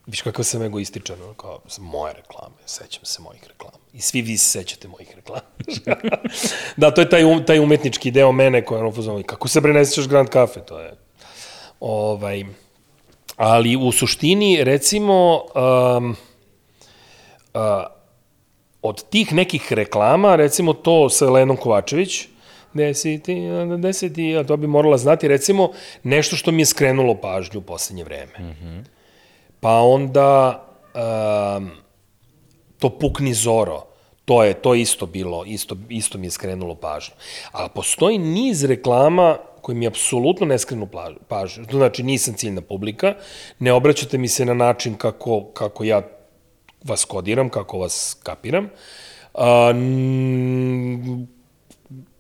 [0.07, 3.77] Viš kakav sam egoističan, kao moje reklame, sećam se mojih reklama.
[3.93, 5.43] I svi vi se sećate mojih reklama.
[6.77, 9.61] da, to je taj, um, taj umetnički deo mene koja je ono fuzon, kako se
[9.61, 10.93] bre ne sećaš Grand Cafe, to je...
[11.81, 12.45] Ovaj,
[13.37, 16.17] ali u suštini, recimo, um,
[17.55, 17.61] uh,
[18.83, 22.29] od tih nekih reklama, recimo to sa Lenom Kovačević,
[22.75, 23.37] deseti,
[23.79, 25.73] deseti, a to bi morala znati, recimo,
[26.03, 28.33] nešto što mi je skrenulo pažnju u poslednje vreme.
[28.39, 28.96] Mm -hmm
[29.67, 30.63] pa onda
[30.95, 31.71] um,
[32.79, 33.83] to Pukni Zoro,
[34.25, 37.15] to je to isto bilo, isto, isto mi je skrenulo pažnju.
[37.53, 40.89] Ali postoji niz reklama koji mi apsolutno ne skrenu
[41.29, 41.65] pažnju.
[41.71, 43.15] Znači, nisam ciljna publika,
[43.59, 46.03] ne obraćate mi se na način kako, kako ja
[46.85, 48.71] vas kodiram, kako vas kapiram.
[49.35, 49.73] A,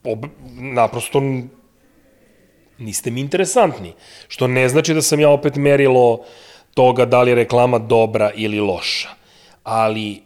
[0.05, 0.27] ob,
[0.59, 1.23] naprosto
[2.78, 3.93] niste mi interesantni.
[4.28, 6.27] Što ne znači da sam ja opet merilo uh,
[6.77, 9.09] toga da li je reklama dobra ili loša.
[9.65, 10.23] Ali,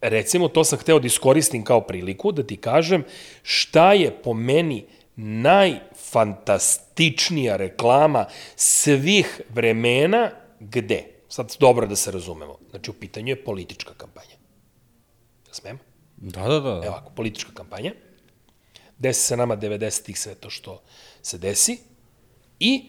[0.00, 3.04] recimo, to sam hteo da iskoristim kao priliku da ti kažem
[3.42, 4.86] šta je po meni
[5.16, 8.26] najfantastičnija reklama
[8.56, 10.30] svih vremena
[10.60, 11.04] gde?
[11.28, 12.58] Sad dobro da se razumemo.
[12.70, 14.36] Znači, u pitanju je politička kampanja.
[15.52, 15.78] Smem?
[16.16, 16.80] Da, da, da.
[16.84, 17.92] Evo ako, politička kampanja.
[18.98, 20.82] Desi se nama 90-ih sve to što
[21.22, 21.78] se desi.
[22.60, 22.84] I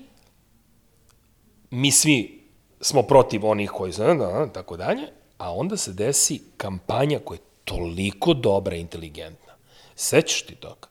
[1.72, 2.45] mi svi
[2.82, 5.08] smo protiv onih koji su, da, tako dalje,
[5.38, 9.54] a onda se desi kampanja koja je toliko dobra i inteligentna.
[9.96, 10.88] Sećaš ti toga?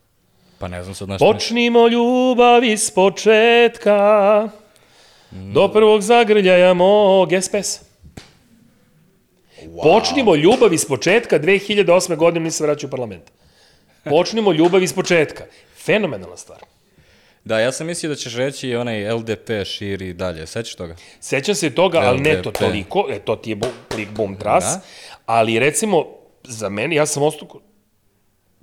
[0.58, 1.32] Pa ne znam sad nešto.
[1.32, 4.48] Počnimo ljubav iz početka,
[5.30, 7.80] do prvog zagrljaja mog SPS.
[9.62, 9.82] Wow.
[9.82, 12.16] Počnimo ljubav iz početka, 2008.
[12.16, 13.22] godine nisam vraćao u parlament.
[14.04, 15.44] Počnimo ljubav iz početka.
[15.76, 16.58] Fenomenalna stvar.
[17.44, 20.46] Da, ja sam mislio da ćeš reći i onaj LDP širi dalje.
[20.46, 20.96] Sećaš toga?
[21.20, 22.58] Sećam se toga, ali ne to LDP.
[22.58, 23.58] toliko, e, to ti je
[23.88, 24.80] klik bum tras, Da.
[25.26, 26.04] ali recimo,
[26.44, 27.48] za mene, ja sam ostao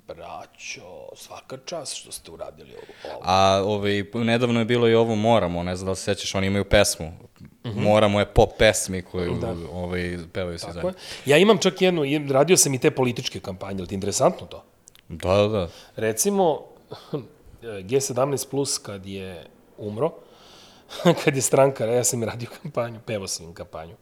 [0.08, 0.82] Braćo,
[1.16, 3.14] svaka čast što ste uradili ovo.
[3.14, 3.22] ovo.
[3.24, 6.48] A ovaj, nedavno je bilo i ovo Moramo, ne znam da li se sećaš, oni
[6.48, 7.12] imaju pesmu.
[7.64, 9.56] Moramo je pop pesmi koju Da.
[9.72, 10.90] ovaj, pevaju se zajedno.
[10.90, 10.96] je.
[11.26, 14.64] Ja imam čak jednu, radio sam i te političke kampanje, ali ti je interesantno to?
[15.10, 15.70] Da, da, da.
[15.96, 16.62] Recimo,
[17.62, 19.46] G17 plus kad je
[19.78, 20.12] umro,
[21.24, 23.96] kad je stranka, ja sam radio kampanju, pevao sam im kampanju.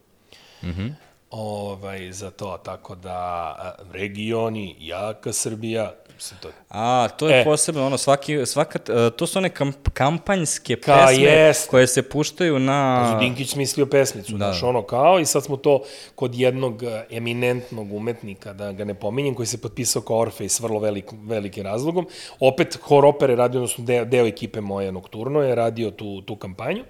[0.62, 0.92] Mm -hmm.
[1.30, 5.92] Ovaj, za to, tako da regioni, jaka Srbija,
[6.40, 7.44] to A, to je E.
[7.44, 11.70] posebno, ono, svaki, svaka, e, to su one kamp, kampanjske Ka, pesme jest.
[11.70, 13.16] koje se puštaju na...
[13.20, 14.36] Dinkić smislio pesmicu, da.
[14.36, 15.82] znaš, ono kao, i sad smo to
[16.14, 20.60] kod jednog eh, eminentnog umetnika, da ga ne pominjem, koji se potpisao kao Orfej s
[20.60, 22.06] vrlo velik, velikim razlogom.
[22.40, 26.84] Opet, hor opere radio, odnosno deo, deo ekipe moje Nokturno je radio tu, tu kampanju.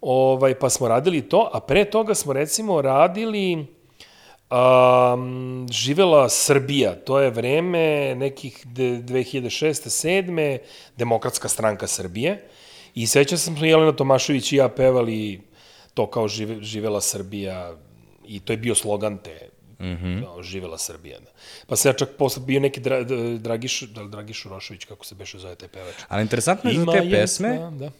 [0.00, 3.66] Ovaj, pa smo radili to, a pre toga smo recimo radili
[4.50, 9.72] um, Živela Srbija, to je vreme nekih de, 2006.
[10.22, 10.58] 7.
[10.96, 12.48] Demokratska stranka Srbije.
[12.94, 15.40] I sećam sam smo Jelena Tomašević i ja pevali
[15.94, 17.76] to kao žive, Živela Srbija
[18.26, 19.48] i to je bio slogan te
[19.80, 20.42] mm -hmm.
[20.42, 21.18] Živela Srbija.
[21.20, 21.30] Da.
[21.66, 23.02] Pa se ja čak posle bio neki dra,
[23.38, 25.94] Dragiš, da Dragiš Urošević, kako se beše zove taj pevač.
[26.08, 27.90] Ali interesantno je za te pesme, Da, da.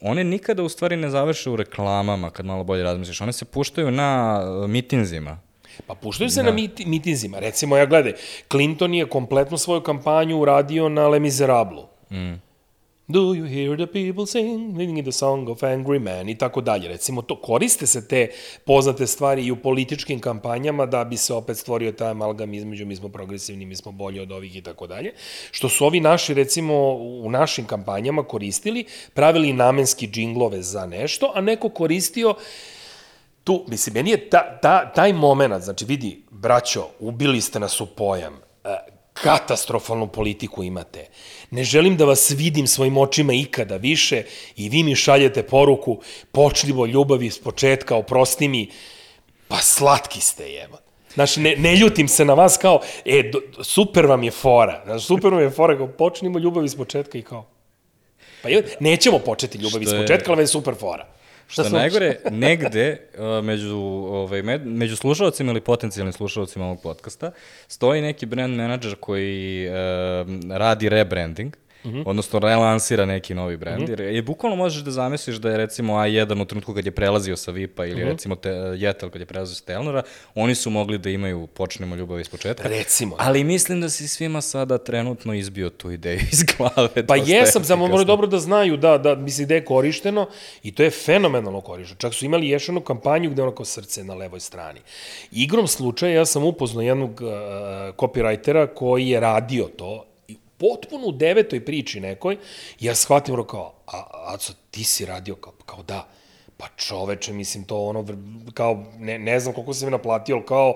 [0.00, 3.20] One nikada u stvari ne završe u reklamama, kad malo bolje razmisliš.
[3.20, 5.38] One se puštaju na e, mitinzima.
[5.86, 6.50] Pa puštaju se da.
[6.50, 7.38] na miti, mitinzima.
[7.38, 8.12] Recimo, ja gledaj,
[8.50, 11.86] Clinton je kompletnu svoju kampanju uradio na Le Miserablu.
[12.10, 12.34] Mm.
[13.06, 16.88] Do you hear the people sing, living the song of angry man i tako dalje.
[16.88, 18.28] Recimo, to, koriste se te
[18.64, 22.96] poznate stvari i u političkim kampanjama da bi se opet stvorio taj amalgam između mi
[22.96, 25.12] smo progresivni, mi smo bolji od ovih i tako dalje.
[25.50, 31.40] Što su ovi naši, recimo, u našim kampanjama koristili, pravili namenski džinglove za nešto, a
[31.40, 32.34] neko koristio
[33.44, 37.86] tu, mislim, meni je ta, ta, taj moment, znači vidi, braćo, ubili ste nas u
[37.86, 41.06] pojam, e, katastrofalnu politiku imate.
[41.50, 44.22] Ne želim da vas vidim svojim očima ikada više
[44.56, 46.00] i vi mi šaljete poruku
[46.32, 48.70] počljivo ljubavi s početka, oprosti mi,
[49.48, 50.78] pa slatki ste, jeba.
[51.14, 54.82] Znači, ne, ne ljutim se na vas kao, e, do, super vam je fora.
[54.84, 57.46] Znači, super vam je fora, kao, počnimo ljubavi s početka i kao,
[58.42, 61.06] pa je, nećemo početi ljubavi Što s početka, ali je super fora.
[61.48, 67.30] Što smo- najgore, negde uh, među, ovaj, među slušalcima ili potencijalnim slušalcima ovog podcasta
[67.68, 69.74] stoji neki brand menadžer koji uh,
[70.50, 72.02] radi rebranding, Mm -hmm.
[72.06, 74.00] odnosno relansira neki novi brand, mm -hmm.
[74.00, 77.36] jer je bukvalno možeš da zamisliš da je recimo A1 u trenutku kad je prelazio
[77.36, 78.10] sa VIP-a ili mm -hmm.
[78.10, 80.02] recimo te, Jetel kad je prelazio sa Telnora,
[80.34, 82.68] oni su mogli da imaju počnemo ljubav iz početka.
[82.68, 83.16] Recimo.
[83.18, 87.06] Ali mislim da si svima sada trenutno izbio tu ideju iz glave.
[87.06, 90.28] Pa jesam, samo moraju dobro da znaju da, da mislim da je korišteno
[90.62, 91.98] i to je fenomenalno korišteno.
[91.98, 94.80] Čak su imali još jednu kampanju gde kao srce na levoj strani.
[95.32, 97.28] Igrom slučaja ja sam upoznao jednog uh,
[97.96, 100.13] copywritera koji je radio to
[100.64, 102.36] potpuno u devetoj priči nekoj,
[102.80, 104.02] ja shvatim ono kao, a,
[104.34, 106.06] Aco, ti si radio kao, kao da,
[106.56, 108.06] pa čoveče, mislim, to ono,
[108.54, 110.74] kao, ne, ne znam koliko se mi naplatio, ali kao,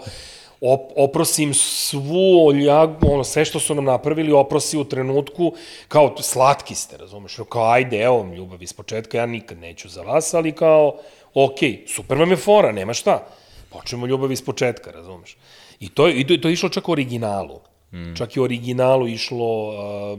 [0.60, 5.52] op, oprosim svu ljagu, ono, sve što su nam napravili, oprosi u trenutku,
[5.88, 10.34] kao, slatki ste, razumeš, kao, ajde, evo ljubav iz početka, ja nikad neću za vas,
[10.34, 10.98] ali kao,
[11.34, 13.26] okej, super vam je fora, nema šta,
[13.70, 15.36] počnemo ljubav iz početka, razumeš.
[15.80, 17.60] I to, i to, to je išlo čak u originalu.
[17.92, 18.14] Mm.
[18.14, 20.18] Čak i originalu išlo, uh,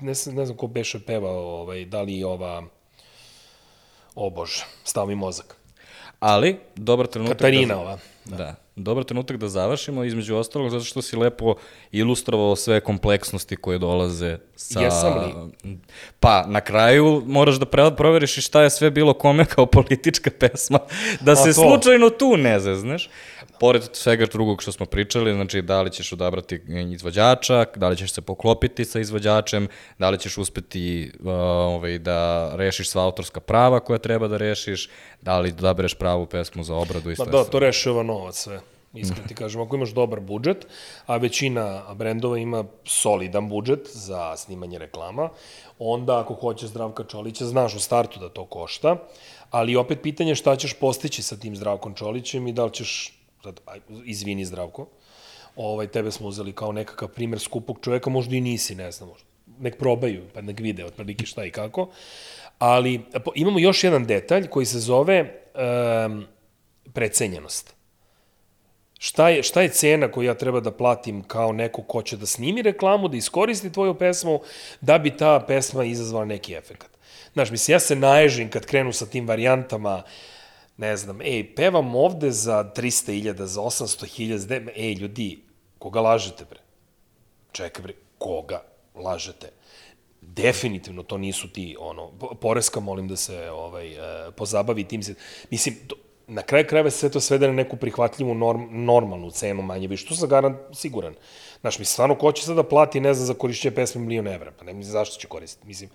[0.00, 2.62] ne, znam- ne znam ko beše pevao, ovaj, da li ova,
[4.14, 5.56] o bože, stao mi mozak.
[6.20, 7.38] Ali, dobar trenutak...
[7.38, 7.98] Katarina da, ova.
[8.24, 8.54] Da.
[8.76, 11.54] Dobar trenutak da završimo, između ostalog, zato što si lepo
[11.92, 14.80] ilustrovao sve kompleksnosti koje dolaze sa...
[14.80, 15.78] Jesam li?
[16.20, 20.78] Pa, na kraju moraš da proveriš i šta je sve bilo kome kao politička pesma,
[21.20, 21.52] da se to.
[21.52, 23.10] slučajno tu ne zezneš.
[23.62, 26.60] Pored svega drugog što smo pričali, znači da li ćeš odabrati
[26.92, 29.68] izvođača, da li ćeš se poklopiti sa izvođačem,
[29.98, 34.88] da li ćeš uspeti uh, ovaj, da rešiš sva autorska prava koja treba da rešiš,
[35.20, 37.32] da li odabereš pravu pesmu za obradu i Pa sve.
[37.32, 37.50] da, sve.
[37.50, 38.60] to rešava novac sve.
[38.94, 40.66] Iskreno ti kažem, ako imaš dobar budžet,
[41.06, 45.28] a većina brendova ima solidan budžet za snimanje reklama,
[45.78, 48.96] onda ako hoćeš Zdravka Čolića, znaš u startu da to košta,
[49.50, 53.60] ali opet pitanje šta ćeš postići sa tim Zdravkom Čolićem i da li ćeš, sad,
[53.66, 54.86] aj, izvini Zdravko,
[55.56, 59.26] ovaj, tebe smo uzeli kao nekakav primer skupog čoveka, možda i nisi, ne znam, možda.
[59.60, 61.88] Nek probaju, pa nek vide otprilike šta i kako.
[62.58, 63.00] Ali
[63.34, 66.24] imamo još jedan detalj koji se zove um,
[66.92, 67.74] precenjenost.
[68.98, 72.26] Šta je, šta je cena koju ja treba da platim kao neko ko će da
[72.26, 74.40] snimi reklamu, da iskoristi tvoju pesmu,
[74.80, 76.86] da bi ta pesma izazvala neki efekt?
[77.32, 80.02] Znaš, mislim, ja se naježim kad krenu sa tim varijantama,
[80.82, 85.28] ne znam, ej, pevam ovde za 300.000, za 800.000, ej, ljudi,
[85.78, 86.60] koga lažete, bre?
[87.52, 88.62] Čekaj, bre, koga
[88.94, 89.52] lažete?
[90.20, 95.14] Definitivno to nisu ti, ono, po- poreska molim da se ovaj, e, pozabavi tim se.
[95.50, 95.96] Mislim, to,
[96.26, 100.06] na kraju krajeva sve to svede na neku prihvatljivu norm, normalnu cenu manje više.
[100.06, 101.14] Tu sam garant siguran.
[101.60, 104.52] Znaš, mi stvarno ko će sad da plati, ne znam, za korišćenje pesme milion evra?
[104.58, 105.66] Pa ne mislim zašto će koristiti.
[105.66, 105.90] Mislim,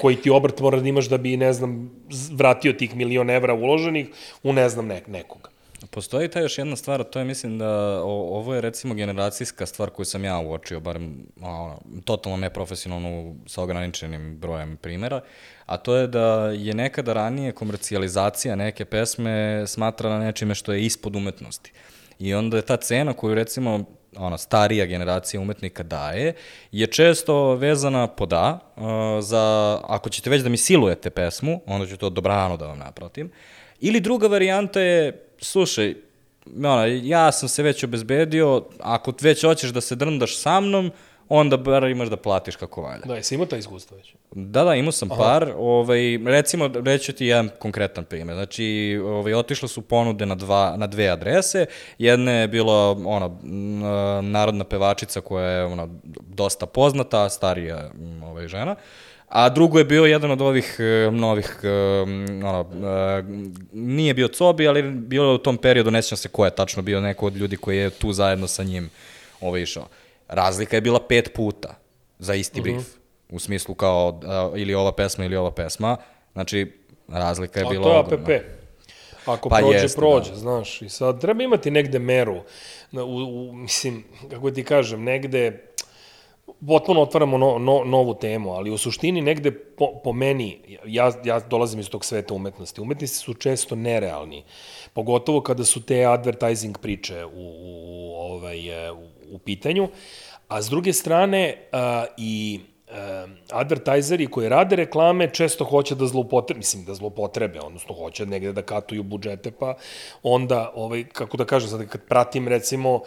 [0.00, 1.90] koji ti obrt mora da imaš da bi, ne znam,
[2.32, 4.08] vratio tih milion evra uloženih
[4.42, 5.50] u, ne znam, nek, nekoga.
[5.90, 9.90] Postoji ta još jedna stvar, to je mislim da o, ovo je recimo generacijska stvar
[9.90, 15.20] koju sam ja uočio, barem ono, totalno neprofesionalno sa ograničenim brojem primera,
[15.66, 21.16] a to je da je nekada ranije komercijalizacija neke pesme smatrana nečime što je ispod
[21.16, 21.72] umetnosti.
[22.18, 23.84] I onda je ta cena koju recimo
[24.16, 26.34] ona starija generacija umetnika daje,
[26.72, 28.82] je često vezana pod A, uh,
[29.24, 33.30] za, ako ćete već da mi silujete pesmu, onda ću to dobrano da vam napratim,
[33.80, 35.94] Ili druga varijanta je, slušaj,
[36.56, 40.90] ono, ja sam se već obezbedio, ako već hoćeš da se drndaš sa mnom,
[41.32, 43.02] onda bar imaš da platiš kako valja.
[43.04, 44.14] Da, jesi imao ta iskustva već?
[44.32, 49.68] Da, da, imao sam par, ovaj, recimo, reću ti jedan konkretan primjer, znači, ovaj, otišle
[49.68, 51.66] su ponude na, dva, na dve adrese,
[51.98, 53.30] jedna je bila, ona,
[54.22, 55.88] narodna pevačica koja je, ona,
[56.28, 57.90] dosta poznata, starija,
[58.24, 58.76] ovaj, žena,
[59.28, 61.68] a drugo je bio jedan od ovih e, novih, e,
[62.46, 63.22] ono, e,
[63.72, 66.82] nije bio Cobi, ali bilo je u tom periodu, ne sjećam se ko je tačno
[66.82, 68.90] bio neko od ljudi koji je tu zajedno sa njim
[69.40, 69.86] ovaj, išao.
[70.30, 71.74] Razlika je bila pet puta
[72.18, 72.84] za isti brief.
[73.30, 75.96] U smislu kao a, ili ova pesma ili ova pesma.
[76.32, 76.72] Znači,
[77.08, 78.24] razlika je A bila to je ogromna.
[78.24, 78.44] APP.
[79.26, 80.36] Ako Pa prođe, jeste, prođe, da.
[80.36, 80.82] znaš.
[80.82, 82.40] I sad treba imati negde meru.
[82.90, 85.70] Na, u, u, mislim, kako ti kažem, negde
[86.66, 91.40] potpuno otvaramo no, no, novu temu, ali u suštini negde po, po meni, ja, ja
[91.40, 94.44] dolazim iz tog sveta umetnosti, umetnici su često nerealni,
[94.92, 99.88] pogotovo kada su te advertising priče u, u, ovaj, e, u, u pitanju,
[100.48, 106.58] a s druge strane a, i e, advertajzeri koji rade reklame često hoće da zloupotrebe,
[106.58, 109.74] mislim da zloupotrebe, odnosno hoće negde da katuju budžete, pa
[110.22, 113.02] onda, ovaj, kako da kažem, sad kad pratim recimo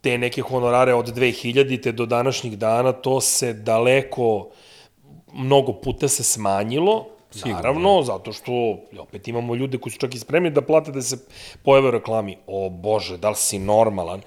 [0.00, 4.48] te neke honorare od 2000-te do današnjih dana, to se daleko,
[5.32, 7.56] mnogo puta se smanjilo, Sigurno.
[7.56, 8.52] Naravno, zato što
[8.98, 11.18] opet imamo ljude koji su čak i spremni da plate da se
[11.62, 12.36] pojave u reklami.
[12.46, 14.20] O bože, da li si normalan?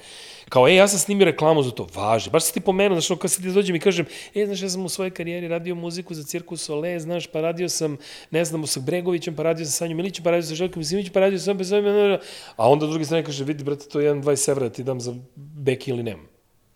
[0.49, 2.30] Kao, ej, ja sam snimio reklamu za to, važi.
[2.30, 4.05] Baš si ti pomenuo, znaš, kad se ti dođem i kažem,
[4.35, 7.69] e, znaš, ja sam u svojoj karijeri radio muziku za Cirkus Ole, znaš, pa radio
[7.69, 7.97] sam,
[8.31, 10.84] ne znam, sa Bregovićem, pa radio sam sa Sanjom Milićem, pa radio sam sa Željkom
[10.84, 12.17] Simićem, pa radio sam bez ovim,
[12.55, 15.01] a onda drugi strane kaže, vidi, brate, to je jedan 20 evra da ti dam
[15.01, 16.32] za beki ili nemam.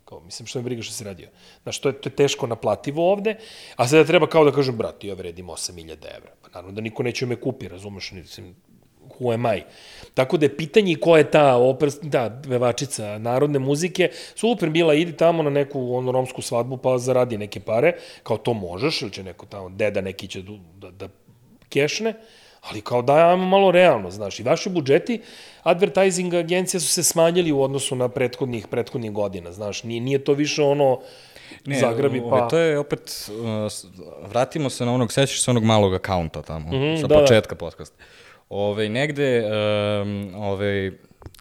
[0.08, 1.28] Kao, mislim, što me briga što si radio.
[1.62, 3.34] Znaš, to je, to je teško naplativo ovde,
[3.76, 6.32] a sada treba kao da kažem, brate, ja vredim 8000 evra.
[6.42, 8.54] Pa naravno da niko neće me kupi, razumeš, mislim,
[9.08, 9.62] who am I?
[10.14, 15.16] Tako da je pitanje ko je ta oper, da, pevačica narodne muzike, super bila, idi
[15.16, 19.22] tamo na neku ono, romsku svadbu pa zaradi neke pare, kao to možeš, ili će
[19.22, 20.42] neko tamo, deda neki će
[20.76, 21.08] da, da
[21.68, 22.14] kešne,
[22.60, 25.20] ali kao da ajmo malo realno, znaš, i vaši budžeti
[25.62, 30.32] advertising agencija su se smanjili u odnosu na prethodnih prethodnih godina, znaš, nije, nije to
[30.32, 31.00] više ono
[31.66, 32.48] ne, zagrabi pa...
[32.48, 33.00] To je opet,
[33.68, 33.84] s-
[34.28, 37.20] vratimo se na onog, sećaš se onog malog akaunta tamo, mm -hmm, sa da, da.
[37.20, 37.96] početka podcasta.
[38.48, 39.44] Ove, negde,
[40.02, 40.92] um, ove,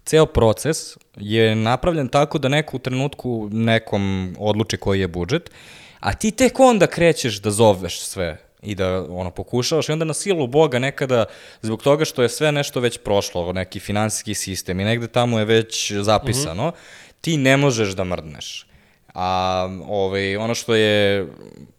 [0.04, 0.78] ceo proces
[1.16, 5.52] je napravljen tako da neko u trenutku nekom odluči koji je budžet,
[6.00, 10.14] a ti tek onda krećeš da zoveš sve i da ono pokušavaš i onda na
[10.14, 11.26] silu Boga nekada
[11.62, 15.46] zbog toga što je sve nešto već prošlo, neki finansijski sistem i negde tamo je
[15.46, 17.14] već zapisano, mm -hmm.
[17.22, 18.68] ti ne možeš da mrdneš.
[19.14, 21.28] A ovaj, ono što je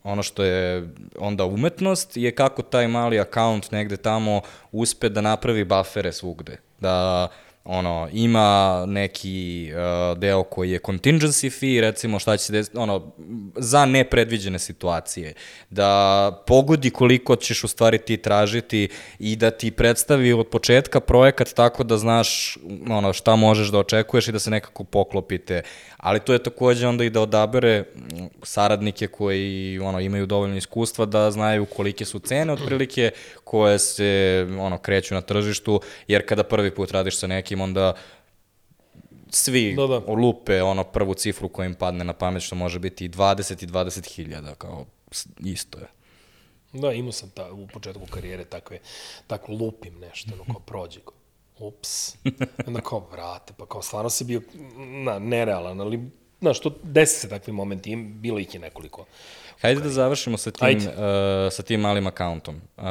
[0.03, 0.89] ono što je
[1.19, 4.41] onda umetnost je kako taj mali account negde tamo
[4.73, 6.57] uspe da napravi bufere svugde.
[6.81, 7.29] Da
[7.71, 13.13] ono, ima neki uh, deo koji je contingency fee, recimo šta će se desiti, ono,
[13.57, 15.35] za nepredviđene situacije,
[15.71, 18.89] da pogodi koliko ćeš u stvari ti tražiti
[19.19, 22.59] i da ti predstavi od početka projekat tako da znaš
[22.91, 25.63] ono, šta možeš da očekuješ i da se nekako poklopite,
[25.97, 31.07] ali to je takođe onda i da odabere mm, saradnike koji ono, imaju dovoljno iskustva
[31.07, 33.11] da znaju kolike su cene otprilike
[33.45, 37.95] koje se ono, kreću na tržištu, jer kada prvi put radiš sa nekim, onda
[39.31, 40.13] svi da, da.
[40.13, 43.67] lupe ono prvu cifru koja im padne na pamet, što može biti i 20 i
[43.67, 44.85] 20 hiljada, kao
[45.39, 45.87] isto je.
[46.73, 48.79] Da, imao sam ta, u početku karijere takve,
[49.27, 51.15] tako lupim nešto, ono kao prođe, kao,
[51.59, 52.15] ups,
[52.67, 54.43] onda kao, vrate, pa kao stvarno si bio
[55.05, 56.11] na, nerealan, ali,
[56.41, 59.05] znaš, to desi se takvi momenti, bilo ih je nekoliko.
[59.61, 60.93] Hajde da završimo sa tim, uh,
[61.51, 62.61] sa tim malim akauntom.
[62.77, 62.85] Uh,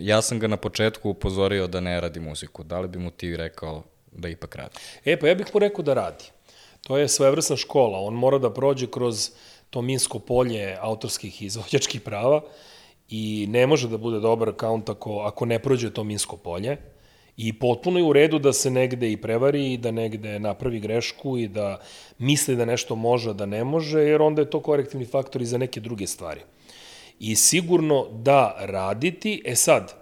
[0.00, 2.62] ja sam ga na početku upozorio da ne radi muziku.
[2.62, 4.78] Da li bi mu ti rekao da ipak radi?
[5.04, 6.24] E, pa ja bih mu rekao da radi.
[6.86, 7.98] To je svevrsna škola.
[7.98, 9.30] On mora da prođe kroz
[9.70, 12.40] to minsko polje autorskih i izvođačkih prava
[13.08, 16.76] i ne može da bude dobar akaunt ako, ako ne prođe to minsko polje.
[17.38, 21.36] I potpuno je u redu da se negde i prevari i da negde napravi grešku
[21.38, 21.78] i da
[22.18, 25.58] misli da nešto može, da ne može, jer onda je to korektivni faktor i za
[25.58, 26.40] neke druge stvari.
[27.18, 29.94] I sigurno da raditi, e sad,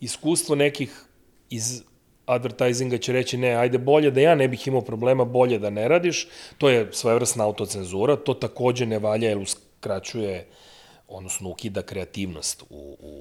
[0.00, 1.04] iskustvo nekih
[1.50, 1.82] iz
[2.26, 5.88] advertisinga će reći ne, ajde bolje da ja ne bih imao problema, bolje da ne
[5.88, 6.28] radiš,
[6.58, 10.46] to je svojevrsna autocenzura, to takođe ne valja jer uskraćuje,
[11.08, 13.12] odnosno ukida kreativnost u, u,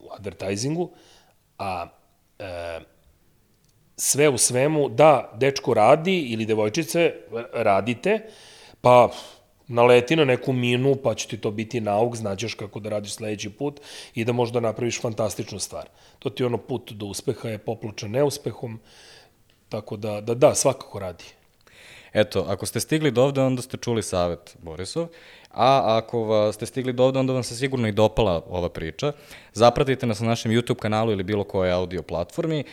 [0.00, 0.90] u advertisingu,
[1.58, 2.03] a
[2.44, 2.80] e,
[3.96, 7.12] sve u svemu, da, dečko radi ili devojčice
[7.52, 8.20] radite,
[8.80, 9.10] pa
[9.68, 13.50] naleti na neku minu, pa će ti to biti nauk, znaćeš kako da radiš sledeći
[13.50, 13.80] put
[14.14, 15.88] i da možda napraviš fantastičnu stvar.
[16.18, 18.80] To ti ono put do uspeha je popločan neuspehom,
[19.68, 21.24] tako da, da, da, svakako radi.
[22.14, 25.06] Eto, ako ste stigli do ovde, onda ste čuli savet Borisov,
[25.50, 29.12] a ako ste stigli do ovde, onda vam se sigurno i dopala ova priča.
[29.52, 32.64] Zapratite nas na našem YouTube kanalu ili bilo koje audio platformi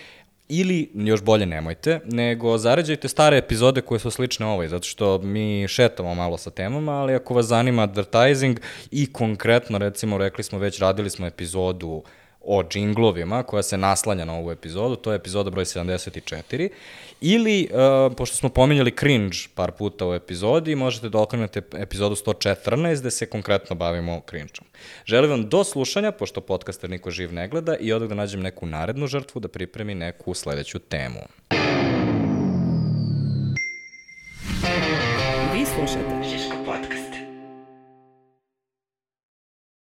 [0.49, 5.68] ili, još bolje nemojte, nego zarađajte stare epizode koje su slične ovoj, zato što mi
[5.68, 8.59] šetamo malo sa temama, ali ako vas zanima advertising
[8.91, 12.03] i konkretno, recimo, rekli smo već, radili smo epizodu
[12.43, 16.69] o džinglovima, koja se naslanja na ovu epizodu, to je epizoda broj 74,
[17.22, 22.99] ili, uh, pošto smo pominjali cringe par puta u epizodi, možete da okrenete epizodu 114,
[22.99, 24.68] gde se konkretno bavimo cringe-om.
[25.05, 28.65] Želim vam do slušanja, pošto podcaster niko živ ne gleda, i odak da nađem neku
[28.65, 31.19] narednu žrtvu da pripremi neku sledeću temu.
[35.53, 36.20] Vi slušate